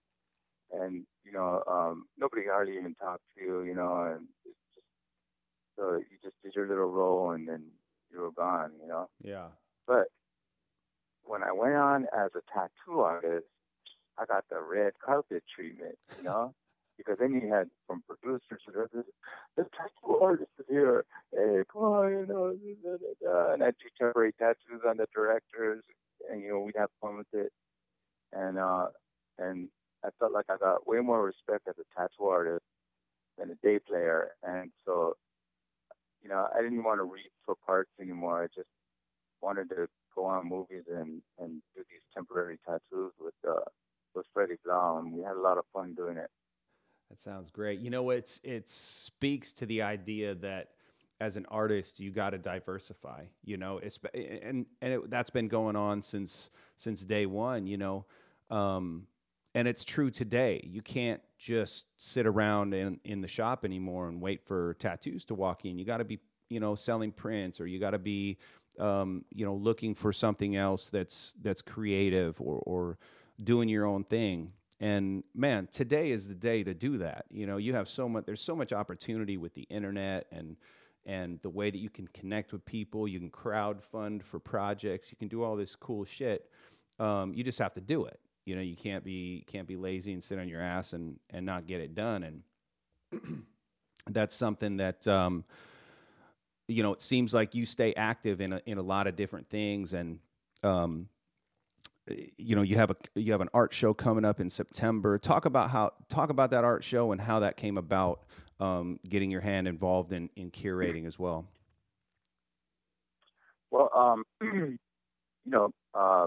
and 0.73 1.05
you 1.23 1.31
know, 1.31 1.63
um, 1.67 2.05
nobody 2.17 2.43
hardly 2.45 2.77
even 2.77 2.93
talked 2.95 3.23
to 3.37 3.43
you, 3.43 3.63
you 3.63 3.73
know, 3.73 4.03
and 4.03 4.27
it's 4.45 4.57
just 4.75 4.85
so 5.77 5.95
you 5.95 6.17
just 6.21 6.35
did 6.43 6.55
your 6.55 6.67
little 6.67 6.91
role, 6.91 7.31
and 7.31 7.47
then 7.47 7.63
you 8.11 8.19
were 8.19 8.31
gone, 8.31 8.71
you 8.81 8.87
know. 8.87 9.09
Yeah. 9.23 9.47
But 9.87 10.07
when 11.23 11.43
I 11.43 11.51
went 11.51 11.75
on 11.75 12.05
as 12.17 12.31
a 12.35 12.41
tattoo 12.53 13.01
artist, 13.01 13.45
I 14.17 14.25
got 14.25 14.45
the 14.49 14.59
red 14.59 14.93
carpet 15.03 15.43
treatment, 15.53 15.97
you 16.17 16.23
know, 16.23 16.53
because 16.97 17.17
then 17.19 17.33
you 17.33 17.53
had 17.53 17.69
from 17.85 18.03
producers, 18.07 18.41
the, 18.67 19.03
the 19.55 19.63
tattoo 19.63 20.19
artist 20.21 20.51
is 20.59 20.65
here. 20.69 21.05
Hey, 21.31 21.63
come 21.71 21.83
on, 21.83 22.11
you 22.11 22.25
know, 22.27 22.53
da, 22.83 22.97
da, 22.97 23.31
da. 23.47 23.53
and 23.53 23.63
I 23.63 23.71
do 23.71 23.87
temporary 23.99 24.33
tattoos 24.33 24.81
on 24.87 24.97
the 24.97 25.07
directors, 25.13 25.83
and 26.31 26.41
you 26.41 26.49
know 26.49 26.59
we'd 26.59 26.75
have 26.77 26.89
fun 27.01 27.17
with 27.17 27.27
it, 27.33 27.51
and 28.33 28.57
uh, 28.57 28.87
and 29.37 29.69
I 30.03 30.09
felt 30.19 30.33
like 30.33 30.45
I 30.49 30.57
got 30.57 30.87
way 30.87 30.99
more 30.99 31.23
respect 31.23 31.67
as 31.67 31.75
a 31.79 31.99
tattoo 31.99 32.25
artist 32.25 32.63
than 33.37 33.51
a 33.51 33.55
day 33.67 33.79
player, 33.79 34.31
and 34.43 34.71
so 34.85 35.15
you 36.21 36.29
know 36.29 36.47
I 36.55 36.61
didn't 36.61 36.83
want 36.83 36.99
to 36.99 37.03
read 37.03 37.29
for 37.45 37.55
parts 37.65 37.91
anymore. 38.01 38.43
I 38.43 38.47
just 38.47 38.69
wanted 39.41 39.69
to 39.69 39.87
go 40.15 40.25
on 40.25 40.49
movies 40.49 40.83
and 40.89 41.21
and 41.39 41.61
do 41.75 41.83
these 41.89 42.01
temporary 42.13 42.57
tattoos 42.65 43.13
with 43.19 43.35
uh 43.47 43.61
with 44.15 44.25
Freddie 44.33 44.57
Blau, 44.65 44.97
and 44.97 45.13
we 45.13 45.21
had 45.21 45.35
a 45.35 45.41
lot 45.41 45.57
of 45.57 45.65
fun 45.73 45.93
doing 45.93 46.17
it. 46.17 46.29
That 47.09 47.19
sounds 47.19 47.49
great. 47.49 47.79
You 47.79 47.89
know, 47.89 48.09
it's 48.09 48.39
it 48.43 48.67
speaks 48.69 49.53
to 49.53 49.65
the 49.65 49.81
idea 49.81 50.35
that 50.35 50.69
as 51.19 51.35
an 51.37 51.45
artist, 51.49 51.99
you 51.99 52.11
got 52.11 52.31
to 52.31 52.37
diversify. 52.37 53.25
You 53.43 53.57
know, 53.57 53.79
and 54.13 54.65
and 54.81 54.93
it, 54.93 55.09
that's 55.09 55.29
been 55.29 55.47
going 55.47 55.75
on 55.75 56.01
since 56.01 56.49
since 56.75 57.05
day 57.05 57.25
one. 57.25 57.65
You 57.65 57.77
know, 57.77 58.05
um, 58.49 59.07
and 59.55 59.67
it's 59.67 59.85
true 59.85 60.11
today. 60.11 60.61
You 60.69 60.81
can't 60.81 61.21
just 61.37 61.87
sit 61.97 62.27
around 62.27 62.73
in 62.73 62.99
in 63.05 63.21
the 63.21 63.27
shop 63.27 63.63
anymore 63.63 64.09
and 64.09 64.21
wait 64.21 64.45
for 64.45 64.73
tattoos 64.75 65.23
to 65.25 65.35
walk 65.35 65.65
in. 65.65 65.79
You 65.79 65.85
got 65.85 65.97
to 65.97 66.05
be, 66.05 66.19
you 66.49 66.59
know, 66.59 66.75
selling 66.75 67.11
prints, 67.13 67.61
or 67.61 67.67
you 67.67 67.79
got 67.79 67.91
to 67.91 67.99
be, 67.99 68.37
um, 68.79 69.23
you 69.33 69.45
know, 69.45 69.55
looking 69.55 69.95
for 69.95 70.11
something 70.11 70.57
else 70.57 70.89
that's 70.89 71.33
that's 71.41 71.61
creative 71.61 72.41
or 72.41 72.61
or 72.65 72.97
doing 73.41 73.69
your 73.69 73.85
own 73.85 74.03
thing 74.03 74.51
and 74.79 75.23
man 75.33 75.67
today 75.71 76.11
is 76.11 76.27
the 76.27 76.35
day 76.35 76.63
to 76.63 76.73
do 76.73 76.99
that. 76.99 77.25
You 77.29 77.47
know 77.47 77.57
you 77.57 77.73
have 77.73 77.89
so 77.89 78.07
much 78.07 78.25
there's 78.25 78.41
so 78.41 78.55
much 78.55 78.73
opportunity 78.73 79.37
with 79.37 79.53
the 79.53 79.63
internet 79.63 80.27
and 80.31 80.57
and 81.05 81.39
the 81.41 81.49
way 81.49 81.71
that 81.71 81.77
you 81.77 81.89
can 81.89 82.07
connect 82.09 82.51
with 82.51 82.65
people. 82.65 83.07
You 83.07 83.19
can 83.19 83.29
crowd 83.29 83.81
fund 83.81 84.23
for 84.23 84.39
projects. 84.39 85.09
You 85.09 85.17
can 85.17 85.29
do 85.29 85.41
all 85.41 85.55
this 85.55 85.75
cool 85.75 86.03
shit. 86.03 86.49
Um, 86.99 87.33
you 87.33 87.43
just 87.43 87.59
have 87.59 87.73
to 87.75 87.81
do 87.81 88.05
it. 88.05 88.19
You 88.45 88.55
know 88.55 88.61
you 88.61 88.75
can't 88.75 89.03
be 89.03 89.43
can't 89.47 89.67
be 89.67 89.75
lazy 89.75 90.13
and 90.13 90.23
sit 90.23 90.39
on 90.39 90.47
your 90.47 90.61
ass 90.61 90.93
and 90.93 91.19
and 91.31 91.45
not 91.45 91.65
get 91.65 91.81
it 91.81 91.95
done. 91.95 92.23
And 93.11 93.43
that's 94.07 94.35
something 94.35 94.77
that 94.77 95.07
um, 95.07 95.43
you 96.67 96.83
know 96.83 96.93
it 96.93 97.01
seems 97.01 97.33
like 97.33 97.55
you 97.55 97.65
stay 97.65 97.93
active 97.95 98.41
in 98.41 98.53
a, 98.53 98.61
in 98.65 98.77
a 98.77 98.81
lot 98.83 99.07
of 99.07 99.15
different 99.15 99.49
things. 99.49 99.93
And 99.93 100.19
um, 100.63 101.09
you 102.37 102.55
know 102.55 102.61
you 102.61 102.75
have 102.75 102.91
a 102.91 102.95
you 103.15 103.31
have 103.31 103.41
an 103.41 103.49
art 103.53 103.73
show 103.73 103.93
coming 103.93 104.25
up 104.25 104.39
in 104.39 104.49
September. 104.49 105.17
Talk 105.17 105.45
about 105.45 105.69
how 105.71 105.91
talk 106.09 106.29
about 106.29 106.51
that 106.51 106.63
art 106.63 106.83
show 106.83 107.11
and 107.11 107.21
how 107.21 107.39
that 107.39 107.57
came 107.57 107.77
about. 107.77 108.23
Um, 108.59 108.99
getting 109.07 109.29
your 109.29 109.41
hand 109.41 109.67
involved 109.67 110.11
in, 110.11 110.31
in 110.35 110.49
curating 110.49 111.05
as 111.05 111.19
well. 111.19 111.45
Well, 113.69 113.91
um, 113.95 114.23
you 114.41 114.79
know, 115.45 115.69
uh, 115.93 116.25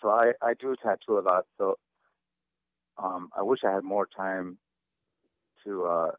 so 0.00 0.10
I 0.10 0.32
I 0.40 0.54
do 0.54 0.76
tattoo 0.80 1.18
a 1.18 1.20
lot. 1.20 1.46
So 1.56 1.76
um, 3.02 3.30
I 3.36 3.42
wish 3.42 3.60
I 3.64 3.72
had 3.72 3.82
more 3.82 4.06
time 4.06 4.58
to 5.64 5.84
uh, 5.86 6.10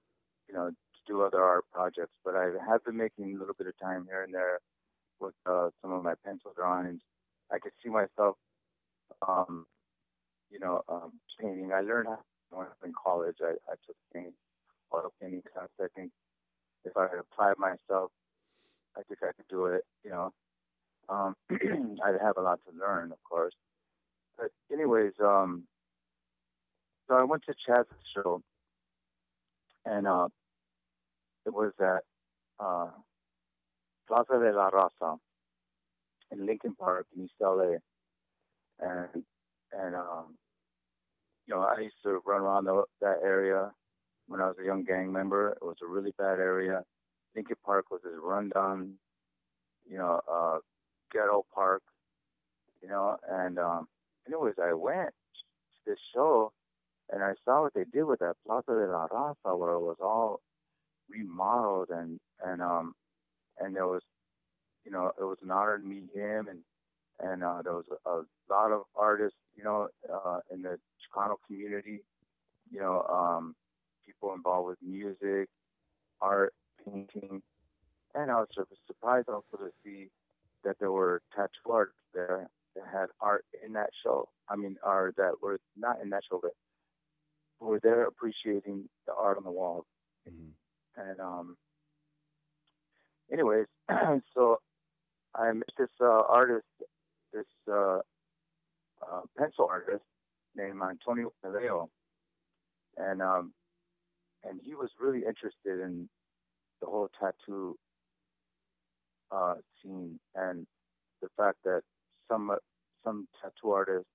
you 0.48 0.54
know 0.54 0.70
to 0.70 0.76
do 1.08 1.22
other 1.22 1.42
art 1.42 1.66
projects, 1.72 2.14
but 2.26 2.36
I 2.36 2.50
have 2.68 2.84
been 2.84 2.98
making 2.98 3.36
a 3.36 3.40
little 3.40 3.56
bit 3.58 3.68
of 3.68 3.80
time 3.80 4.06
here 4.06 4.24
and 4.24 4.34
there 4.34 4.60
with 5.20 5.36
uh, 5.46 5.70
some 5.82 5.92
of 5.92 6.04
my 6.04 6.14
pencil 6.26 6.52
drawings. 6.56 7.02
I 7.52 7.60
could 7.60 7.72
see 7.84 7.90
myself, 7.90 8.36
um, 9.28 9.66
you 10.52 10.60
know, 10.60 10.82
um, 10.88 11.14
painting. 11.40 11.72
I 11.74 11.82
learned 11.82 12.08
when 12.52 12.66
I 12.66 12.70
was 12.70 12.78
in 12.84 12.94
college. 12.94 13.38
I, 13.42 13.54
I 13.70 13.76
took 13.86 13.96
paint, 14.14 14.34
oil 14.94 15.12
painting 15.22 15.44
class. 15.54 15.70
I 15.80 15.88
think 15.96 16.12
if 16.86 16.96
I 16.96 17.08
applied 17.20 17.58
myself, 17.58 18.12
I 18.98 19.02
think 19.04 19.20
I 19.24 19.32
could 19.36 19.48
do 19.50 19.66
it. 19.66 19.84
You 20.04 20.12
know, 20.12 20.34
um, 21.10 21.36
I'd 21.52 22.22
have 22.22 22.38
a 22.38 22.42
lot 22.42 22.60
to 22.66 22.80
learn, 22.80 23.12
of 23.12 23.18
course. 23.24 23.54
But 24.38 24.52
anyways, 24.72 25.14
um, 25.22 25.64
so 27.08 27.16
I 27.16 27.24
went 27.24 27.44
to 27.48 27.54
Chaz's 27.68 27.88
show, 28.16 28.42
and 29.86 30.08
uh, 30.08 30.28
it 31.46 31.54
was 31.54 31.74
at 31.80 32.04
uh, 32.60 32.90
Plaza 34.08 34.40
de 34.40 34.52
la 34.52 34.70
Raza 34.70 35.18
in 36.32 36.46
Lincoln 36.46 36.76
Park 36.76 37.08
in 37.16 37.24
East 37.26 37.34
LA. 37.42 37.78
And 38.80 39.24
and 39.72 39.96
um, 39.96 40.38
you 41.46 41.56
know, 41.56 41.62
I 41.62 41.82
used 41.82 41.96
to 42.04 42.22
run 42.26 42.42
around 42.42 42.66
the, 42.66 42.84
that 43.02 43.18
area 43.24 43.72
when 44.28 44.42
I 44.42 44.48
was 44.48 44.56
a 44.62 44.66
young 44.66 44.84
gang 44.84 45.12
member. 45.12 45.50
It 45.50 45.64
was 45.64 45.78
a 45.84 45.88
really 45.88 46.14
bad 46.18 46.40
area. 46.40 46.84
Lincoln 47.36 47.58
Park 47.66 47.86
was 47.92 48.02
this 48.04 48.14
rundown, 48.22 48.94
you 49.90 49.98
know, 49.98 50.22
uh, 50.32 50.58
ghetto 51.12 51.46
park, 51.54 51.84
you 52.82 52.90
know. 52.90 53.18
And 53.30 53.60
um, 53.60 53.88
anyways, 54.28 54.56
I 54.62 54.74
went 54.74 55.10
to 55.10 55.92
this 55.92 56.00
show, 56.14 56.52
and 57.12 57.24
I 57.24 57.34
saw 57.46 57.64
what 57.64 57.74
they 57.74 57.86
did 57.92 58.04
with 58.04 58.20
that 58.20 58.36
Plaza 58.46 58.72
de 58.72 58.88
la 58.92 59.08
Raza, 59.08 59.58
where 59.58 59.74
it 59.74 59.80
was 59.80 59.98
all 60.02 60.42
remodeled 61.10 61.90
and 61.90 62.20
and 62.46 62.62
um 62.62 62.94
and 63.60 63.76
there 63.76 63.88
was 63.88 64.02
you 64.86 64.92
know, 64.92 65.12
it 65.20 65.24
was 65.24 65.38
an 65.44 65.52
honor 65.52 65.78
to 65.78 65.84
meet 65.86 66.10
him, 66.14 66.48
and 66.48 66.60
and 67.20 67.44
uh, 67.44 67.62
there 67.62 67.74
was 67.74 67.86
a, 68.06 68.10
a 68.10 68.24
lot 68.50 68.72
of 68.72 68.84
artists, 68.96 69.38
you 69.56 69.64
know, 69.64 69.90
uh, 70.12 70.40
in 70.52 70.62
the 70.62 70.80
Chicano 71.02 71.36
community, 71.46 72.00
you 72.72 72.80
know, 72.80 73.04
um, 73.10 73.56
people 74.06 74.34
involved 74.34 74.70
with 74.70 74.78
music, 74.82 75.50
art, 76.22 76.54
painting, 76.86 77.42
and 78.16 78.32
I 78.32 78.36
was 78.36 78.48
sort 78.54 78.68
of 78.72 78.78
surprised 78.88 79.30
also 79.30 79.58
to 79.58 79.72
see 79.84 80.08
that 80.64 80.78
there 80.80 80.92
were 80.92 81.22
tattoo 81.36 81.72
artists 81.72 82.00
there 82.14 82.48
that 82.76 82.86
had 82.92 83.08
art 83.22 83.46
in 83.66 83.74
that 83.74 83.90
show. 84.04 84.30
I 84.50 84.56
mean, 84.56 84.78
or 84.84 85.14
that 85.18 85.34
were 85.42 85.60
not 85.78 86.02
in 86.02 86.10
that 86.10 86.24
show, 86.30 86.40
but 86.42 86.52
were 87.60 87.80
there 87.82 88.04
appreciating 88.06 88.90
the 89.06 89.14
art 89.14 89.38
on 89.38 89.44
the 89.44 89.52
walls. 89.52 89.86
Mm-hmm. 90.30 91.10
And 91.10 91.20
um, 91.20 91.58
anyways, 93.32 93.66
so 94.34 94.60
I 95.36 95.52
met 95.54 95.70
this 95.78 95.90
uh, 96.02 96.24
artist, 96.28 96.66
this 97.34 97.46
uh, 97.72 98.00
uh, 99.02 99.22
pencil 99.38 99.68
artist 99.70 100.04
named 100.56 100.82
Antonio 100.82 101.32
Pelayo, 101.44 101.90
and 102.98 103.22
um, 103.22 103.54
and 104.44 104.60
he 104.64 104.74
was 104.76 104.90
really 105.00 105.20
interested 105.20 105.80
in 105.82 106.10
the 106.82 106.88
whole 106.88 107.10
tattoo 107.20 107.78
uh, 109.32 109.56
scene 109.82 110.20
and 110.36 110.66
the 111.22 111.28
fact 111.38 111.58
that 111.64 111.82
some 112.30 112.52
some 113.04 113.28
tattoo 113.42 113.72
artists 113.72 114.10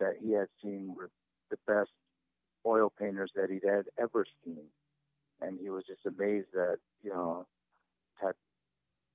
that 0.00 0.14
he 0.20 0.32
had 0.32 0.48
seen 0.62 0.94
were 0.96 1.10
the 1.50 1.56
best 1.66 1.90
oil 2.66 2.92
painters 2.98 3.30
that 3.34 3.50
he 3.50 3.60
had 3.66 3.84
ever 4.00 4.24
seen, 4.44 4.64
and 5.40 5.58
he 5.60 5.70
was 5.70 5.84
just 5.86 6.04
amazed 6.06 6.48
that 6.52 6.76
you 7.02 7.10
know 7.10 7.46
tat- 8.20 8.36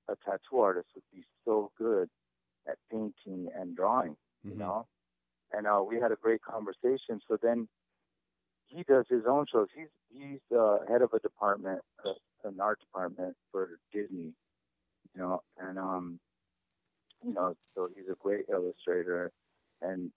a 0.08 0.16
tattoo 0.24 0.60
artist 0.60 0.88
would 0.94 1.04
be 1.12 1.24
so 1.44 1.70
good 1.78 2.08
at 2.68 2.78
painting 2.90 3.48
and 3.54 3.76
drawing, 3.76 4.16
you 4.44 4.54
Mhm. 4.54 4.58
know. 4.58 4.86
And 5.52 5.66
uh, 5.66 5.82
we 5.86 5.98
had 6.00 6.12
a 6.12 6.16
great 6.16 6.42
conversation. 6.42 7.20
So 7.28 7.36
then 7.40 7.68
he 8.66 8.82
does 8.84 9.06
his 9.08 9.24
own 9.26 9.46
shows. 9.50 9.68
He's 9.74 9.88
he's 10.10 10.40
uh, 10.56 10.78
head 10.88 11.02
of 11.02 11.12
a 11.14 11.20
department, 11.20 11.80
uh, 12.04 12.14
an 12.44 12.60
art 12.60 12.80
department 12.80 13.36
for 13.50 13.78
Disney, 13.92 14.34
you 15.14 15.20
know, 15.20 15.42
and 15.58 15.78
um, 15.78 16.20
you 17.24 17.32
know, 17.32 17.54
so 17.74 17.88
he's 17.94 18.08
a 18.10 18.16
great 18.16 18.46
illustrator, 18.50 19.32
and 19.82 20.10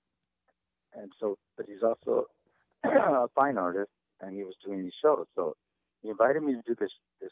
and 0.93 1.11
so, 1.19 1.37
but 1.57 1.65
he's 1.67 1.83
also 1.83 2.25
a 2.83 3.27
fine 3.35 3.57
artist, 3.57 3.91
and 4.21 4.35
he 4.35 4.43
was 4.43 4.55
doing 4.65 4.83
these 4.83 4.93
shows. 5.01 5.25
So 5.35 5.55
he 6.01 6.09
invited 6.09 6.43
me 6.43 6.53
to 6.53 6.61
do 6.65 6.75
this 6.79 6.91
this 7.21 7.31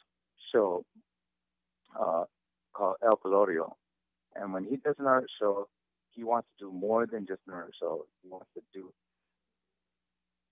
show 0.54 0.84
uh, 2.00 2.24
called 2.80 2.98
El 3.04 3.18
Velorio, 3.26 3.78
and 4.36 4.54
when 4.54 4.66
he 4.66 4.78
does 4.78 4.96
an 5.00 5.08
art 5.08 5.30
show, 5.40 5.68
he 6.12 6.24
wants 6.24 6.50
to 6.60 6.66
do 6.68 6.72
more 6.74 7.08
than 7.08 7.28
just 7.28 7.42
an 7.48 7.54
art 7.54 7.74
show. 7.80 8.06
He 8.24 8.30
wants 8.30 8.50
to 8.56 8.62
do 8.74 8.94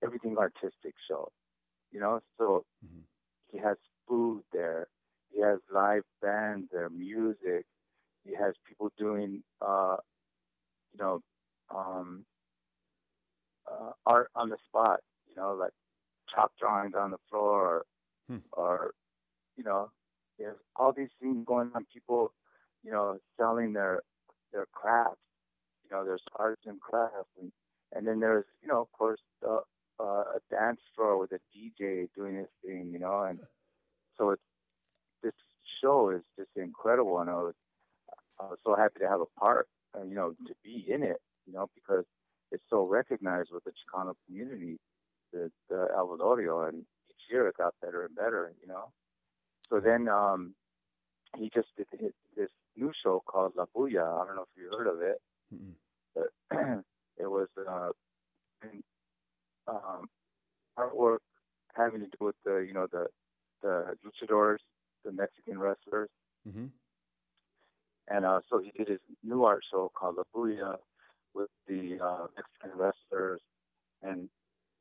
everything 0.04 0.38
artistic 0.38 0.96
show, 1.08 1.30
you 1.92 2.00
know. 2.00 2.20
So 2.38 2.66
Mhm. 2.84 3.06
he 3.52 3.58
has 3.60 3.78
food 4.08 4.44
there. 4.54 4.88
He 5.32 5.42
has 5.42 5.60
live 5.74 6.04
bands 6.22 6.68
there, 6.72 6.90
music. 6.90 7.66
He 8.24 8.34
has 8.36 8.54
people 8.68 8.92
doing, 8.98 9.44
uh, 9.62 9.98
you 10.94 11.00
know, 11.00 11.22
um, 11.74 12.26
uh, 13.72 13.92
art 14.06 14.30
on 14.36 14.50
the 14.50 14.58
spot. 14.68 15.00
You 15.28 15.36
know, 15.36 15.54
like 15.54 15.74
chalk 16.34 16.52
drawings 16.60 16.94
on 16.98 17.12
the 17.12 17.18
floor, 17.30 17.86
Hmm. 18.28 18.42
or 18.54 18.94
you 19.58 19.64
know, 19.64 19.92
there's 20.38 20.58
all 20.76 20.94
these 20.94 21.10
things 21.22 21.46
going 21.46 21.72
on. 21.76 21.86
People, 21.94 22.34
you 22.84 22.92
know, 22.92 23.18
selling 23.38 23.74
their 23.74 24.02
their 24.54 24.66
crafts. 24.72 25.22
You 25.84 25.96
know, 25.96 26.06
there's 26.06 26.24
arts 26.36 26.64
and 26.66 26.80
crafts, 26.80 27.30
and 27.40 27.52
and 27.94 28.08
then 28.08 28.20
there's 28.20 28.46
you 28.62 28.68
know, 28.68 28.82
of 28.82 28.92
course, 28.92 29.20
uh, 29.48 29.60
uh, 30.00 30.24
a 30.36 30.40
dance 30.52 30.80
floor 30.96 31.18
with 31.20 31.32
a 31.32 31.40
DJ 31.56 32.08
doing 32.16 32.36
his 32.38 32.48
thing. 32.64 32.90
You 32.92 33.00
know, 33.00 33.24
and 33.24 33.40
so 34.18 34.32
it's 34.32 34.44
this 35.24 35.34
show 35.82 36.10
is 36.10 36.24
just 36.38 36.52
incredible, 36.56 37.20
and 37.20 37.30
I 37.30 37.36
was 37.36 37.56
I 38.40 38.44
was 38.46 38.60
so 38.64 38.76
happy 38.76 39.00
to 39.00 39.08
have 39.08 39.22
a 39.22 39.40
part, 39.40 39.68
uh, 39.98 40.04
you 40.04 40.16
know, 40.16 40.32
to 40.48 40.54
be 40.64 40.86
in 40.88 41.04
it. 41.04 41.22
You 41.46 41.54
know, 41.54 41.70
because 41.76 42.06
it's 42.52 42.64
so 42.70 42.86
recognized 42.86 43.50
with 43.52 43.64
the 43.64 43.72
Chicano 43.72 44.14
community, 44.26 44.80
the 45.34 45.52
the 45.70 45.88
El 45.96 46.08
Velorio, 46.08 46.68
and 46.68 46.80
each 47.10 47.32
year 47.32 47.48
it 47.48 47.58
got 47.58 47.74
better 47.82 48.06
and 48.06 48.16
better. 48.16 48.54
You 48.62 48.68
know. 48.68 48.92
So 49.70 49.80
then 49.80 50.08
um, 50.08 50.54
he 51.38 51.50
just 51.54 51.68
did 51.78 51.88
his, 52.00 52.12
this 52.36 52.50
new 52.76 52.92
show 53.04 53.22
called 53.26 53.54
La 53.56 53.66
Bulla. 53.74 54.22
I 54.22 54.26
don't 54.26 54.36
know 54.36 54.44
if 54.44 54.58
you 54.58 54.70
heard 54.78 54.88
of 54.88 55.02
it, 55.02 55.22
Mm-mm. 55.54 55.74
but 56.16 56.28
it 57.18 57.28
was 57.30 57.48
uh, 57.58 57.90
in, 58.64 58.82
um, 59.68 60.08
artwork 60.78 61.20
having 61.76 62.00
to 62.02 62.08
do 62.08 62.26
with 62.26 62.36
the 62.46 62.58
you 62.68 62.74
know 62.74 62.88
the 62.92 63.08
the 63.62 63.96
luchadors, 64.06 64.58
the 65.04 65.12
Mexican 65.12 65.60
wrestlers, 65.60 66.10
Mhm. 66.48 66.70
and 68.08 68.26
uh, 68.26 68.40
so 68.50 68.60
he 68.60 68.72
did 68.78 68.88
his 68.88 69.00
new 69.24 69.44
art 69.44 69.64
show 69.70 69.92
called 69.96 70.16
La 70.18 70.24
Bulla 70.34 70.78
with 71.34 71.50
the 71.68 72.00
uh, 72.02 72.28
Mexican 72.36 72.78
wrestlers, 72.80 73.42
and 74.02 74.30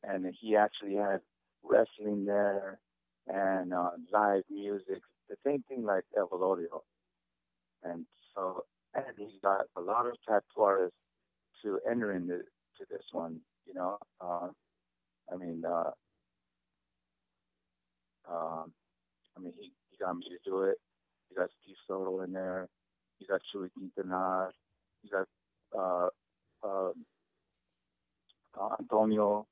and 0.03 0.27
he 0.41 0.57
actually 0.57 0.95
had 0.95 1.21
wrestling 1.63 2.25
there 2.25 2.79
and 3.29 3.73
uh, 3.73 3.91
live 4.13 4.43
music, 4.51 5.01
the 5.29 5.37
same 5.45 5.63
thing 5.69 5.85
like 5.85 6.05
El 6.17 6.29
Velorio. 6.29 6.83
And 7.83 8.07
so, 8.35 8.65
and 8.95 9.05
he 9.19 9.39
got 9.43 9.67
a 9.77 9.81
lot 9.81 10.07
of 10.07 10.15
tattoo 10.27 10.63
artists 10.63 10.97
to 11.63 11.79
enter 11.91 12.13
into 12.13 12.39
to 12.39 12.85
this 12.91 13.03
one. 13.13 13.41
You 13.67 13.75
know, 13.75 13.99
uh, 14.21 14.49
I 15.33 15.37
mean, 15.37 15.63
uh, 15.67 15.91
um, 18.31 18.73
I 19.37 19.41
mean, 19.41 19.53
he, 19.59 19.73
he 19.91 19.97
got 19.99 20.17
me 20.17 20.25
to 20.29 20.51
do 20.51 20.63
it. 20.63 20.77
He 21.29 21.35
got 21.35 21.49
Steve 21.63 21.77
Soto 21.87 22.21
in 22.23 22.33
there. 22.33 22.69
He 23.19 23.27
got 23.27 23.41
Chuy 23.55 23.69
Quintanar. 23.77 24.51
He 25.03 25.09
got 25.09 25.27
uh, 25.77 26.09
uh, 26.63 26.91
uh, 28.61 28.77
Antonio. 28.81 29.47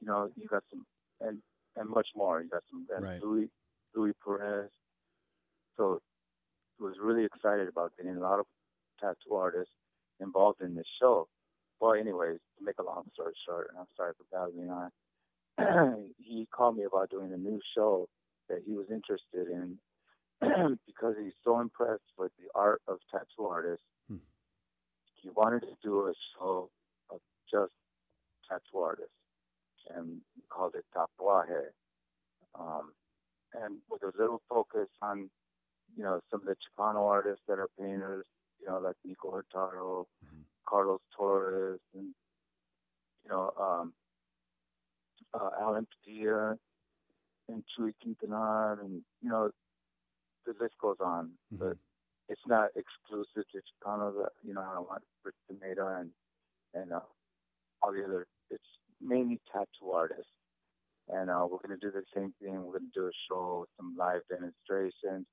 You 0.00 0.06
know, 0.06 0.30
you 0.36 0.48
got 0.48 0.62
some 0.70 0.84
and 1.20 1.38
and 1.76 1.88
much 1.88 2.08
more. 2.16 2.40
You 2.42 2.48
got 2.48 2.62
some 2.70 2.86
and 2.94 3.04
Right. 3.04 3.22
Louis 3.22 3.48
Louis 3.94 4.12
Perez. 4.24 4.70
So 5.76 6.00
was 6.78 6.94
really 7.00 7.24
excited 7.24 7.68
about 7.68 7.92
getting 7.96 8.16
a 8.16 8.20
lot 8.20 8.38
of 8.40 8.46
tattoo 9.00 9.34
artists 9.34 9.74
involved 10.18 10.60
in 10.60 10.74
this 10.74 10.86
show. 11.00 11.28
Well, 11.80 11.94
anyways, 11.94 12.38
to 12.58 12.64
make 12.64 12.78
a 12.78 12.82
long 12.82 13.04
story 13.14 13.34
short, 13.46 13.68
and 13.70 13.78
I'm 13.78 13.86
sorry 13.96 14.12
for 14.16 14.24
babbling 14.30 14.70
on, 14.70 14.90
he 16.18 16.46
called 16.54 16.76
me 16.76 16.84
about 16.84 17.10
doing 17.10 17.32
a 17.32 17.36
new 17.36 17.60
show 17.74 18.08
that 18.48 18.62
he 18.66 18.74
was 18.74 18.86
interested 18.90 19.48
in 19.48 19.78
because 20.86 21.14
he's 21.22 21.32
so 21.44 21.60
impressed 21.60 22.10
with 22.18 22.32
the 22.38 22.48
art 22.54 22.80
of 22.88 22.98
tattoo 23.10 23.46
artists. 23.46 23.84
Hmm. 24.08 24.16
He 25.22 25.28
wanted 25.30 25.60
to 25.62 25.74
do 25.82 26.06
a 26.06 26.12
show 26.38 26.70
of 27.10 27.20
just 27.50 27.72
tattoo 28.48 28.78
artists, 28.78 29.12
and 29.96 30.20
called 30.48 30.74
it 30.74 30.84
Tatuaje. 30.94 31.72
Um, 32.54 32.92
and 33.54 33.78
with 33.90 34.02
a 34.02 34.12
little 34.18 34.42
focus 34.48 34.88
on, 35.02 35.30
you 35.96 36.02
know, 36.04 36.20
some 36.30 36.40
of 36.40 36.46
the 36.46 36.56
Chicano 36.56 37.08
artists 37.08 37.42
that 37.48 37.58
are 37.58 37.68
painters, 37.78 38.26
you 38.60 38.66
know, 38.66 38.78
like 38.78 38.96
Nico 39.04 39.30
Hurtado, 39.30 40.06
Mhm. 40.24 40.44
Carlos 40.66 41.00
Torres, 41.16 41.80
and 41.94 42.14
you 43.24 43.30
know, 43.30 43.50
um, 43.58 43.94
uh, 45.34 45.50
Alan 45.60 45.86
Padilla, 45.86 46.58
and 47.48 47.64
Chuy 47.66 47.94
Quintanar, 48.02 48.80
and 48.80 49.04
you 49.20 49.28
know, 49.28 49.50
the 50.44 50.52
list 50.54 50.78
goes 50.78 51.00
on. 51.00 51.38
But 51.50 51.76
Mhm. 51.76 51.78
it's 52.28 52.46
not 52.46 52.70
exclusive 52.76 53.48
to 53.48 53.62
Chicano. 53.62 54.12
That 54.22 54.32
you 54.42 54.54
know, 54.54 54.62
I 54.62 54.74
don't 54.74 54.88
want 54.88 55.04
Rick 55.24 55.34
Tomato 55.48 55.86
and 55.88 56.12
and 56.74 56.92
uh, 56.92 57.00
all 57.82 57.92
the 57.92 58.04
other. 58.04 58.26
It's 58.50 58.78
mainly 59.00 59.40
tattoo 59.52 59.90
artists, 59.92 60.32
we're 61.62 61.68
gonna 61.68 61.80
do 61.80 61.90
the 61.90 62.04
same 62.14 62.32
thing. 62.40 62.62
We're 62.64 62.78
gonna 62.78 62.90
do 62.94 63.06
a 63.06 63.10
show, 63.28 63.60
with 63.60 63.70
some 63.76 63.94
live 63.98 64.22
demonstrations 64.28 65.26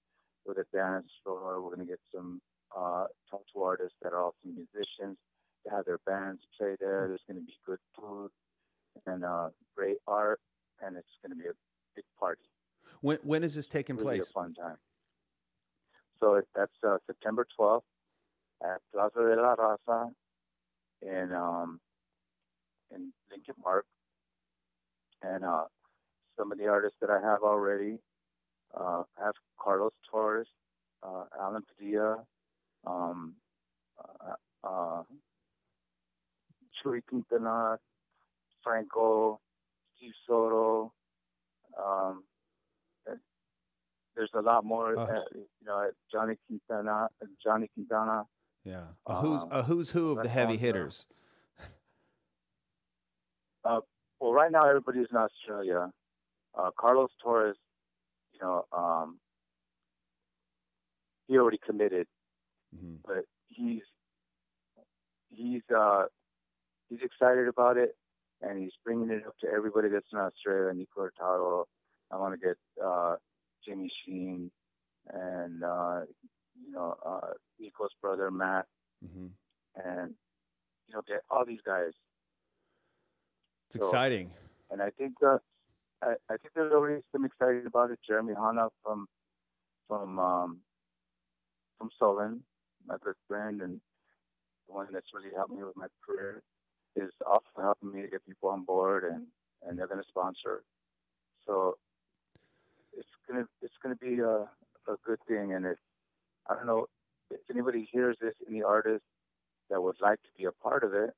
with 0.45 0.57
a 0.57 0.65
dance 0.75 1.07
floor. 1.23 1.61
We're 1.61 1.75
gonna 1.75 1.86
get 1.88 1.99
some 2.13 2.41
uh, 2.75 3.05
tattoo 3.30 3.63
artists 3.63 3.95
that 4.01 4.13
are 4.13 4.23
also 4.23 4.36
musicians 4.45 5.17
to 5.65 5.71
have 5.71 5.86
their 5.86 5.99
bands 6.05 6.41
play 6.57 6.75
there. 6.80 7.07
There's 7.07 7.21
gonna 7.28 7.41
be 7.41 7.55
good 7.65 7.80
food 7.97 8.30
and 9.05 9.23
uh, 9.23 9.49
great 9.75 9.97
art, 10.07 10.39
and 10.82 10.97
it's 10.97 11.07
gonna 11.21 11.36
be 11.36 11.47
a 11.47 11.53
big 11.95 12.05
party 12.19 12.41
When 13.01 13.17
when 13.23 13.43
is 13.43 13.55
this 13.55 13.67
taking 13.67 13.95
really 13.95 14.17
place? 14.17 14.30
a 14.30 14.34
fun 14.34 14.53
time. 14.53 14.78
So 16.19 16.41
that's 16.55 16.71
uh, 16.86 16.97
September 17.05 17.45
12th 17.59 17.82
at 18.63 18.82
Plaza 18.91 19.19
de 19.19 19.41
la 19.41 19.55
Raza 19.55 20.09
in 21.03 21.32
um, 21.32 21.80
in 22.91 23.13
Lincoln 23.30 23.53
Park, 23.61 23.86
and 25.21 25.45
uh, 25.45 25.65
some 26.38 26.51
of 26.51 26.57
the 26.57 26.67
artists 26.67 26.97
that 27.01 27.09
I 27.09 27.19
have 27.19 27.41
already 27.41 27.97
uh, 28.79 29.03
have 29.17 29.33
Carlos 29.59 29.91
Torres, 30.09 30.47
uh, 31.03 31.23
Alan 31.39 31.63
Padilla, 31.77 32.23
um, 32.85 33.35
uh, 33.99 34.33
uh, 34.63 35.03
Chuy 36.77 37.01
Quintanar, 37.11 37.77
Franco, 38.63 39.39
Steve 39.97 40.11
Soto. 40.27 40.93
Um, 41.77 42.23
there's 44.15 44.31
a 44.33 44.41
lot 44.41 44.65
more. 44.65 44.97
Uh, 44.97 45.03
uh, 45.03 45.21
you 45.35 45.45
know, 45.65 45.89
Johnny 46.11 46.35
Quintana, 46.47 47.07
Johnny 47.43 47.69
Quintana. 47.73 48.23
Yeah, 48.63 48.81
a 49.05 49.15
who's 49.15 49.43
Um, 49.43 49.49
a 49.51 49.63
who's 49.63 49.91
who 49.91 50.11
of 50.11 50.23
the 50.23 50.29
heavy 50.29 50.57
hitters. 50.57 51.05
Well, 53.63 54.33
right 54.33 54.51
now 54.51 54.67
everybody's 54.67 55.07
in 55.11 55.17
Australia. 55.17 55.91
Uh, 56.58 56.72
Carlos 56.80 57.12
Torres, 57.22 57.55
you 58.34 58.39
know, 58.41 58.66
um, 58.72 59.20
he 61.28 61.38
already 61.38 61.60
committed, 61.66 62.08
hmm 62.78 62.95
but 63.05 63.26
he's 63.47 63.82
he's 65.30 65.62
uh, 65.76 66.05
he's 66.89 66.99
excited 67.01 67.47
about 67.47 67.78
it, 67.78 67.95
and 68.41 68.58
he's 68.62 68.72
bringing 68.84 69.10
it 69.10 69.24
up 69.28 69.36
to 69.41 69.47
everybody 69.47 69.89
that's 69.89 70.08
in 70.12 70.20
Australia. 70.20 70.74
Nico 70.74 71.01
Hurtado. 71.01 71.66
I 72.12 72.16
want 72.18 72.39
to 72.39 72.47
get 72.47 72.58
uh, 72.84 73.16
Jimmy 73.66 73.91
Sheen, 74.05 74.49
and 75.14 75.64
uh, 75.64 76.01
you 76.66 76.72
know, 76.72 76.95
uh, 77.05 77.34
Nico's 77.60 77.91
brother 78.01 78.32
Matt, 78.32 78.66
hmm 79.05 79.28
and 79.76 80.14
you 80.88 80.95
know, 80.95 81.01
get 81.08 81.22
all 81.30 81.45
these 81.45 81.62
guys. 81.66 81.91
It's 83.70 83.78
So- 83.80 83.88
exciting. 83.88 84.32
and 84.72 84.82
I 84.82 84.89
think 84.91 85.14
uh, 85.26 85.38
I, 86.03 86.13
I 86.29 86.37
think 86.37 86.53
there's 86.55 86.73
already 86.73 87.01
some 87.11 87.25
excited 87.25 87.65
about 87.65 87.91
it. 87.91 87.99
Jeremy 88.05 88.33
Hanna 88.35 88.69
from 88.83 89.07
from 89.87 90.19
um, 90.19 90.59
from 91.77 91.89
Sullen, 91.99 92.41
my 92.85 92.95
good 93.03 93.15
friend, 93.27 93.61
and 93.61 93.79
the 94.67 94.73
one 94.73 94.87
that's 94.91 95.13
really 95.13 95.33
helped 95.35 95.53
me 95.53 95.63
with 95.63 95.75
my 95.75 95.87
career, 96.05 96.41
is 96.95 97.11
also 97.25 97.45
helping 97.57 97.91
me 97.93 98.01
to 98.01 98.07
get 98.07 98.25
people 98.25 98.49
on 98.49 98.63
board, 98.63 99.03
and 99.05 99.25
and 99.67 99.77
they're 99.77 99.87
going 99.87 100.01
to 100.01 100.07
sponsor. 100.07 100.63
So 101.45 101.77
it's 102.95 103.07
gonna 103.27 103.45
it's 103.61 103.73
gonna 103.81 103.95
be 103.95 104.19
a 104.19 104.49
a 104.91 104.95
good 105.05 105.19
thing, 105.27 105.53
and 105.53 105.65
if 105.65 105.77
I 106.49 106.55
don't 106.55 106.67
know 106.67 106.87
if 107.31 107.39
anybody 107.49 107.87
hears 107.91 108.17
this, 108.21 108.33
any 108.47 108.61
artist 108.61 109.03
that 109.69 109.81
would 109.81 109.97
like 110.01 110.21
to 110.21 110.29
be 110.37 110.45
a 110.45 110.51
part 110.51 110.83
of 110.83 110.93
it, 110.93 111.11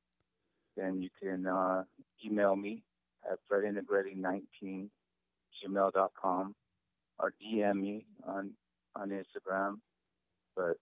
then 0.75 1.01
you 1.01 1.09
can 1.21 1.45
uh, 1.45 1.83
email 2.25 2.55
me 2.55 2.83
at 3.29 3.39
freddynegrete19 3.51 4.89
gmail.com 5.59 6.55
or 7.19 7.33
DM 7.41 7.75
me 7.75 8.05
on 8.27 8.51
on 8.95 9.09
Instagram. 9.09 9.79
But 10.55 10.77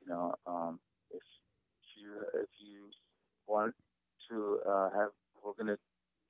you 0.00 0.08
know, 0.08 0.34
um, 0.46 0.80
if, 1.10 1.16
if 1.16 2.02
you 2.02 2.40
if 2.42 2.48
you 2.58 2.90
want 3.46 3.74
to 4.30 4.60
uh, 4.68 4.90
have, 4.90 5.10
we're 5.44 5.52
gonna 5.58 5.78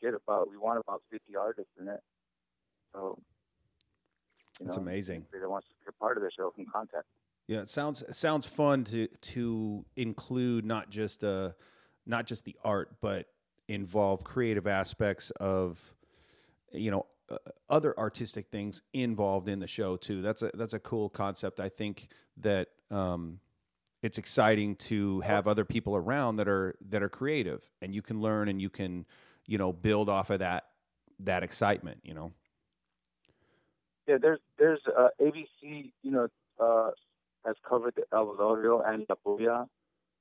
get 0.00 0.14
about 0.14 0.50
we 0.50 0.56
want 0.56 0.78
about 0.78 1.02
50 1.10 1.36
artists 1.36 1.72
in 1.80 1.88
it. 1.88 2.00
So 2.92 3.18
know, 4.66 4.74
amazing. 4.74 5.26
If 5.32 5.40
they 5.40 5.46
wants 5.46 5.68
to 5.68 5.74
be 5.74 5.88
a 5.88 5.92
part 5.92 6.16
of 6.16 6.22
the 6.22 6.30
show, 6.36 6.50
can 6.50 6.66
contact. 6.72 7.04
Yeah, 7.46 7.60
it 7.60 7.68
sounds 7.68 8.02
it 8.02 8.14
sounds 8.14 8.46
fun 8.46 8.84
to 8.84 9.06
to 9.06 9.84
include 9.96 10.64
not 10.64 10.90
just 10.90 11.24
uh 11.24 11.50
not 12.06 12.26
just 12.26 12.44
the 12.44 12.56
art, 12.64 12.96
but 13.00 13.26
involve 13.70 14.24
creative 14.24 14.66
aspects 14.66 15.30
of 15.32 15.94
you 16.72 16.90
know 16.90 17.06
uh, 17.30 17.36
other 17.68 17.96
artistic 17.98 18.48
things 18.48 18.82
involved 18.92 19.48
in 19.48 19.60
the 19.60 19.66
show 19.66 19.96
too. 19.96 20.20
That's 20.20 20.42
a 20.42 20.50
that's 20.54 20.74
a 20.74 20.80
cool 20.80 21.08
concept. 21.08 21.60
I 21.60 21.68
think 21.68 22.08
that 22.38 22.68
um, 22.90 23.38
it's 24.02 24.18
exciting 24.18 24.74
to 24.76 25.20
have 25.20 25.46
other 25.46 25.64
people 25.64 25.94
around 25.94 26.36
that 26.36 26.48
are 26.48 26.74
that 26.88 27.02
are 27.02 27.08
creative, 27.08 27.70
and 27.80 27.94
you 27.94 28.02
can 28.02 28.20
learn 28.20 28.48
and 28.48 28.60
you 28.60 28.70
can 28.70 29.06
you 29.46 29.56
know 29.56 29.72
build 29.72 30.10
off 30.10 30.30
of 30.30 30.40
that 30.40 30.64
that 31.20 31.42
excitement. 31.44 32.00
You 32.02 32.14
know. 32.14 32.32
Yeah, 34.08 34.16
there's 34.20 34.40
there's 34.58 34.80
uh, 34.98 35.08
ABC, 35.20 35.92
you 36.02 36.10
know, 36.10 36.28
uh, 36.58 36.90
has 37.46 37.54
covered 37.68 37.94
El 38.12 38.26
Velorio 38.26 38.82
and 38.84 39.06
La 39.08 39.14
Bulla. 39.24 39.68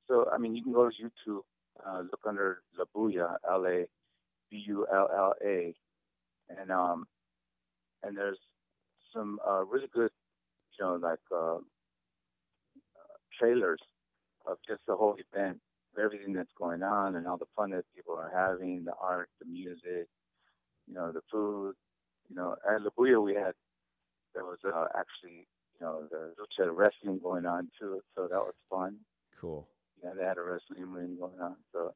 So 0.07 0.29
I 0.31 0.37
mean, 0.37 0.55
you 0.55 0.61
can 0.61 0.73
go 0.73 0.87
to 0.87 0.95
YouTube, 0.95 1.41
uh, 1.87 2.01
look 2.01 2.21
under 2.25 2.61
La 2.77 2.85
Bulla, 2.93 3.37
L 3.49 3.65
A 3.65 3.85
B 4.49 4.63
U 4.67 4.85
L 4.91 5.09
L 5.15 5.33
A, 5.45 5.73
and 6.49 6.71
um, 6.71 7.05
and 8.03 8.17
there's 8.17 8.39
some 9.13 9.39
uh, 9.47 9.63
really 9.65 9.87
good, 9.93 10.11
you 10.77 10.85
know, 10.85 10.95
like 10.95 11.19
uh, 11.31 11.55
uh, 11.55 11.59
trailers 13.37 13.81
of 14.45 14.57
just 14.67 14.81
the 14.87 14.95
whole 14.95 15.15
event, 15.33 15.59
everything 16.01 16.33
that's 16.33 16.53
going 16.57 16.83
on, 16.83 17.15
and 17.15 17.27
all 17.27 17.37
the 17.37 17.45
fun 17.55 17.71
that 17.71 17.85
people 17.95 18.15
are 18.15 18.31
having, 18.33 18.83
the 18.85 18.93
art, 19.01 19.29
the 19.39 19.45
music, 19.45 20.07
you 20.87 20.93
know, 20.93 21.11
the 21.11 21.21
food. 21.31 21.73
You 22.29 22.35
know, 22.35 22.55
at 22.67 22.81
La 22.81 22.89
Bulla 22.95 23.19
we 23.21 23.33
had 23.33 23.53
there 24.35 24.45
was 24.45 24.59
uh, 24.65 24.85
actually, 24.97 25.47
you 25.79 25.81
know, 25.81 26.03
the 26.11 26.33
lucha 26.39 26.69
wrestling 26.75 27.19
going 27.21 27.45
on 27.45 27.69
too, 27.79 28.01
so 28.15 28.23
that 28.23 28.37
was 28.37 28.53
fun. 28.69 28.97
Cool. 29.39 29.67
Yeah, 30.03 30.11
they 30.17 30.23
had 30.23 30.37
a 30.37 30.41
wrestling 30.41 30.89
ring 30.91 31.17
going 31.19 31.39
on. 31.41 31.55
So 31.71 31.93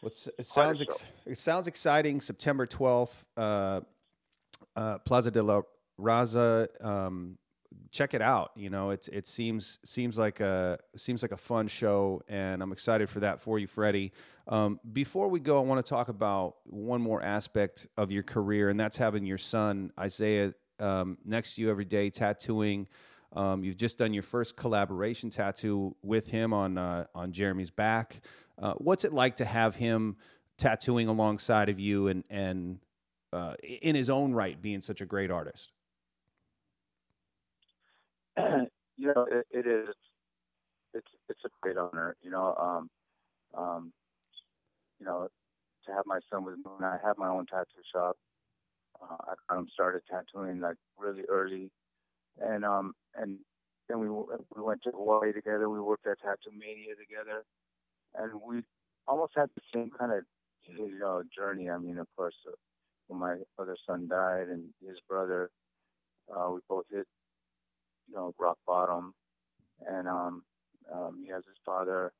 What's 0.00 0.28
it 0.38 0.46
sounds 0.46 0.80
ex- 0.80 1.04
it 1.26 1.38
sounds 1.38 1.66
exciting. 1.66 2.20
September 2.20 2.66
twelfth, 2.66 3.24
uh, 3.36 3.80
uh, 4.74 4.98
Plaza 4.98 5.30
de 5.30 5.42
la 5.42 5.62
Raza. 6.00 6.68
Um, 6.84 7.36
check 7.90 8.14
it 8.14 8.22
out. 8.22 8.52
You 8.56 8.70
know, 8.70 8.90
it's 8.90 9.08
it 9.08 9.26
seems 9.26 9.78
seems 9.84 10.16
like 10.18 10.40
a 10.40 10.78
seems 10.96 11.22
like 11.22 11.32
a 11.32 11.36
fun 11.36 11.68
show, 11.68 12.22
and 12.28 12.62
I'm 12.62 12.72
excited 12.72 13.10
for 13.10 13.20
that 13.20 13.40
for 13.40 13.58
you, 13.58 13.66
Freddie. 13.66 14.12
Um, 14.48 14.80
before 14.92 15.28
we 15.28 15.38
go, 15.38 15.58
I 15.58 15.64
want 15.64 15.84
to 15.84 15.88
talk 15.88 16.08
about 16.08 16.56
one 16.64 17.02
more 17.02 17.22
aspect 17.22 17.86
of 17.96 18.10
your 18.10 18.22
career, 18.22 18.68
and 18.70 18.80
that's 18.80 18.96
having 18.96 19.26
your 19.26 19.38
son 19.38 19.92
Isaiah 19.98 20.54
um, 20.78 21.18
next 21.24 21.54
to 21.54 21.62
you 21.62 21.70
every 21.70 21.84
day, 21.84 22.10
tattooing. 22.10 22.88
Um, 23.32 23.62
you've 23.62 23.76
just 23.76 23.98
done 23.98 24.12
your 24.12 24.22
first 24.22 24.56
collaboration 24.56 25.30
tattoo 25.30 25.94
with 26.02 26.28
him 26.30 26.52
on 26.52 26.78
uh, 26.78 27.06
on 27.14 27.32
Jeremy's 27.32 27.70
back. 27.70 28.20
Uh, 28.60 28.74
what's 28.74 29.04
it 29.04 29.12
like 29.12 29.36
to 29.36 29.44
have 29.44 29.76
him 29.76 30.16
tattooing 30.58 31.08
alongside 31.08 31.68
of 31.68 31.78
you 31.78 32.08
and 32.08 32.24
and 32.28 32.78
uh, 33.32 33.54
in 33.62 33.94
his 33.94 34.10
own 34.10 34.32
right 34.32 34.60
being 34.60 34.80
such 34.80 35.00
a 35.00 35.06
great 35.06 35.30
artist? 35.30 35.72
you 38.36 39.12
know, 39.14 39.26
it, 39.30 39.46
it 39.50 39.66
is. 39.66 39.94
It's 40.92 41.08
it's 41.28 41.44
a 41.44 41.48
great 41.60 41.76
honor. 41.76 42.16
You 42.22 42.30
know, 42.30 42.54
um, 42.56 42.90
um, 43.56 43.92
you 44.98 45.06
know, 45.06 45.28
to 45.86 45.92
have 45.92 46.04
my 46.06 46.18
son 46.30 46.44
with 46.44 46.56
me. 46.56 46.64
I 46.82 46.98
have 47.04 47.16
my 47.16 47.28
own 47.28 47.46
tattoo 47.46 47.66
shop. 47.92 48.16
Uh, 49.00 49.34
I 49.48 49.62
started 49.72 50.02
tattooing 50.10 50.60
like 50.60 50.76
really 50.98 51.22
early, 51.28 51.70
and 52.40 52.64
um, 52.64 52.92
and 53.16 53.38
then 53.88 54.00
we 54.00 54.08
we 54.08 54.62
went 54.62 54.82
to 54.84 54.90
Hawaii 54.90 55.32
together. 55.32 55.68
We 55.68 55.80
worked 55.80 56.06
at 56.06 56.20
Tattoo 56.20 56.56
Mania 56.56 56.94
together, 56.98 57.44
and 58.14 58.40
we 58.46 58.62
almost 59.06 59.32
had 59.36 59.50
the 59.54 59.62
same 59.74 59.90
kind 59.98 60.12
of 60.12 60.24
you 60.66 60.98
know 60.98 61.22
journey. 61.36 61.70
I 61.70 61.78
mean, 61.78 61.98
of 61.98 62.06
course, 62.16 62.34
uh, 62.46 62.52
when 63.08 63.20
my 63.20 63.36
other 63.58 63.76
son 63.86 64.08
died 64.08 64.48
and 64.48 64.64
his 64.86 64.98
brother, 65.08 65.50
uh, 66.34 66.50
we 66.50 66.60
both 66.68 66.84
hit 66.90 67.06
you 68.08 68.14
know 68.14 68.34
rock 68.38 68.58
bottom, 68.66 69.14
and 69.86 70.08
um, 70.08 70.42
um, 70.92 71.22
he 71.24 71.30
has 71.30 71.42
his 71.46 71.58
father. 71.64 72.12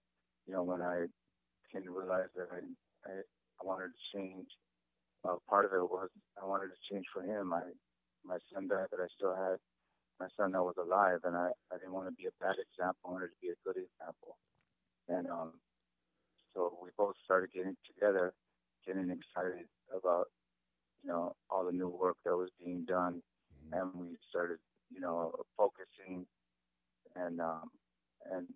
You 0.47 0.55
know, 0.55 0.63
when 0.63 0.83
I 0.83 1.07
came 1.73 1.85
to 1.85 1.91
realize 1.91 2.29
that 2.37 2.49
I 2.53 3.11
I, 3.11 3.15
I 3.63 3.67
wanted 3.67 3.89
to 3.89 4.19
change. 4.19 4.47
Uh, 5.23 5.37
part 5.51 5.67
of 5.67 5.73
it 5.75 5.83
was 5.83 6.09
I 6.43 6.47
wanted 6.47 6.69
to 6.69 6.95
change 6.95 7.05
for 7.13 7.23
him. 7.23 7.53
I 7.53 7.61
my 8.25 8.39
son 8.53 8.69
died, 8.69 8.87
but 8.91 9.01
I 9.01 9.07
still 9.17 9.35
had 9.37 9.57
my 10.21 10.29
son 10.37 10.53
that 10.53 10.63
was 10.63 10.77
alive, 10.79 11.21
and 11.25 11.37
I 11.37 11.51
I 11.73 11.79
didn't 11.79 11.95
want 11.95 12.09
to 12.09 12.15
be 12.15 12.27
a 12.27 12.37
bad 12.45 12.57
example. 12.61 13.01
I 13.09 13.13
wanted 13.13 13.29
to 13.29 13.41
be 13.43 13.49
a 13.51 13.63
good 13.65 13.77
example, 13.81 14.37
and 15.09 15.29
um, 15.29 15.53
so 16.55 16.79
we 16.83 16.91
both 16.99 17.17
started 17.25 17.51
getting 17.53 17.77
together, 17.87 18.33
getting 18.87 19.11
excited 19.11 19.67
about 19.97 20.27
you 21.03 21.11
know 21.11 21.35
all 21.51 21.65
the 21.67 21.73
new 21.73 21.89
work 21.89 22.17
that 22.25 22.37
was 22.37 22.51
being 22.63 22.85
done, 22.85 23.23
and 23.73 23.91
we 23.95 24.17
started 24.31 24.59
you 24.91 25.01
know 25.01 25.33
focusing 25.57 26.27
and 27.17 27.41
um, 27.41 27.71
and 28.33 28.47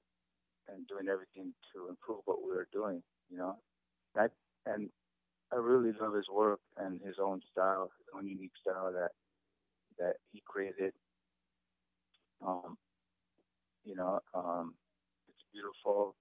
and 0.68 0.86
doing 0.88 1.08
everything 1.08 1.52
to 1.74 1.88
improve 1.88 2.20
what 2.26 2.42
we 2.44 2.50
were 2.52 2.68
doing. 2.72 3.02
You 3.30 3.38
know, 3.38 3.56
and 4.14 4.30
I, 4.66 4.70
and 4.70 4.90
I 5.52 5.56
really 5.56 5.92
love 6.00 6.14
his 6.14 6.28
work 6.32 6.60
and 6.76 7.00
his 7.04 7.16
own 7.22 7.40
style, 7.52 7.90
his 7.98 8.06
own 8.16 8.26
unique 8.26 8.52
style 8.60 8.92
that 8.92 9.10
that 9.98 10.16
he 10.32 10.42
created. 10.46 10.92
Um, 12.47 12.76
you 13.84 13.95
know, 13.97 14.20
um, 14.34 14.74
it's 15.28 15.45
beautiful, 15.53 16.16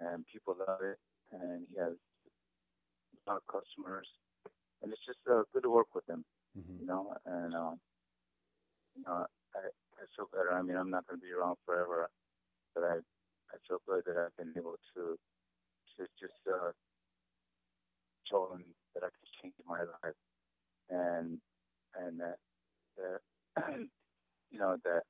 and 0.00 0.24
people 0.32 0.56
love 0.58 0.80
it, 0.82 0.98
and 1.32 1.66
he 1.70 1.78
has 1.78 1.94
a 3.26 3.30
lot 3.30 3.42
of 3.42 3.46
customers, 3.46 4.08
and 4.82 4.92
it's 4.92 5.04
just 5.06 5.18
uh, 5.30 5.42
good 5.52 5.62
to 5.64 5.70
work 5.70 5.94
with 5.94 6.08
him. 6.08 6.24
You 6.80 6.86
know, 6.86 7.14
and 7.26 7.54
um, 7.54 7.80
you 8.96 9.02
know, 9.06 9.26
I, 9.54 9.58
I 9.60 10.04
feel 10.16 10.28
better. 10.32 10.52
I 10.52 10.62
mean, 10.62 10.76
I'm 10.76 10.90
not 10.90 11.06
going 11.06 11.20
to 11.20 11.26
be 11.26 11.32
around 11.32 11.56
forever, 11.64 12.10
but 12.74 12.84
I 12.84 12.96
I 13.52 13.56
feel 13.68 13.78
good 13.86 14.02
that 14.06 14.16
I've 14.18 14.36
been 14.36 14.54
able 14.56 14.76
to 14.94 15.16
to 15.98 16.06
just 16.20 16.40
uh, 16.48 16.72
show 18.30 18.52
him 18.52 18.64
that 18.94 19.04
I 19.04 19.08
can 19.08 19.26
change 19.42 19.54
my 19.66 19.80
life, 19.80 20.16
and 20.90 21.38
and 21.96 22.20
that 22.20 22.36
that 22.96 23.20
you 24.50 24.58
know 24.58 24.76
that 24.84 25.02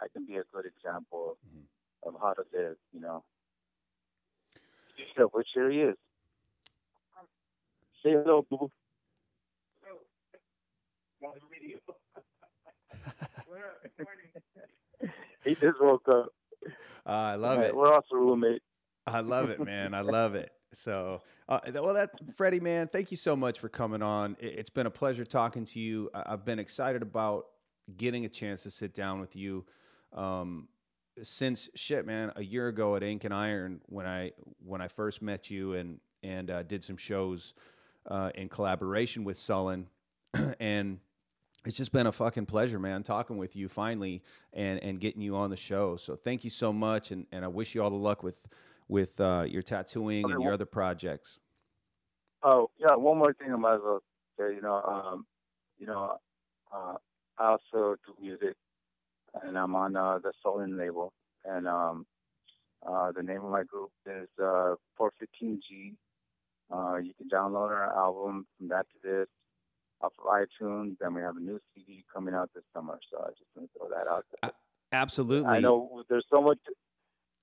I 0.00 0.06
can 0.08 0.26
be 0.26 0.36
a 0.36 0.44
good 0.52 0.66
example 0.66 1.38
mm-hmm. 1.46 2.08
of 2.08 2.20
how 2.20 2.32
to 2.34 2.42
live. 2.52 2.76
You 2.92 3.00
know. 3.00 3.24
So, 5.16 5.28
which 5.32 5.48
here 5.54 5.70
he 5.70 5.80
is. 5.80 5.96
Say 8.02 8.12
hello, 8.12 8.46
boo. 8.48 8.70
Hello. 9.82 9.98
He 15.44 15.54
just 15.54 15.80
woke 15.80 16.08
up. 16.08 16.28
Ah, 17.06 17.32
I 17.32 17.34
love 17.34 17.58
Yeah, 17.58 17.66
it. 17.66 17.76
We're 17.76 17.92
also 17.92 18.16
roommates. 18.16 18.64
I 19.06 19.20
love 19.20 19.50
it, 19.50 19.62
man. 19.62 19.94
I 19.94 20.00
love 20.00 20.34
it. 20.34 20.50
So, 20.72 21.20
uh, 21.48 21.60
well, 21.74 21.94
that 21.94 22.10
Freddie, 22.34 22.60
man, 22.60 22.88
thank 22.88 23.10
you 23.10 23.16
so 23.16 23.36
much 23.36 23.58
for 23.58 23.68
coming 23.68 24.02
on. 24.02 24.36
It- 24.40 24.58
It's 24.58 24.70
been 24.70 24.86
a 24.86 24.90
pleasure 24.90 25.24
talking 25.24 25.64
to 25.66 25.80
you. 25.80 26.10
I- 26.14 26.32
I've 26.32 26.44
been 26.44 26.58
excited 26.58 27.02
about 27.02 27.50
getting 27.96 28.24
a 28.24 28.28
chance 28.28 28.62
to 28.62 28.70
sit 28.70 28.94
down 28.94 29.20
with 29.20 29.36
you. 29.36 29.66
Um, 30.14 30.68
since 31.22 31.70
shit, 31.74 32.06
man, 32.06 32.32
a 32.36 32.42
year 32.42 32.68
ago 32.68 32.96
at 32.96 33.02
Ink 33.02 33.24
and 33.24 33.32
Iron, 33.32 33.80
when 33.86 34.06
I 34.06 34.32
when 34.64 34.80
I 34.80 34.88
first 34.88 35.22
met 35.22 35.50
you 35.50 35.74
and 35.74 36.00
and 36.22 36.50
uh, 36.50 36.62
did 36.62 36.82
some 36.82 36.96
shows 36.96 37.54
uh, 38.06 38.30
in 38.34 38.48
collaboration 38.48 39.24
with 39.24 39.36
Sullen, 39.36 39.88
and 40.60 40.98
it's 41.64 41.76
just 41.76 41.92
been 41.92 42.06
a 42.06 42.12
fucking 42.12 42.46
pleasure, 42.46 42.78
man, 42.78 43.02
talking 43.02 43.36
with 43.36 43.56
you 43.56 43.68
finally 43.68 44.22
and 44.52 44.82
and 44.82 45.00
getting 45.00 45.22
you 45.22 45.36
on 45.36 45.50
the 45.50 45.56
show. 45.56 45.96
So 45.96 46.16
thank 46.16 46.44
you 46.44 46.50
so 46.50 46.72
much, 46.72 47.10
and 47.10 47.26
and 47.32 47.44
I 47.44 47.48
wish 47.48 47.74
you 47.74 47.82
all 47.82 47.90
the 47.90 47.96
luck 47.96 48.22
with 48.22 48.36
with 48.88 49.18
uh, 49.20 49.44
your 49.46 49.62
tattooing 49.62 50.24
okay, 50.24 50.32
and 50.32 50.42
your 50.42 50.50
well, 50.50 50.54
other 50.54 50.66
projects. 50.66 51.40
Oh 52.42 52.70
yeah, 52.78 52.94
one 52.96 53.18
more 53.18 53.32
thing 53.34 53.52
I 53.52 53.56
might 53.56 53.76
as 53.76 53.80
well 53.84 54.02
say. 54.38 54.54
You 54.54 54.62
know, 54.62 54.82
um, 54.82 55.26
you 55.78 55.86
know, 55.86 56.18
uh, 56.74 56.94
I 57.38 57.46
also 57.46 57.96
do 58.06 58.14
music, 58.20 58.54
and 59.42 59.58
I'm 59.58 59.74
on 59.74 59.96
uh, 59.96 60.18
the 60.22 60.32
Sullen 60.42 60.78
label, 60.78 61.12
and 61.44 61.66
um, 61.66 62.06
uh, 62.86 63.12
the 63.12 63.22
name 63.22 63.44
of 63.44 63.50
my 63.50 63.64
group 63.64 63.90
is 64.06 64.28
uh, 64.38 64.74
415G. 64.98 65.94
Uh, 66.72 66.96
you 66.96 67.12
can 67.14 67.28
download 67.28 67.70
our 67.70 67.96
album 67.96 68.46
from 68.56 68.68
that 68.68 68.86
to 68.92 69.08
this 69.08 69.28
off 70.00 70.12
of 70.18 70.26
iTunes. 70.26 70.96
Then 71.00 71.14
we 71.14 71.22
have 71.22 71.36
a 71.36 71.40
new 71.40 71.60
CD 71.74 72.04
coming 72.12 72.34
out 72.34 72.50
this 72.54 72.64
summer. 72.74 72.98
So 73.10 73.18
I 73.20 73.30
just 73.30 73.44
want 73.54 73.70
to 73.72 73.78
throw 73.78 73.88
that 73.88 74.10
out 74.10 74.24
there. 74.42 74.50
Absolutely. 74.92 75.48
I 75.48 75.60
know 75.60 76.02
there's 76.08 76.26
so 76.30 76.40
much. 76.40 76.58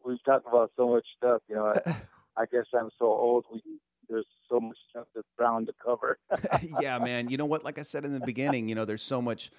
We've 0.05 0.23
talked 0.23 0.47
about 0.47 0.71
so 0.75 0.89
much 0.89 1.05
stuff. 1.17 1.41
You 1.47 1.55
know, 1.55 1.73
I, 1.75 1.95
I 2.37 2.45
guess 2.45 2.65
I'm 2.73 2.89
so 2.97 3.05
old. 3.05 3.45
We 3.51 3.61
there's 4.09 4.25
so 4.49 4.59
much 4.59 4.77
stuff 4.89 5.07
that's 5.15 5.27
brown 5.37 5.65
to 5.65 5.73
cover. 5.83 6.17
yeah, 6.81 6.99
man. 6.99 7.29
You 7.29 7.37
know 7.37 7.45
what? 7.45 7.63
Like 7.63 7.79
I 7.79 7.83
said 7.83 8.05
in 8.05 8.13
the 8.13 8.19
beginning, 8.19 8.67
you 8.67 8.75
know, 8.75 8.85
there's 8.85 9.01
so 9.01 9.21
much 9.21 9.51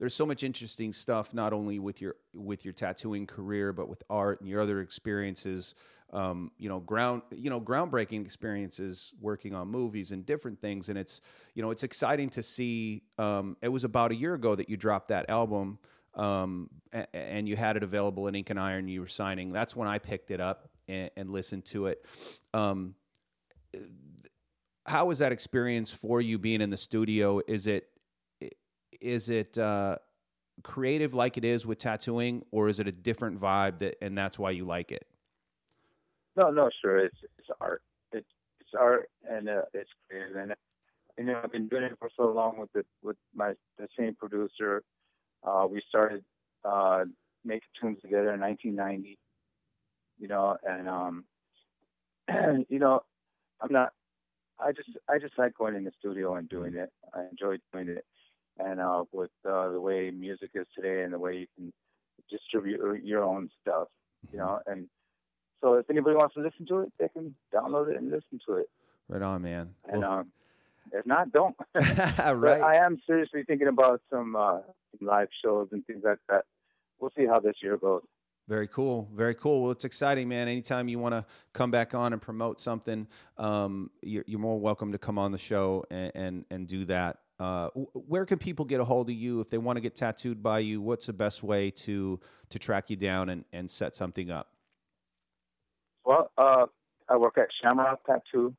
there's 0.00 0.14
so 0.14 0.24
much 0.24 0.42
interesting 0.42 0.92
stuff 0.94 1.32
not 1.34 1.52
only 1.52 1.78
with 1.78 2.00
your 2.00 2.16
with 2.34 2.64
your 2.64 2.72
tattooing 2.72 3.26
career 3.26 3.72
but 3.72 3.88
with 3.88 4.02
art 4.10 4.40
and 4.40 4.48
your 4.48 4.60
other 4.60 4.80
experiences. 4.80 5.74
Um, 6.12 6.50
you 6.58 6.68
know 6.68 6.80
ground 6.80 7.22
you 7.30 7.50
know 7.50 7.60
groundbreaking 7.60 8.24
experiences 8.24 9.12
working 9.20 9.54
on 9.54 9.68
movies 9.68 10.10
and 10.10 10.26
different 10.26 10.60
things. 10.60 10.88
And 10.88 10.98
it's 10.98 11.20
you 11.54 11.62
know 11.62 11.70
it's 11.70 11.84
exciting 11.84 12.30
to 12.30 12.42
see 12.42 13.04
um, 13.18 13.56
it 13.62 13.68
was 13.68 13.84
about 13.84 14.10
a 14.10 14.16
year 14.16 14.34
ago 14.34 14.56
that 14.56 14.68
you 14.68 14.76
dropped 14.76 15.08
that 15.08 15.28
album 15.30 15.78
um, 16.14 16.70
and 17.12 17.48
you 17.48 17.54
had 17.54 17.76
it 17.76 17.82
available 17.82 18.26
in 18.26 18.34
ink 18.34 18.50
and 18.50 18.58
iron. 18.58 18.88
You 18.88 19.02
were 19.02 19.06
signing. 19.06 19.52
That's 19.52 19.76
when 19.76 19.86
i 19.86 19.98
picked 19.98 20.30
it 20.30 20.40
up 20.40 20.70
and, 20.88 21.10
and 21.16 21.30
listened 21.30 21.66
to 21.66 21.86
it. 21.86 22.04
Um, 22.54 22.94
how 24.86 25.04
was 25.04 25.18
that 25.18 25.30
experience 25.30 25.92
for 25.92 26.20
you 26.20 26.38
being 26.38 26.62
in 26.62 26.70
the 26.70 26.76
studio? 26.76 27.40
Is 27.46 27.66
it 27.66 27.89
is 29.00 29.28
it 29.28 29.58
uh, 29.58 29.96
creative 30.62 31.14
like 31.14 31.36
it 31.36 31.44
is 31.44 31.66
with 31.66 31.78
tattooing 31.78 32.44
or 32.50 32.68
is 32.68 32.80
it 32.80 32.86
a 32.86 32.92
different 32.92 33.40
vibe 33.40 33.78
that 33.78 33.96
and 34.02 34.16
that's 34.16 34.38
why 34.38 34.50
you 34.50 34.64
like 34.64 34.92
it 34.92 35.06
no, 36.36 36.50
no, 36.50 36.70
sure. 36.80 36.98
It's 36.98 37.16
it's 37.38 37.48
art. 37.60 37.82
It's 38.12 38.28
it's 38.60 38.70
art 38.78 39.10
and 39.28 39.48
uh, 39.48 39.62
it's 39.74 39.90
creative. 40.08 40.36
And, 40.36 40.54
you 41.18 41.24
know, 41.24 41.40
I've 41.42 41.52
been 41.52 41.68
doing 41.68 41.84
it 41.84 41.98
for 41.98 42.08
so 42.16 42.30
long 42.30 42.58
with 42.58 42.72
the 42.72 42.84
with 43.02 43.16
my 43.34 43.54
the 43.78 43.88
same 43.98 44.14
producer. 44.14 44.82
Uh, 45.42 45.66
we 45.70 45.82
started 45.88 46.24
uh, 46.64 47.04
making 47.44 47.68
tunes 47.80 48.00
together 48.00 48.32
in 48.32 48.40
1990. 48.40 49.18
You 50.18 50.28
know, 50.28 50.56
and 50.66 50.88
um, 50.88 51.24
and 52.28 52.64
you 52.70 52.78
know, 52.78 53.02
I'm 53.60 53.72
not. 53.72 53.92
I 54.58 54.72
just 54.72 54.90
I 55.08 55.18
just 55.18 55.38
like 55.38 55.54
going 55.54 55.74
in 55.74 55.84
the 55.84 55.92
studio 55.98 56.36
and 56.36 56.48
doing 56.48 56.74
it. 56.74 56.90
I 57.12 57.24
enjoy 57.30 57.56
doing 57.72 57.88
it. 57.88 58.04
And 58.62 58.80
uh, 58.80 59.04
with 59.12 59.30
uh, 59.48 59.70
the 59.70 59.80
way 59.80 60.10
music 60.10 60.50
is 60.54 60.66
today 60.74 61.02
and 61.02 61.12
the 61.12 61.18
way 61.18 61.36
you 61.38 61.46
can 61.56 61.72
distribute 62.30 63.04
your 63.04 63.24
own 63.24 63.50
stuff, 63.62 63.88
you 64.32 64.38
know, 64.38 64.60
and 64.66 64.86
so 65.60 65.74
if 65.74 65.88
anybody 65.90 66.16
wants 66.16 66.34
to 66.34 66.40
listen 66.40 66.66
to 66.66 66.80
it, 66.80 66.92
they 66.98 67.08
can 67.08 67.34
download 67.54 67.90
it 67.90 67.96
and 67.96 68.10
listen 68.10 68.40
to 68.46 68.56
it. 68.56 68.66
Right 69.08 69.22
on, 69.22 69.42
man. 69.42 69.70
And 69.88 70.02
well, 70.02 70.12
um, 70.12 70.32
if 70.92 71.04
not, 71.06 71.32
don't. 71.32 71.56
right. 71.74 72.62
I 72.62 72.76
am 72.76 73.00
seriously 73.06 73.44
thinking 73.46 73.68
about 73.68 74.00
some, 74.10 74.36
uh, 74.36 74.60
live 75.00 75.28
shows 75.44 75.68
and 75.72 75.86
things 75.86 76.02
like 76.04 76.18
that. 76.28 76.44
We'll 76.98 77.12
see 77.16 77.26
how 77.26 77.40
this 77.40 77.56
year 77.62 77.76
goes. 77.76 78.02
Very 78.48 78.66
cool. 78.66 79.08
Very 79.14 79.34
cool. 79.34 79.62
Well, 79.62 79.70
it's 79.70 79.84
exciting, 79.84 80.28
man. 80.28 80.48
Anytime 80.48 80.88
you 80.88 80.98
want 80.98 81.14
to 81.14 81.24
come 81.52 81.70
back 81.70 81.94
on 81.94 82.12
and 82.12 82.20
promote 82.20 82.60
something, 82.60 83.06
um, 83.38 83.90
you're, 84.02 84.24
you're, 84.26 84.40
more 84.40 84.58
welcome 84.58 84.90
to 84.90 84.98
come 84.98 85.18
on 85.18 85.30
the 85.30 85.38
show 85.38 85.84
and, 85.90 86.12
and, 86.16 86.44
and 86.50 86.66
do 86.66 86.84
that. 86.86 87.18
Uh, 87.40 87.68
where 87.94 88.26
can 88.26 88.38
people 88.38 88.66
get 88.66 88.80
a 88.80 88.84
hold 88.84 89.08
of 89.08 89.16
you 89.16 89.40
if 89.40 89.48
they 89.48 89.56
want 89.56 89.78
to 89.78 89.80
get 89.80 89.94
tattooed 89.94 90.42
by 90.42 90.58
you? 90.58 90.82
What's 90.82 91.06
the 91.06 91.14
best 91.14 91.42
way 91.42 91.70
to 91.70 92.20
to 92.50 92.58
track 92.58 92.90
you 92.90 92.96
down 92.96 93.30
and, 93.30 93.46
and 93.50 93.70
set 93.70 93.96
something 93.96 94.30
up? 94.30 94.48
Well, 96.04 96.30
uh, 96.36 96.66
I 97.08 97.16
work 97.16 97.38
at 97.38 97.48
Shamrock 97.62 98.04
Tattoo, 98.04 98.54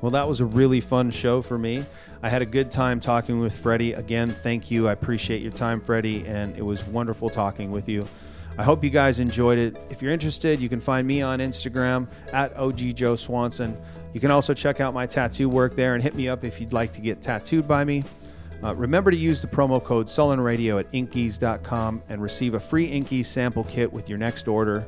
Well, 0.00 0.12
that 0.12 0.28
was 0.28 0.40
a 0.40 0.44
really 0.44 0.80
fun 0.80 1.10
show 1.10 1.42
for 1.42 1.58
me. 1.58 1.84
I 2.22 2.28
had 2.28 2.42
a 2.42 2.46
good 2.46 2.70
time 2.70 3.00
talking 3.00 3.40
with 3.40 3.58
Freddie. 3.58 3.94
Again, 3.94 4.30
thank 4.30 4.70
you. 4.70 4.88
I 4.88 4.92
appreciate 4.92 5.42
your 5.42 5.52
time, 5.52 5.80
Freddie, 5.80 6.24
and 6.26 6.56
it 6.56 6.62
was 6.62 6.84
wonderful 6.84 7.30
talking 7.30 7.72
with 7.72 7.88
you. 7.88 8.06
I 8.58 8.62
hope 8.64 8.82
you 8.84 8.90
guys 8.90 9.20
enjoyed 9.20 9.58
it. 9.58 9.80
If 9.88 10.02
you're 10.02 10.12
interested, 10.12 10.60
you 10.60 10.68
can 10.68 10.80
find 10.80 11.06
me 11.06 11.22
on 11.22 11.38
Instagram 11.38 12.08
at 12.32 12.56
OG 12.56 12.96
Joe 12.96 13.16
Swanson. 13.16 13.76
You 14.12 14.20
can 14.20 14.30
also 14.30 14.52
check 14.52 14.80
out 14.80 14.94
my 14.94 15.06
tattoo 15.06 15.48
work 15.48 15.76
there 15.76 15.94
and 15.94 16.02
hit 16.02 16.14
me 16.14 16.28
up 16.28 16.44
if 16.44 16.60
you'd 16.60 16.72
like 16.72 16.92
to 16.92 17.00
get 17.00 17.22
tattooed 17.22 17.68
by 17.68 17.84
me. 17.84 18.04
Uh, 18.62 18.74
remember 18.74 19.12
to 19.12 19.16
use 19.16 19.40
the 19.40 19.46
promo 19.46 19.82
code 19.82 20.10
Sullen 20.10 20.40
Radio 20.40 20.78
at 20.78 20.90
inkeeze.com 20.90 22.02
and 22.08 22.20
receive 22.20 22.54
a 22.54 22.60
free 22.60 22.90
Inkeeze 22.90 23.26
sample 23.26 23.62
kit 23.64 23.92
with 23.92 24.08
your 24.08 24.18
next 24.18 24.48
order. 24.48 24.84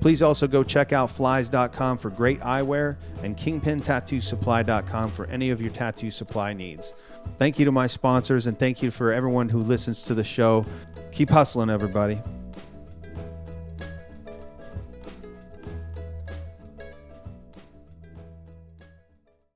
Please 0.00 0.22
also 0.22 0.46
go 0.46 0.64
check 0.64 0.92
out 0.92 1.10
flies.com 1.10 1.98
for 1.98 2.10
great 2.10 2.40
eyewear 2.40 2.96
and 3.22 3.36
kingpintattoosupply.com 3.36 5.10
for 5.10 5.26
any 5.26 5.50
of 5.50 5.60
your 5.60 5.70
tattoo 5.70 6.10
supply 6.10 6.54
needs. 6.54 6.94
Thank 7.38 7.58
you 7.58 7.64
to 7.66 7.72
my 7.72 7.86
sponsors 7.86 8.46
and 8.46 8.58
thank 8.58 8.82
you 8.82 8.90
for 8.90 9.12
everyone 9.12 9.48
who 9.48 9.60
listens 9.60 10.02
to 10.04 10.14
the 10.14 10.24
show. 10.24 10.64
Keep 11.12 11.30
hustling, 11.30 11.68
everybody. 11.68 12.20